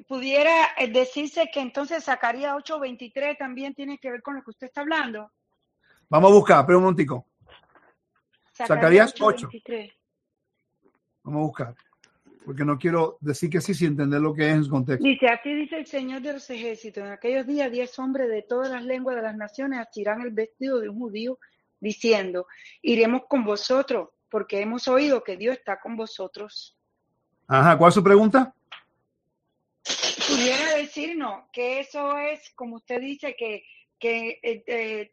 ¿Pudiera 0.08 0.68
eh, 0.78 0.90
decirse 0.90 1.50
que 1.52 1.60
entonces 1.60 2.02
Zacarías 2.02 2.54
8.23 2.54 3.36
también 3.36 3.74
tiene 3.74 3.98
que 3.98 4.10
ver 4.10 4.22
con 4.22 4.36
lo 4.36 4.42
que 4.42 4.50
usted 4.50 4.68
está 4.68 4.80
hablando? 4.80 5.30
Vamos 6.08 6.30
a 6.30 6.34
buscar, 6.34 6.66
pero 6.66 6.78
un 6.78 6.84
momentico. 6.84 7.26
Zacarías 8.54 9.14
8. 9.20 9.50
Vamos 11.24 11.38
a 11.38 11.44
buscar. 11.44 11.74
Porque 12.46 12.64
no 12.64 12.78
quiero 12.78 13.18
decir 13.20 13.50
que 13.50 13.60
sí 13.60 13.74
sin 13.74 13.88
entender 13.88 14.22
lo 14.22 14.32
que 14.32 14.48
es 14.48 14.54
en 14.54 14.64
su 14.64 14.70
contexto. 14.70 15.04
Dice, 15.06 15.28
así 15.28 15.54
dice 15.54 15.76
el 15.76 15.86
Señor 15.86 16.22
de 16.22 16.32
los 16.32 16.48
ejércitos. 16.48 17.04
En 17.04 17.10
aquellos 17.10 17.46
días 17.46 17.70
diez 17.70 17.98
hombres 17.98 18.30
de 18.30 18.40
todas 18.40 18.70
las 18.70 18.82
lenguas 18.82 19.14
de 19.16 19.22
las 19.22 19.36
naciones 19.36 19.78
asirán 19.78 20.22
el 20.22 20.30
vestido 20.30 20.80
de 20.80 20.88
un 20.88 20.98
judío 20.98 21.38
diciendo, 21.80 22.46
iremos 22.80 23.24
con 23.28 23.44
vosotros 23.44 24.08
porque 24.30 24.62
hemos 24.62 24.88
oído 24.88 25.22
que 25.22 25.36
Dios 25.36 25.58
está 25.58 25.78
con 25.78 25.96
vosotros. 25.96 26.74
Ajá, 27.46 27.76
¿cuál 27.76 27.90
es 27.90 27.94
su 27.94 28.02
pregunta? 28.02 28.54
Pudiera 30.28 30.74
decirnos 30.74 31.44
que 31.52 31.80
eso 31.80 32.18
es, 32.18 32.52
como 32.54 32.76
usted 32.76 33.00
dice, 33.00 33.34
que, 33.36 33.64
que 33.98 34.38
eh, 34.42 35.12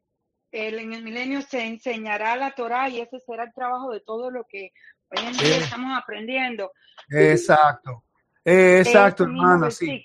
el, 0.52 0.80
en 0.80 0.94
el 0.94 1.04
milenio 1.04 1.42
se 1.42 1.66
enseñará 1.66 2.36
la 2.36 2.52
Torah 2.52 2.90
y 2.90 3.00
ese 3.00 3.20
será 3.20 3.46
el 3.46 3.54
trabajo 3.54 3.92
de 3.92 4.02
todo 4.02 4.30
lo 4.30 4.46
que 4.46 4.72
hoy 5.10 5.26
en 5.26 5.34
día 5.38 5.58
eh, 5.58 5.62
estamos 5.62 5.98
aprendiendo. 5.98 6.72
Exacto, 7.10 8.04
exacto, 8.44 9.24
hermano, 9.24 9.72
sí. 9.72 10.04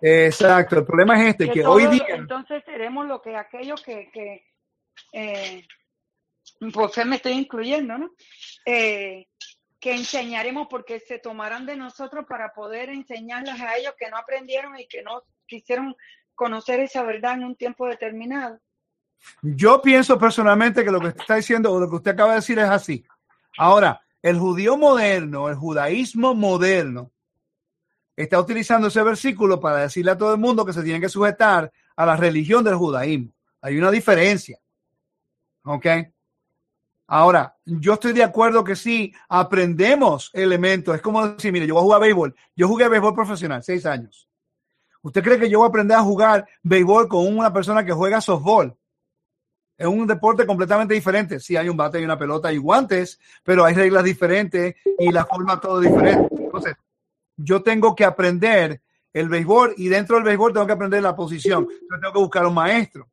Exacto, 0.00 0.78
el 0.78 0.86
problema 0.86 1.20
es 1.20 1.28
este, 1.28 1.46
que, 1.46 1.60
que 1.60 1.66
hoy 1.66 1.86
día... 1.88 2.06
Entonces 2.08 2.62
seremos 2.64 3.06
lo 3.06 3.20
que 3.20 3.36
aquellos 3.36 3.82
que, 3.82 4.10
que 4.10 4.46
eh, 5.12 5.66
por 6.72 6.90
fe 6.90 7.04
me 7.04 7.16
estoy 7.16 7.32
incluyendo, 7.32 7.98
¿no? 7.98 8.10
Eh, 8.64 9.26
que 9.80 9.94
enseñaremos 9.94 10.68
porque 10.68 11.00
se 11.00 11.18
tomarán 11.18 11.64
de 11.64 11.76
nosotros 11.76 12.26
para 12.28 12.52
poder 12.52 12.90
enseñarles 12.90 13.60
a 13.60 13.76
ellos 13.76 13.94
que 13.98 14.10
no 14.10 14.18
aprendieron 14.18 14.78
y 14.78 14.86
que 14.86 15.02
no 15.02 15.22
quisieron 15.46 15.96
conocer 16.34 16.80
esa 16.80 17.02
verdad 17.02 17.34
en 17.34 17.44
un 17.44 17.56
tiempo 17.56 17.86
determinado. 17.86 18.60
Yo 19.42 19.80
pienso 19.80 20.18
personalmente 20.18 20.84
que 20.84 20.90
lo 20.90 21.00
que 21.00 21.08
está 21.08 21.36
diciendo 21.36 21.72
o 21.72 21.80
lo 21.80 21.88
que 21.88 21.96
usted 21.96 22.12
acaba 22.12 22.30
de 22.30 22.36
decir 22.36 22.58
es 22.58 22.68
así. 22.68 23.04
Ahora, 23.56 24.00
el 24.22 24.38
judío 24.38 24.76
moderno, 24.76 25.48
el 25.48 25.56
judaísmo 25.56 26.34
moderno, 26.34 27.10
está 28.16 28.38
utilizando 28.38 28.88
ese 28.88 29.02
versículo 29.02 29.60
para 29.60 29.78
decirle 29.78 30.10
a 30.10 30.18
todo 30.18 30.34
el 30.34 30.40
mundo 30.40 30.64
que 30.64 30.72
se 30.72 30.82
tiene 30.82 31.00
que 31.00 31.08
sujetar 31.08 31.72
a 31.96 32.06
la 32.06 32.16
religión 32.16 32.62
del 32.64 32.76
judaísmo. 32.76 33.32
Hay 33.62 33.78
una 33.78 33.90
diferencia. 33.90 34.58
¿Ok? 35.64 35.86
Ahora, 37.12 37.56
yo 37.64 37.94
estoy 37.94 38.12
de 38.12 38.22
acuerdo 38.22 38.62
que 38.62 38.76
sí, 38.76 39.12
aprendemos 39.28 40.30
elementos. 40.32 40.94
Es 40.94 41.02
como 41.02 41.26
decir, 41.26 41.50
mire, 41.50 41.66
yo 41.66 41.74
voy 41.74 41.80
a 41.80 41.84
jugar 41.84 42.00
béisbol. 42.02 42.36
Yo 42.54 42.68
jugué 42.68 42.88
béisbol 42.88 43.16
profesional, 43.16 43.64
seis 43.64 43.84
años. 43.84 44.28
¿Usted 45.02 45.20
cree 45.20 45.40
que 45.40 45.50
yo 45.50 45.58
voy 45.58 45.66
a 45.66 45.70
aprender 45.70 45.96
a 45.96 46.02
jugar 46.02 46.46
béisbol 46.62 47.08
con 47.08 47.26
una 47.26 47.52
persona 47.52 47.84
que 47.84 47.90
juega 47.90 48.20
softball? 48.20 48.76
Es 49.76 49.88
un 49.88 50.06
deporte 50.06 50.46
completamente 50.46 50.94
diferente. 50.94 51.40
Sí, 51.40 51.56
hay 51.56 51.68
un 51.68 51.76
bate 51.76 52.00
y 52.00 52.04
una 52.04 52.16
pelota 52.16 52.52
y 52.52 52.58
guantes, 52.58 53.18
pero 53.42 53.64
hay 53.64 53.74
reglas 53.74 54.04
diferentes 54.04 54.76
y 54.96 55.10
la 55.10 55.24
forma 55.26 55.60
todo 55.60 55.80
diferente. 55.80 56.32
Entonces, 56.32 56.76
yo 57.36 57.60
tengo 57.60 57.96
que 57.96 58.04
aprender 58.04 58.82
el 59.12 59.28
béisbol 59.28 59.74
y 59.78 59.88
dentro 59.88 60.14
del 60.14 60.26
béisbol 60.26 60.52
tengo 60.52 60.66
que 60.68 60.74
aprender 60.74 61.02
la 61.02 61.16
posición. 61.16 61.66
Entonces, 61.68 62.00
tengo 62.02 62.12
que 62.12 62.20
buscar 62.20 62.46
un 62.46 62.54
maestro. 62.54 63.08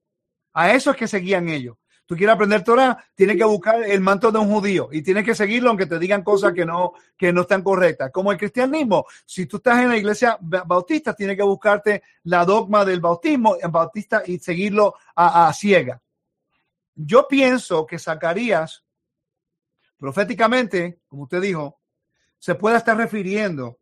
A 0.54 0.72
eso 0.72 0.92
es 0.92 0.98
que 0.98 1.08
seguían 1.08 1.50
ellos 1.50 1.78
tú 2.08 2.16
quieres 2.16 2.34
aprender 2.34 2.64
Torah, 2.64 2.98
tienes 3.14 3.38
que 3.38 3.44
buscar 3.44 3.84
el 3.84 4.02
manto 4.02 4.32
de 4.32 4.40
un 4.40 4.50
judío 4.50 4.90
y 4.92 5.04
tienes 5.04 5.24
que 5.24 5.36
seguirlo 5.36 5.70
aunque 5.70 5.86
te 5.86 6.00
digan 6.00 6.24
cosas 6.24 6.54
que 6.54 6.66
no, 6.66 6.94
que 7.16 7.32
no 7.32 7.42
están 7.42 7.62
correctas. 7.62 8.10
Como 8.12 8.32
el 8.32 8.38
cristianismo, 8.38 9.06
si 9.26 9.46
tú 9.46 9.58
estás 9.58 9.84
en 9.84 9.90
la 9.90 9.98
iglesia 9.98 10.40
bautista, 10.42 11.14
tienes 11.14 11.36
que 11.36 11.44
buscarte 11.44 12.02
la 12.24 12.46
dogma 12.46 12.84
del 12.86 13.02
bautismo 13.02 13.58
en 13.62 13.72
bautista 13.72 14.24
y 14.26 14.40
seguirlo 14.40 14.96
a, 15.16 15.48
a 15.48 15.54
ciega. 15.54 16.02
Yo 16.96 17.28
pienso 17.28 17.86
que 17.86 18.00
Zacarías, 18.00 18.84
proféticamente, 19.98 21.02
como 21.08 21.24
usted 21.24 21.42
dijo, 21.42 21.78
se 22.40 22.56
puede 22.56 22.78
estar 22.78 22.96
refiriendo 22.96 23.78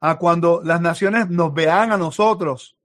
a 0.00 0.16
cuando 0.18 0.62
las 0.62 0.80
naciones 0.80 1.28
nos 1.28 1.52
vean 1.52 1.90
a 1.90 1.98
nosotros 1.98 2.76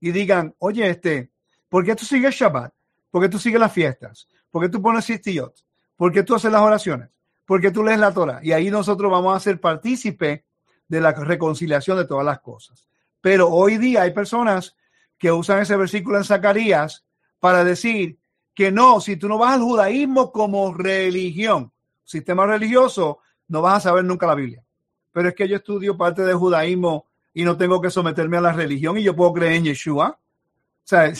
y 0.00 0.12
digan, 0.12 0.54
oye, 0.58 0.88
este, 0.88 1.30
¿por 1.68 1.84
qué 1.84 1.94
tú 1.94 2.06
sigues 2.06 2.34
Shabbat? 2.34 2.72
¿Por 3.14 3.22
qué 3.22 3.28
tú 3.28 3.38
sigues 3.38 3.60
las 3.60 3.72
fiestas? 3.72 4.26
¿Por 4.50 4.60
qué 4.60 4.68
tú 4.68 4.82
pones 4.82 5.04
sitiot? 5.04 5.54
¿Por 5.94 6.10
qué 6.10 6.24
tú 6.24 6.34
haces 6.34 6.50
las 6.50 6.62
oraciones? 6.62 7.10
¿Por 7.44 7.60
qué 7.60 7.70
tú 7.70 7.84
lees 7.84 8.00
la 8.00 8.12
Torah? 8.12 8.40
Y 8.42 8.50
ahí 8.50 8.72
nosotros 8.72 9.08
vamos 9.08 9.36
a 9.36 9.38
ser 9.38 9.60
partícipe 9.60 10.44
de 10.88 11.00
la 11.00 11.12
reconciliación 11.12 11.96
de 11.96 12.06
todas 12.06 12.24
las 12.24 12.40
cosas. 12.40 12.88
Pero 13.20 13.50
hoy 13.50 13.78
día 13.78 14.02
hay 14.02 14.10
personas 14.10 14.74
que 15.16 15.30
usan 15.30 15.60
ese 15.60 15.76
versículo 15.76 16.18
en 16.18 16.24
Zacarías 16.24 17.04
para 17.38 17.62
decir 17.62 18.18
que 18.52 18.72
no, 18.72 19.00
si 19.00 19.16
tú 19.16 19.28
no 19.28 19.38
vas 19.38 19.54
al 19.54 19.62
judaísmo 19.62 20.32
como 20.32 20.74
religión, 20.74 21.70
sistema 22.02 22.46
religioso, 22.46 23.20
no 23.46 23.62
vas 23.62 23.76
a 23.76 23.90
saber 23.90 24.04
nunca 24.04 24.26
la 24.26 24.34
Biblia. 24.34 24.64
Pero 25.12 25.28
es 25.28 25.36
que 25.36 25.46
yo 25.46 25.54
estudio 25.54 25.96
parte 25.96 26.22
del 26.22 26.34
judaísmo 26.34 27.06
y 27.32 27.44
no 27.44 27.56
tengo 27.56 27.80
que 27.80 27.90
someterme 27.90 28.38
a 28.38 28.40
la 28.40 28.52
religión 28.52 28.98
y 28.98 29.04
yo 29.04 29.14
puedo 29.14 29.34
creer 29.34 29.52
en 29.52 29.64
Yeshua. 29.66 30.18
O 30.18 30.82
sea, 30.82 31.12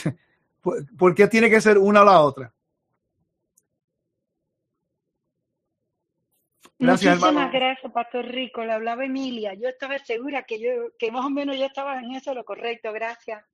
¿Por 0.98 1.14
qué 1.14 1.28
tiene 1.28 1.50
que 1.50 1.60
ser 1.60 1.78
una 1.78 2.02
o 2.02 2.04
la 2.04 2.20
otra? 2.20 2.52
Gracias, 6.78 7.18
Muchísimas 7.18 7.52
gracias, 7.52 7.92
Pastor 7.92 8.26
Rico. 8.26 8.64
Le 8.64 8.72
hablaba 8.72 9.04
Emilia. 9.04 9.54
Yo 9.54 9.68
estaba 9.68 9.98
segura 9.98 10.42
que 10.42 10.60
yo, 10.60 10.70
que 10.98 11.10
más 11.10 11.24
o 11.24 11.30
menos 11.30 11.56
yo 11.56 11.66
estaba 11.66 11.98
en 11.98 12.12
eso 12.12 12.34
lo 12.34 12.44
correcto. 12.44 12.92
Gracias. 12.92 13.44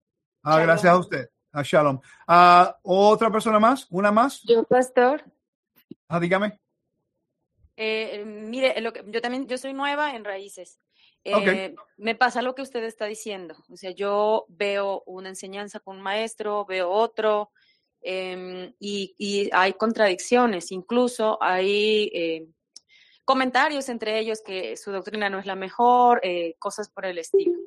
Ah, 0.42 0.60
gracias 0.60 0.92
a 0.92 0.98
usted. 0.98 1.30
A 1.52 1.62
Shalom. 1.62 2.00
Ah, 2.26 2.76
¿Otra 2.82 3.30
persona 3.30 3.58
más? 3.58 3.86
¿Una 3.90 4.10
más? 4.10 4.42
Yo, 4.44 4.64
Pastor. 4.64 5.22
Ah, 6.08 6.18
dígame. 6.18 6.58
Eh, 7.76 8.24
mire, 8.24 8.80
lo 8.80 8.92
que, 8.92 9.04
yo 9.06 9.20
también, 9.20 9.46
yo 9.46 9.58
soy 9.58 9.72
nueva 9.72 10.14
en 10.14 10.24
raíces. 10.24 10.80
Eh, 11.24 11.74
me 11.98 12.14
pasa 12.14 12.42
lo 12.42 12.54
que 12.54 12.62
usted 12.62 12.82
está 12.84 13.06
diciendo. 13.06 13.56
O 13.68 13.76
sea, 13.76 13.90
yo 13.90 14.46
veo 14.48 15.02
una 15.06 15.28
enseñanza 15.28 15.80
con 15.80 15.96
un 15.96 16.02
maestro, 16.02 16.64
veo 16.64 16.90
otro, 16.90 17.50
em, 18.00 18.72
y, 18.78 19.50
hay 19.52 19.74
contradicciones. 19.74 20.72
Incluso 20.72 21.38
hay 21.42 22.10
eh, 22.14 22.46
comentarios 23.24 23.88
entre 23.88 24.18
ellos 24.18 24.40
que 24.40 24.76
su 24.76 24.92
doctrina 24.92 25.28
no 25.28 25.38
es 25.38 25.46
la 25.46 25.56
mejor, 25.56 26.20
eh, 26.22 26.54
cosas 26.58 26.88
por 26.88 27.04
el 27.04 27.18
estilo. 27.18 27.58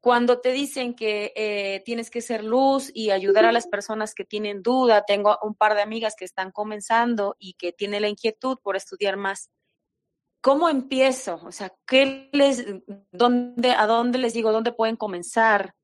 Cuando 0.00 0.40
te 0.40 0.50
dicen 0.50 0.96
que 0.96 1.80
tienes 1.84 2.10
que 2.10 2.22
ser 2.22 2.42
luz 2.42 2.90
y 2.92 3.10
ayudar 3.10 3.44
a 3.44 3.52
las 3.52 3.68
personas 3.68 4.16
que 4.16 4.24
tienen 4.24 4.60
duda, 4.60 5.04
tengo 5.06 5.38
un 5.42 5.54
par 5.54 5.76
de 5.76 5.82
amigas 5.82 6.16
que 6.16 6.24
están 6.24 6.50
comenzando 6.50 7.36
y 7.38 7.52
que 7.52 7.72
tienen 7.72 8.02
la 8.02 8.08
inquietud 8.08 8.58
por 8.60 8.74
estudiar 8.74 9.16
más 9.16 9.48
¿Cómo 10.42 10.68
empiezo? 10.68 11.40
O 11.44 11.52
sea, 11.52 11.72
¿qué 11.86 12.28
les, 12.32 12.66
dónde, 13.12 13.70
¿a 13.70 13.86
dónde 13.86 14.18
les 14.18 14.34
digo, 14.34 14.50
dónde 14.50 14.72
pueden 14.72 14.96
comenzar? 14.96 15.76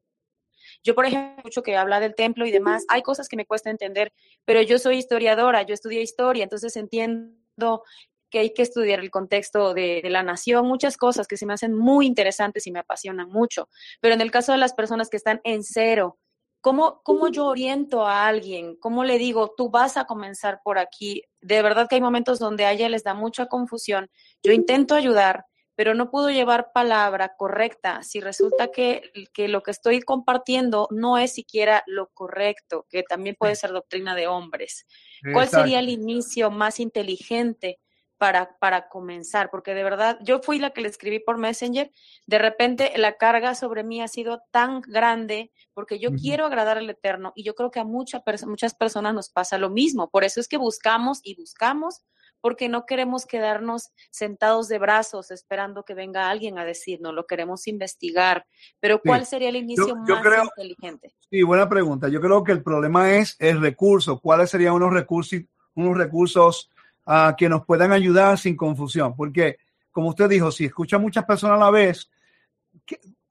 Yo, 0.83 0.97
por 0.97 1.07
ejemplo, 1.07 1.43
mucho 1.45 1.63
que 1.63 1.77
habla 1.77 2.01
del 2.01 2.17
templo 2.17 2.45
y 2.45 2.51
demás, 2.51 2.85
hay 2.89 3.03
cosas 3.03 3.29
que 3.29 3.37
me 3.37 3.47
cuesta 3.47 3.71
entender, 3.71 4.13
pero 4.45 4.61
yo 4.61 4.81
soy 4.81 4.97
historiadora, 4.97 5.63
yo 5.63 5.75
estudié 5.75 6.03
historia, 6.03 6.43
entonces 6.43 6.77
entiendo 6.77 7.85
que 8.31 8.41
hay 8.41 8.53
que 8.53 8.63
estudiar 8.63 8.99
el 8.99 9.13
contexto 9.13 9.75
de, 9.75 10.01
de, 10.03 10.11
la 10.11 10.25
nación, 10.25 10.67
muchas 10.67 10.97
cosas 10.97 11.29
que 11.29 11.37
se 11.37 11.47
me 11.47 11.55
hacen 11.55 11.73
muy 11.73 12.07
interesantes 12.07 12.67
y 12.67 12.73
me 12.73 12.81
apasionan 12.81 13.29
mucho. 13.29 13.69
Pero 14.01 14.15
en 14.15 14.21
el 14.21 14.33
caso 14.33 14.51
de 14.51 14.59
las 14.59 14.75
personas 14.75 15.09
que 15.09 15.17
están 15.19 15.41
en 15.45 15.63
cero, 15.63 16.19
¿Cómo, 16.61 17.03
¿Cómo 17.05 17.29
yo 17.29 17.47
oriento 17.47 18.07
a 18.07 18.27
alguien? 18.27 18.77
¿Cómo 18.77 19.05
le 19.05 19.19
digo, 19.19 19.55
tú 19.57 19.71
vas 19.71 19.97
a 19.97 20.07
comenzar 20.07 20.61
por 20.65 20.79
aquí? 20.79 21.23
De 21.41 21.63
verdad 21.63 21.89
que 21.89 21.95
hay 21.95 22.01
momentos 22.01 22.39
donde 22.39 22.65
a 22.65 22.73
ella 22.73 22.89
les 22.89 23.05
da 23.05 23.15
mucha 23.15 23.47
confusión. 23.47 24.11
Yo 24.43 24.53
intento 24.53 24.95
ayudar, 24.95 25.45
pero 25.77 25.95
no 25.95 26.11
puedo 26.11 26.31
llevar 26.31 26.73
palabra 26.75 27.37
correcta 27.37 28.03
si 28.03 28.21
resulta 28.21 28.73
que, 28.73 29.03
que, 29.33 29.47
lo 29.47 29.63
que 29.63 29.71
estoy 29.71 30.01
compartiendo 30.01 30.89
no 30.91 31.19
es 31.19 31.33
siquiera 31.33 31.85
lo 31.87 32.09
correcto, 32.09 32.87
que 32.91 33.05
también 33.05 33.37
puede 33.39 33.55
ser 33.55 33.71
doctrina 33.71 34.17
de 34.17 34.27
hombres. 34.27 34.87
¿Cuál 35.33 35.49
sería 35.49 35.79
el 35.79 35.89
inicio 35.89 36.51
más 36.51 36.81
inteligente 36.81 37.79
para, 38.19 38.59
para 38.59 38.89
comenzar, 38.89 39.49
porque 39.51 39.75
de 39.75 39.85
verdad 39.85 40.19
yo 40.23 40.41
fui 40.41 40.59
la 40.59 40.71
que 40.71 40.81
le 40.81 40.89
escribí 40.89 41.21
por 41.21 41.39
Messenger, 41.39 41.91
de 42.27 42.39
repente 42.39 42.93
la 42.97 43.17
carga 43.17 43.55
sobre 43.55 43.85
mí 43.85 44.03
ha 44.03 44.09
sido 44.09 44.43
tan 44.51 44.81
grande 44.83 45.53
porque 45.73 45.99
yo 45.99 46.11
quiero 46.13 46.45
agradar 46.45 46.79
al 46.79 46.91
Eterno 46.91 47.33
y 47.35 47.45
yo 47.45 47.55
creo 47.55 47.71
que 47.71 47.81
a 47.81 47.85
muchas 47.85 48.23
muchas 48.47 48.75
personas 48.75 49.15
nos 49.15 49.31
pasa 49.31 49.57
lo 49.57 49.71
mismo, 49.71 50.11
por 50.11 50.25
eso 50.25 50.41
es 50.41 50.49
que 50.49 50.59
buscamos 50.59 51.21
y 51.23 51.37
buscamos 51.37 52.03
porque 52.41 52.69
no 52.69 52.87
queremos 52.87 53.27
quedarnos 53.27 53.91
sentados 54.11 54.69
de 54.69 54.79
brazos 54.79 55.31
esperando 55.31 55.85
que 55.85 55.95
venga 55.95 56.31
alguien 56.31 56.59
a 56.59 56.65
decirnos, 56.65 57.15
lo 57.15 57.27
queremos 57.27 57.67
investigar. 57.67 58.47
Pero 58.81 59.01
¿cuál 59.01 59.27
sería 59.27 59.49
el 59.49 59.57
inicio 59.57 59.97
más 59.97 60.09
inteligente? 60.57 61.15
Sí, 61.31 61.43
buena 61.43 61.69
pregunta. 61.69 62.09
Yo 62.09 62.21
creo 62.21 62.45
que 62.45 62.53
el 62.53 62.63
problema 62.63 63.17
es 63.17 63.37
el 63.41 63.61
recurso. 63.61 64.21
¿Cuáles 64.21 64.51
serían 64.51 64.75
unos 64.75 64.93
recursos, 64.93 65.41
unos 65.75 65.97
recursos 65.97 66.71
a 67.11 67.35
que 67.35 67.49
nos 67.49 67.65
puedan 67.65 67.91
ayudar 67.91 68.37
sin 68.37 68.55
confusión. 68.55 69.17
Porque, 69.17 69.57
como 69.91 70.11
usted 70.11 70.29
dijo, 70.29 70.53
si 70.53 70.67
escucha 70.67 70.99
muchas 70.99 71.25
personas 71.25 71.57
a 71.57 71.65
la 71.65 71.71
vez, 71.71 72.11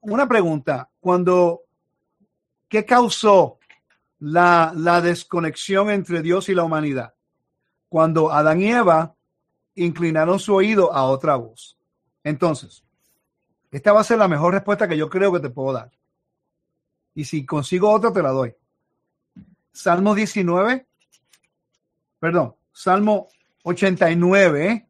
una 0.00 0.26
pregunta, 0.26 0.90
cuando, 0.98 1.62
¿qué 2.68 2.84
causó 2.84 3.60
la, 4.18 4.72
la 4.74 5.00
desconexión 5.00 5.90
entre 5.90 6.22
Dios 6.22 6.48
y 6.48 6.56
la 6.56 6.64
humanidad? 6.64 7.14
Cuando 7.88 8.32
Adán 8.32 8.60
y 8.60 8.72
Eva 8.72 9.14
inclinaron 9.76 10.40
su 10.40 10.56
oído 10.56 10.92
a 10.92 11.04
otra 11.04 11.36
voz. 11.36 11.78
Entonces, 12.24 12.82
esta 13.70 13.92
va 13.92 14.00
a 14.00 14.04
ser 14.04 14.18
la 14.18 14.26
mejor 14.26 14.54
respuesta 14.54 14.88
que 14.88 14.96
yo 14.96 15.08
creo 15.08 15.32
que 15.32 15.40
te 15.40 15.50
puedo 15.50 15.72
dar. 15.72 15.92
Y 17.14 17.24
si 17.24 17.46
consigo 17.46 17.92
otra, 17.92 18.12
te 18.12 18.22
la 18.22 18.30
doy. 18.30 18.56
Salmo 19.70 20.16
19, 20.16 20.84
perdón, 22.18 22.56
Salmo 22.72 23.28
89, 23.68 24.88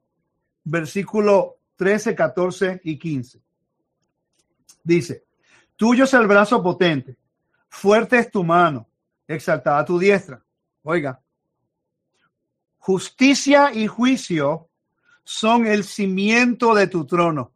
versículo 0.62 1.58
13, 1.74 2.14
14 2.14 2.80
y 2.84 2.96
15. 2.96 3.42
Dice, 4.84 5.24
tuyo 5.74 6.04
es 6.04 6.14
el 6.14 6.28
brazo 6.28 6.62
potente, 6.62 7.16
fuerte 7.68 8.18
es 8.18 8.30
tu 8.30 8.44
mano, 8.44 8.88
exaltada 9.26 9.84
tu 9.84 9.98
diestra. 9.98 10.40
Oiga, 10.82 11.20
justicia 12.78 13.72
y 13.74 13.88
juicio 13.88 14.68
son 15.24 15.66
el 15.66 15.82
cimiento 15.82 16.72
de 16.72 16.86
tu 16.86 17.04
trono. 17.04 17.52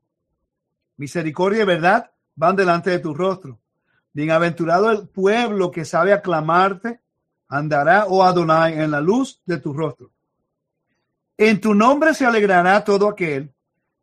Misericordia 0.97 1.62
y 1.62 1.66
verdad 1.66 2.11
van 2.35 2.57
delante 2.57 2.91
de 2.91 2.99
tu 2.99 3.14
rostro. 3.14 3.61
Bienaventurado 4.12 4.91
el 4.91 5.09
pueblo 5.09 5.70
que 5.70 5.85
sabe 5.85 6.12
aclamarte, 6.12 7.01
andará, 7.49 8.07
oh 8.07 8.25
Adonai, 8.25 8.79
en 8.79 8.91
la 8.91 9.01
luz 9.01 9.41
de 9.47 9.59
tu 9.59 9.73
rostro. 9.73 10.12
En 11.45 11.61
tu 11.61 11.74
nombre 11.74 12.14
se 12.14 12.24
alegrará 12.24 12.84
todo 12.84 13.09
aquel 13.09 13.53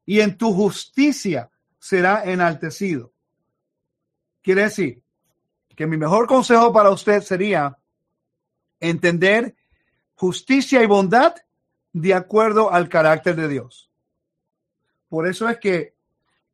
y 0.06 0.20
en 0.20 0.38
tu 0.38 0.54
justicia 0.54 1.50
será 1.80 2.26
enaltecido. 2.26 3.14
Quiere 4.42 4.64
decir 4.64 5.02
que 5.74 5.88
mi 5.88 5.96
mejor 5.96 6.28
consejo 6.28 6.74
para 6.74 6.90
usted 6.90 7.22
sería 7.22 7.78
entender 8.82 9.56
justicia 10.16 10.84
y 10.84 10.86
bondad 10.86 11.34
de 11.94 12.14
acuerdo 12.14 12.74
al 12.74 12.90
carácter 12.90 13.38
de 13.38 13.48
Dios. 13.48 13.90
Por 15.08 15.26
eso 15.26 15.48
es 15.48 15.60
que 15.60 15.94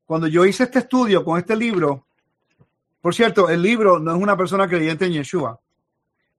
cuando 0.06 0.28
yo 0.28 0.46
hice 0.46 0.66
este 0.66 0.78
estudio 0.78 1.26
con 1.26 1.40
este 1.40 1.56
libro, 1.56 2.06
por 3.02 3.16
cierto, 3.16 3.50
el 3.50 3.64
libro 3.64 3.98
no 3.98 4.16
es 4.16 4.22
una 4.22 4.38
persona 4.38 4.68
creyente 4.68 5.06
en 5.06 5.14
Yeshua, 5.14 5.60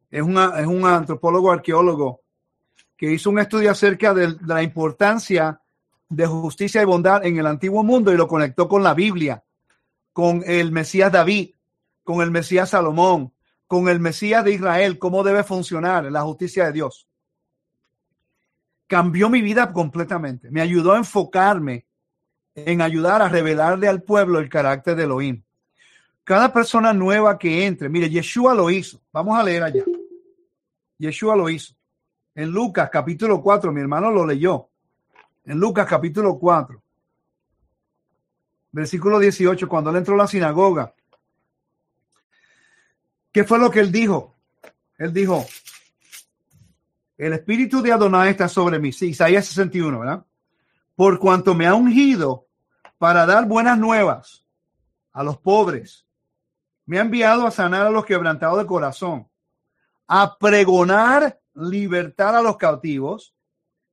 es, 0.09 0.23
una, 0.23 0.61
es 0.61 0.69
un 0.69 0.87
antropólogo 0.87 1.51
arqueólogo 1.51 2.21
que 2.97 3.13
hizo 3.13 3.31
un 3.31 3.39
estudio 3.39 3.71
acerca 3.71 4.15
de, 4.15 4.37
la 4.47 4.63
importancia 4.63 5.61
de 6.09 6.27
justicia 6.27 6.81
y 6.81 6.85
bondad 6.85 7.25
en 7.25 7.37
el 7.37 7.47
antiguo 7.47 7.83
mundo 7.83 8.13
y 8.13 8.17
lo 8.17 8.27
conectó 8.27 8.69
con 8.69 8.83
la 8.83 8.95
Biblia, 8.95 9.43
con 10.13 10.43
el 10.47 10.73
Mesías 10.73 11.13
David, 11.13 11.51
con 12.05 12.23
el 12.23 12.31
Mesías 12.31 12.71
Salomón, 12.71 13.33
con 13.67 13.89
el 13.89 14.01
Mesías 14.01 14.45
de 14.45 14.53
Israel, 14.53 14.99
cómo 14.99 15.25
debe 15.25 15.43
funcionar 15.43 16.11
la 16.11 16.23
justicia 16.23 16.67
de 16.67 16.73
Dios. 16.73 17.07
Cambió 18.87 19.29
mi 19.29 19.43
vida 19.43 19.73
completamente. 19.73 20.51
Me 20.51 20.61
ayudó 20.61 20.93
a 20.93 20.99
enfocarme 20.99 21.85
en 22.55 22.81
ayudar 22.81 23.21
a 23.21 23.29
revelarle 23.29 23.89
al 23.89 24.03
pueblo 24.03 24.39
el 24.39 24.49
carácter 24.49 24.95
de 24.95 25.03
Elohim. 25.03 25.43
Cada 26.23 26.53
persona 26.53 26.93
nueva 26.93 27.37
que 27.39 27.67
entre, 27.67 27.89
mire, 27.89 28.09
Yeshua 28.09 28.55
lo 28.55 28.71
hizo. 28.71 29.01
Vamos 29.13 29.39
a 29.39 29.43
leer 29.43 29.65
allá. 29.65 29.85
Yeshua 30.99 31.37
lo 31.37 31.51
hizo 31.51 31.76
en 32.37 32.51
Lucas 32.51 32.91
capítulo 32.91 33.43
4, 33.43 33.73
mi 33.73 33.81
hermano 33.81 34.11
lo 34.11 34.27
leyó. 34.27 34.69
En 35.47 35.59
Lucas 35.59 35.87
capítulo 35.87 36.39
4, 36.39 36.83
versículo 38.73 39.19
18, 39.19 39.67
cuando 39.67 39.89
él 39.91 39.97
entró 39.97 40.15
a 40.15 40.19
la 40.19 40.27
sinagoga. 40.27 40.95
¿Qué 43.33 43.45
fue 43.45 43.59
lo 43.59 43.71
que 43.71 43.81
él 43.81 43.91
dijo? 43.91 44.35
Él 44.99 45.15
dijo, 45.15 45.47
el 47.17 47.33
espíritu 47.33 47.81
de 47.81 47.93
Adonai 47.93 48.31
está 48.31 48.49
sobre 48.49 48.79
mí. 48.79 48.93
Sí, 48.93 49.09
Isaías 49.09 49.47
61, 49.47 49.99
¿verdad? 49.99 50.27
Por 50.95 51.19
cuanto 51.19 51.55
me 51.55 51.67
ha 51.67 51.75
ungido 51.75 52.49
para 52.99 53.25
dar 53.25 53.47
buenas 53.47 53.79
nuevas 53.79 54.45
a 55.13 55.23
los 55.23 55.39
pobres. 55.39 56.07
Me 56.85 56.99
ha 56.99 57.03
enviado 57.03 57.47
a 57.47 57.51
sanar 57.51 57.87
a 57.87 57.91
los 57.91 58.05
quebrantados 58.05 58.59
de 58.59 58.67
corazón, 58.67 59.27
a 60.07 60.37
pregonar 60.37 61.41
libertad 61.57 62.37
a 62.37 62.43
los 62.43 62.57
cautivos 62.57 63.35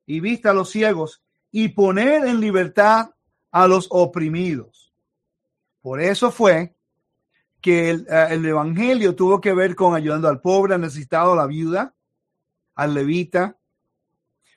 y 0.06 0.20
vista 0.20 0.52
a 0.52 0.54
los 0.54 0.70
ciegos 0.70 1.24
y 1.52 1.70
poner 1.70 2.26
en 2.26 2.40
libertad 2.40 3.12
a 3.52 3.68
los 3.68 3.88
oprimidos. 3.90 4.94
Por 5.82 6.02
eso 6.02 6.32
fue 6.32 6.76
que 7.62 7.90
el, 7.90 8.08
eh, 8.10 8.28
el, 8.32 8.46
Evangelio 8.46 9.16
tuvo 9.16 9.40
que 9.40 9.54
ver 9.54 9.76
con 9.76 9.96
ayudando 9.96 10.28
al 10.28 10.42
pobre, 10.42 10.76
al 10.76 10.82
necesitado, 10.82 11.34
a 11.34 11.38
la 11.38 11.46
viuda, 11.46 11.96
al 12.76 12.94
levita, 12.94 13.58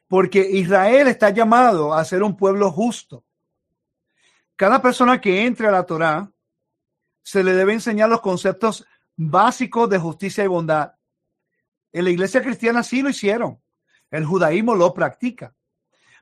porque 0.09 0.41
Israel 0.41 1.09
está 1.09 1.31
llamado 1.31 1.95
a 1.95 2.05
ser 2.05 2.23
un 2.23 2.37
pueblo 2.37 2.71
justo. 2.71 3.25
Cada 4.57 4.81
persona 4.81 5.21
que 5.21 5.47
entre 5.47 5.69
a 5.69 5.71
la 5.71 5.85
Torá 5.85 6.31
se 7.23 7.45
le 7.45 7.53
debe 7.53 7.75
enseñar 7.75 8.09
los 8.09 8.21
conceptos 8.21 8.87
básicos 9.17 9.91
de 9.91 9.99
justicia 9.99 10.45
y 10.45 10.47
bondad. 10.47 10.96
En 11.97 12.05
la 12.05 12.11
iglesia 12.11 12.43
cristiana 12.43 12.83
sí 12.83 13.01
lo 13.01 13.09
hicieron. 13.09 13.59
El 14.11 14.27
judaísmo 14.27 14.75
lo 14.75 14.93
practica. 14.93 15.55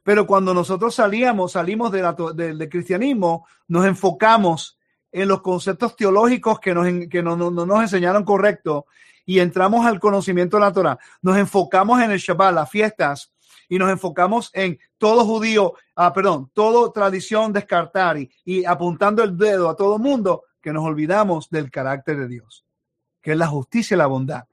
Pero 0.05 0.25
cuando 0.25 0.55
nosotros 0.55 0.95
salíamos, 0.95 1.51
salimos 1.51 1.91
del 1.91 2.69
cristianismo, 2.69 3.45
nos 3.67 3.85
enfocamos 3.85 4.79
en 5.11 5.27
los 5.27 5.43
conceptos 5.43 5.97
teológicos 5.97 6.61
que, 6.61 6.73
nos, 6.73 6.87
que 7.11 7.25
no, 7.25 7.35
nos 7.37 7.81
enseñaron 7.81 8.23
correcto 8.23 8.87
y 9.27 9.41
entramos 9.41 9.85
al 9.85 9.99
conocimiento 9.99 10.59
de 10.59 10.61
la 10.61 10.73
Torah. 10.73 10.99
Nos 11.23 11.37
enfocamos 11.39 12.01
en 12.01 12.13
el 12.13 12.21
Shabbat, 12.21 12.55
las 12.55 12.71
fiestas, 12.71 13.33
y 13.69 13.77
nos 13.77 13.91
enfocamos 13.91 14.53
en 14.55 14.79
todo 14.97 15.25
judío, 15.25 15.75
ah, 15.97 16.13
perdón, 16.13 16.53
todo 16.55 16.93
tradición 16.93 17.53
descartar 17.53 18.17
y, 18.17 18.31
y 18.45 18.65
apuntando 18.65 19.25
el 19.25 19.37
dedo 19.37 19.69
a 19.69 19.75
todo 19.75 19.99
mundo, 19.99 20.45
que 20.63 20.73
nos 20.73 20.85
olvidamos 20.85 21.51
del 21.51 21.69
carácter 21.73 22.17
de 22.17 22.29
Dios, 22.29 22.65
que 23.21 23.33
es 23.33 23.37
la 23.37 23.49
justicia 23.49 23.97
y 23.97 23.99
la 23.99 24.07
bondad. 24.07 24.45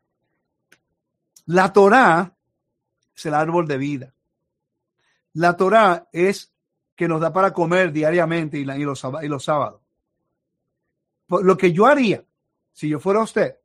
La 1.45 1.73
Torá 1.73 2.35
es 3.15 3.25
el 3.25 3.33
árbol 3.33 3.67
de 3.67 3.77
vida. 3.77 4.13
La 5.33 5.55
Torá 5.55 6.07
es 6.11 6.51
que 6.95 7.07
nos 7.07 7.21
da 7.21 7.33
para 7.33 7.53
comer 7.53 7.91
diariamente 7.91 8.57
y, 8.57 8.65
los, 8.65 9.03
y 9.21 9.27
los 9.27 9.43
sábados. 9.43 9.81
Lo 11.27 11.57
que 11.57 11.71
yo 11.71 11.85
haría, 11.85 12.23
si 12.73 12.89
yo 12.89 12.99
fuera 12.99 13.21
usted, 13.21 13.57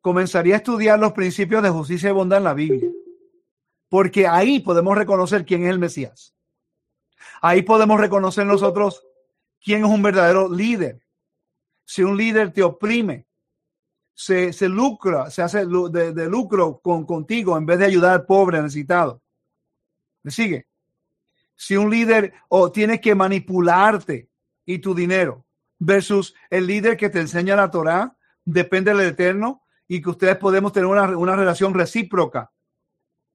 comenzaría 0.00 0.54
a 0.54 0.58
estudiar 0.58 0.98
los 0.98 1.12
principios 1.12 1.62
de 1.62 1.70
justicia 1.70 2.10
y 2.10 2.12
bondad 2.12 2.38
en 2.38 2.44
la 2.44 2.54
Biblia. 2.54 2.90
Porque 3.88 4.26
ahí 4.26 4.60
podemos 4.60 4.96
reconocer 4.96 5.44
quién 5.44 5.64
es 5.64 5.70
el 5.70 5.78
Mesías. 5.78 6.34
Ahí 7.40 7.62
podemos 7.62 8.00
reconocer 8.00 8.46
nosotros 8.46 9.04
quién 9.62 9.84
es 9.84 9.90
un 9.90 10.02
verdadero 10.02 10.48
líder. 10.52 11.00
Si 11.84 12.02
un 12.02 12.16
líder 12.16 12.52
te 12.52 12.62
oprime, 12.62 13.25
se, 14.18 14.54
se 14.54 14.68
lucra, 14.70 15.30
se 15.30 15.42
hace 15.42 15.66
de, 15.66 16.26
lucro 16.26 16.80
con, 16.82 17.04
contigo 17.04 17.56
en 17.58 17.66
vez 17.66 17.78
de 17.78 17.84
ayudar 17.84 18.12
al 18.12 18.24
pobre 18.24 18.62
necesitado. 18.62 19.22
¿Me 20.22 20.30
sigue? 20.30 20.66
Si 21.54 21.76
un 21.76 21.90
líder 21.90 22.32
o 22.48 22.72
tiene 22.72 22.98
que 22.98 23.14
manipularte 23.14 24.30
y 24.64 24.78
tu 24.78 24.94
dinero 24.94 25.44
versus 25.78 26.34
el 26.48 26.66
líder 26.66 26.96
que 26.96 27.10
te 27.10 27.20
enseña 27.20 27.56
la 27.56 27.70
Torah, 27.70 28.16
depende 28.42 28.94
del 28.94 29.08
Eterno 29.08 29.62
y 29.86 30.00
que 30.00 30.08
ustedes 30.08 30.36
podemos 30.36 30.72
tener 30.72 30.86
una, 30.86 31.16
una 31.16 31.36
relación 31.36 31.74
recíproca. 31.74 32.50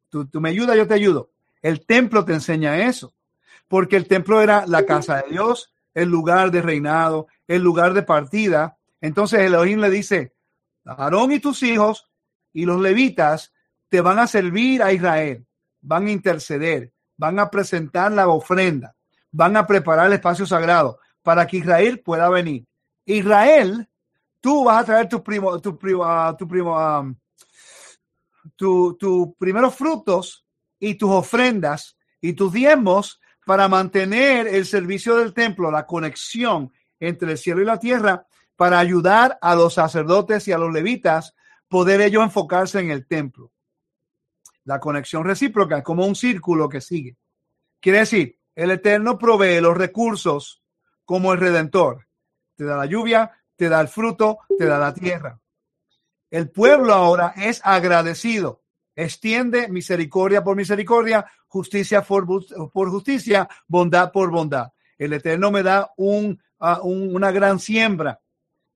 Tú, 0.10 0.26
tú 0.26 0.42
me 0.42 0.50
ayudas, 0.50 0.76
yo 0.76 0.88
te 0.88 0.96
ayudo. 0.96 1.30
El 1.62 1.86
templo 1.86 2.26
te 2.26 2.34
enseña 2.34 2.88
eso, 2.88 3.14
porque 3.68 3.98
el 3.98 4.08
templo 4.08 4.42
era 4.42 4.66
la 4.66 4.88
casa 4.88 5.22
de 5.22 5.30
Dios, 5.30 5.76
el 5.94 6.10
lugar 6.10 6.50
de 6.50 6.64
reinado, 6.64 7.28
el 7.48 7.62
lugar 7.62 7.94
de 7.94 8.02
partida. 8.02 8.80
Entonces 9.00 9.42
Elohim 9.42 9.80
le 9.80 9.92
dice, 9.92 10.34
Aarón 10.86 11.32
y 11.32 11.40
tus 11.40 11.64
hijos 11.64 12.10
y 12.54 12.66
los 12.66 12.82
levitas 12.82 13.54
te 13.90 14.02
van 14.02 14.20
a 14.20 14.28
servir 14.28 14.82
a 14.82 14.94
Israel, 14.94 15.46
van 15.82 16.08
a 16.08 16.12
interceder, 16.12 16.92
van 17.18 17.40
a 17.40 17.50
presentar 17.50 18.12
la 18.12 18.28
ofrenda, 18.28 18.96
van 19.32 19.58
a 19.58 19.68
preparar 19.68 20.08
el 20.08 20.14
espacio 20.14 20.46
sagrado 20.46 21.00
para 21.22 21.46
que 21.46 21.58
Israel 21.58 22.00
pueda 22.00 22.30
venir. 22.30 22.66
Israel, 23.06 23.88
tú 24.40 24.64
vas 24.64 24.82
a 24.82 24.86
traer 24.86 25.10
tus 25.10 25.22
primo, 25.22 25.60
tu 25.60 25.78
primo, 25.78 26.36
tu 26.38 26.48
primo, 26.48 26.78
um, 26.78 27.16
tu, 28.56 28.96
tu 28.98 29.36
primeros 29.38 29.76
frutos 29.76 30.46
y 30.80 30.96
tus 30.96 31.12
ofrendas 31.12 31.98
y 32.20 32.34
tus 32.34 32.52
diezmos 32.54 33.20
para 33.46 33.68
mantener 33.68 34.48
el 34.48 34.66
servicio 34.66 35.18
del 35.18 35.34
templo, 35.34 35.72
la 35.72 35.86
conexión 35.86 36.72
entre 37.00 37.32
el 37.32 37.38
cielo 37.38 37.62
y 37.62 37.66
la 37.66 37.80
tierra, 37.80 38.26
para 38.62 38.78
ayudar 38.78 39.40
a 39.42 39.56
los 39.56 39.74
sacerdotes 39.74 40.48
y 40.48 40.52
a 40.52 40.58
los 40.60 40.72
levitas 40.72 41.34
poder 41.68 42.00
ellos 42.00 42.22
enfocarse 42.22 42.80
en 42.80 42.92
el 42.92 43.08
templo. 43.08 43.52
La 44.66 44.80
conexión 44.80 45.26
recíproca 45.26 45.82
como 45.82 46.06
un 46.06 46.14
círculo 46.14 46.70
que 46.70 46.80
sigue. 46.80 47.18
Quiere 47.80 47.98
decir, 47.98 48.38
el 48.54 48.70
Eterno 48.70 49.18
provee 49.18 49.60
los 49.62 49.76
recursos 49.76 50.62
como 51.06 51.34
el 51.34 51.40
Redentor. 51.40 52.06
Te 52.56 52.64
da 52.64 52.78
la 52.78 52.86
lluvia, 52.86 53.32
te 53.56 53.68
da 53.68 53.82
el 53.82 53.88
fruto, 53.88 54.38
te 54.56 54.68
da 54.68 54.78
la 54.78 54.94
tierra. 54.94 55.40
El 56.30 56.52
pueblo 56.52 56.94
ahora 56.94 57.34
es 57.38 57.62
agradecido. 57.64 58.62
Extiende 58.96 59.70
misericordia 59.70 60.44
por 60.44 60.56
misericordia, 60.56 61.26
justicia 61.48 62.04
por, 62.04 62.28
justicia, 62.92 63.50
bondad 63.68 64.12
por 64.12 64.30
bondad. 64.30 64.72
El 65.00 65.14
Eterno 65.14 65.50
me 65.50 65.64
da 65.64 65.92
un, 65.98 66.40
una 66.60 67.32
gran 67.32 67.58
siembra 67.58 68.22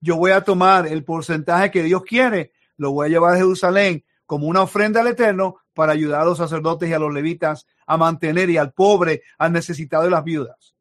yo 0.01 0.17
voy 0.17 0.31
a 0.31 0.41
tomar 0.41 0.87
el 0.87 1.03
porcentaje 1.03 1.71
que 1.71 1.83
Dios 1.83 2.03
quiere, 2.03 2.53
lo 2.77 2.91
voy 2.91 3.07
a 3.07 3.09
llevar 3.09 3.33
a 3.33 3.37
Jerusalén 3.37 4.03
como 4.25 4.47
una 4.47 4.61
ofrenda 4.61 5.01
al 5.01 5.07
Eterno 5.07 5.57
para 5.73 5.93
ayudar 5.93 6.21
a 6.21 6.25
los 6.25 6.37
sacerdotes 6.37 6.89
y 6.89 6.93
a 6.93 6.99
los 6.99 7.13
levitas 7.13 7.67
a 7.85 7.97
mantener 7.97 8.49
y 8.49 8.57
al 8.57 8.73
pobre, 8.73 9.23
al 9.37 9.53
necesitado 9.53 10.07
y 10.07 10.11
las 10.11 10.23
viudas. 10.23 10.75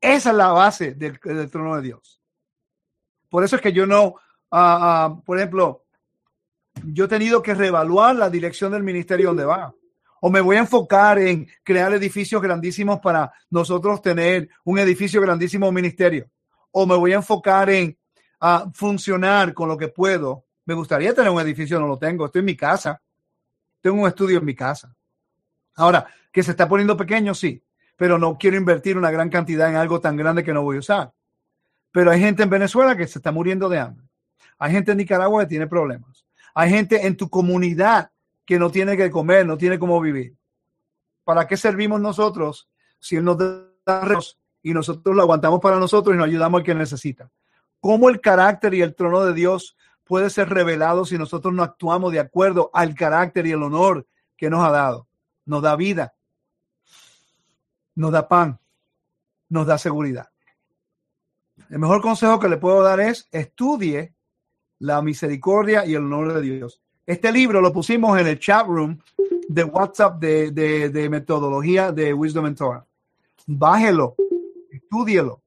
Esa 0.00 0.30
es 0.30 0.36
la 0.36 0.48
base 0.48 0.94
del, 0.94 1.20
trono 1.50 1.76
de 1.76 1.82
Dios. 1.82 2.20
Por 3.28 3.44
eso 3.44 3.56
es 3.56 3.62
que 3.62 3.72
yo 3.72 3.86
no, 3.86 4.16
ah, 4.50 5.16
por 5.24 5.38
ejemplo, 5.38 5.84
yo 6.84 7.04
he 7.04 7.08
tenido 7.08 7.42
que 7.42 7.54
reevaluar 7.54 8.16
la 8.16 8.28
dirección 8.28 8.72
del 8.72 8.82
ministerio 8.82 9.28
donde 9.28 9.44
va. 9.44 9.74
O 10.20 10.30
me 10.30 10.40
voy 10.40 10.56
a 10.56 10.60
enfocar 10.60 11.18
en 11.18 11.48
crear 11.62 11.92
edificios 11.92 12.40
grandísimos 12.40 13.00
para 13.00 13.32
nosotros 13.50 14.02
tener 14.02 14.48
un 14.64 14.78
edificio 14.78 15.20
grandísimo 15.20 15.70
ministerio. 15.72 16.30
O 16.70 16.86
me 16.86 16.96
voy 16.96 17.12
a 17.12 17.16
enfocar 17.16 17.70
en 17.70 17.96
a 18.44 18.68
funcionar 18.74 19.54
con 19.54 19.68
lo 19.68 19.78
que 19.78 19.86
puedo. 19.86 20.44
Me 20.64 20.74
gustaría 20.74 21.14
tener 21.14 21.30
un 21.30 21.40
edificio, 21.40 21.78
no 21.78 21.86
lo 21.86 21.96
tengo, 21.96 22.26
estoy 22.26 22.40
en 22.40 22.46
mi 22.46 22.56
casa. 22.56 23.00
Tengo 23.80 24.02
un 24.02 24.08
estudio 24.08 24.38
en 24.38 24.44
mi 24.44 24.54
casa. 24.54 24.94
Ahora, 25.76 26.08
que 26.32 26.42
se 26.42 26.50
está 26.50 26.68
poniendo 26.68 26.96
pequeño, 26.96 27.34
sí, 27.34 27.62
pero 27.96 28.18
no 28.18 28.36
quiero 28.36 28.56
invertir 28.56 28.98
una 28.98 29.12
gran 29.12 29.30
cantidad 29.30 29.70
en 29.70 29.76
algo 29.76 30.00
tan 30.00 30.16
grande 30.16 30.42
que 30.42 30.52
no 30.52 30.62
voy 30.62 30.76
a 30.76 30.80
usar. 30.80 31.12
Pero 31.92 32.10
hay 32.10 32.18
gente 32.18 32.42
en 32.42 32.50
Venezuela 32.50 32.96
que 32.96 33.06
se 33.06 33.20
está 33.20 33.30
muriendo 33.30 33.68
de 33.68 33.78
hambre. 33.78 34.08
Hay 34.58 34.72
gente 34.72 34.90
en 34.90 34.98
Nicaragua 34.98 35.44
que 35.44 35.48
tiene 35.48 35.68
problemas. 35.68 36.26
Hay 36.52 36.68
gente 36.68 37.06
en 37.06 37.16
tu 37.16 37.30
comunidad 37.30 38.10
que 38.44 38.58
no 38.58 38.70
tiene 38.70 38.96
que 38.96 39.08
comer, 39.08 39.46
no 39.46 39.56
tiene 39.56 39.78
cómo 39.78 40.00
vivir. 40.00 40.34
¿Para 41.22 41.46
qué 41.46 41.56
servimos 41.56 42.00
nosotros 42.00 42.68
si 42.98 43.14
Él 43.16 43.24
nos 43.24 43.38
da 43.38 43.68
y 44.64 44.74
nosotros 44.74 45.14
lo 45.14 45.22
aguantamos 45.22 45.60
para 45.60 45.78
nosotros 45.78 46.14
y 46.14 46.18
nos 46.18 46.26
ayudamos 46.26 46.58
al 46.58 46.64
que 46.64 46.74
necesita? 46.74 47.30
Cómo 47.82 48.08
el 48.08 48.20
carácter 48.20 48.74
y 48.74 48.80
el 48.80 48.94
trono 48.94 49.24
de 49.24 49.34
Dios 49.34 49.76
puede 50.04 50.30
ser 50.30 50.48
revelado 50.48 51.04
si 51.04 51.18
nosotros 51.18 51.52
no 51.52 51.64
actuamos 51.64 52.12
de 52.12 52.20
acuerdo 52.20 52.70
al 52.72 52.94
carácter 52.94 53.44
y 53.44 53.50
el 53.50 53.62
honor 53.62 54.06
que 54.36 54.48
nos 54.48 54.64
ha 54.64 54.70
dado. 54.70 55.08
Nos 55.44 55.62
da 55.62 55.74
vida, 55.74 56.14
nos 57.96 58.12
da 58.12 58.28
pan, 58.28 58.60
nos 59.48 59.66
da 59.66 59.78
seguridad. 59.78 60.28
El 61.70 61.80
mejor 61.80 62.00
consejo 62.00 62.38
que 62.38 62.48
le 62.48 62.56
puedo 62.56 62.84
dar 62.84 63.00
es 63.00 63.28
estudie 63.32 64.14
la 64.78 65.02
misericordia 65.02 65.84
y 65.84 65.94
el 65.94 66.04
honor 66.04 66.34
de 66.34 66.40
Dios. 66.40 66.80
Este 67.04 67.32
libro 67.32 67.60
lo 67.60 67.72
pusimos 67.72 68.16
en 68.20 68.28
el 68.28 68.38
chat 68.38 68.64
room 68.64 68.96
de 69.48 69.64
WhatsApp 69.64 70.20
de, 70.20 70.52
de 70.52 71.08
metodología 71.10 71.90
de 71.90 72.14
Wisdom 72.14 72.44
and 72.44 72.56
Torah. 72.56 72.86
Bájelo, 73.44 74.14
estúdielo 74.70 75.41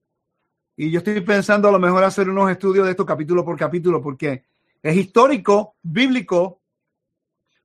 y 0.77 0.91
yo 0.91 0.99
estoy 0.99 1.21
pensando 1.21 1.69
a 1.69 1.71
lo 1.71 1.79
mejor 1.79 2.03
hacer 2.03 2.29
unos 2.29 2.49
estudios 2.51 2.85
de 2.85 2.91
esto 2.91 3.05
capítulo 3.05 3.43
por 3.43 3.57
capítulo, 3.57 4.01
porque 4.01 4.45
es 4.81 4.95
histórico, 4.95 5.75
bíblico, 5.81 6.61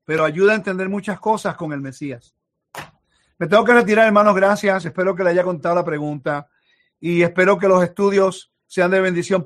pero 0.04 0.24
ayuda 0.24 0.52
a 0.52 0.56
entender 0.56 0.88
muchas 0.88 1.20
cosas 1.20 1.56
con 1.56 1.72
el 1.72 1.80
Mesías. 1.80 2.34
Me 3.38 3.46
tengo 3.46 3.64
que 3.64 3.72
retirar, 3.72 4.06
hermanos, 4.06 4.34
gracias. 4.34 4.84
Espero 4.84 5.14
que 5.14 5.24
le 5.24 5.30
haya 5.30 5.44
contado 5.44 5.74
la 5.74 5.84
pregunta 5.84 6.48
y 7.00 7.22
espero 7.22 7.58
que 7.58 7.68
los 7.68 7.82
estudios 7.82 8.52
sean 8.66 8.90
de 8.90 9.00
bendición 9.00 9.38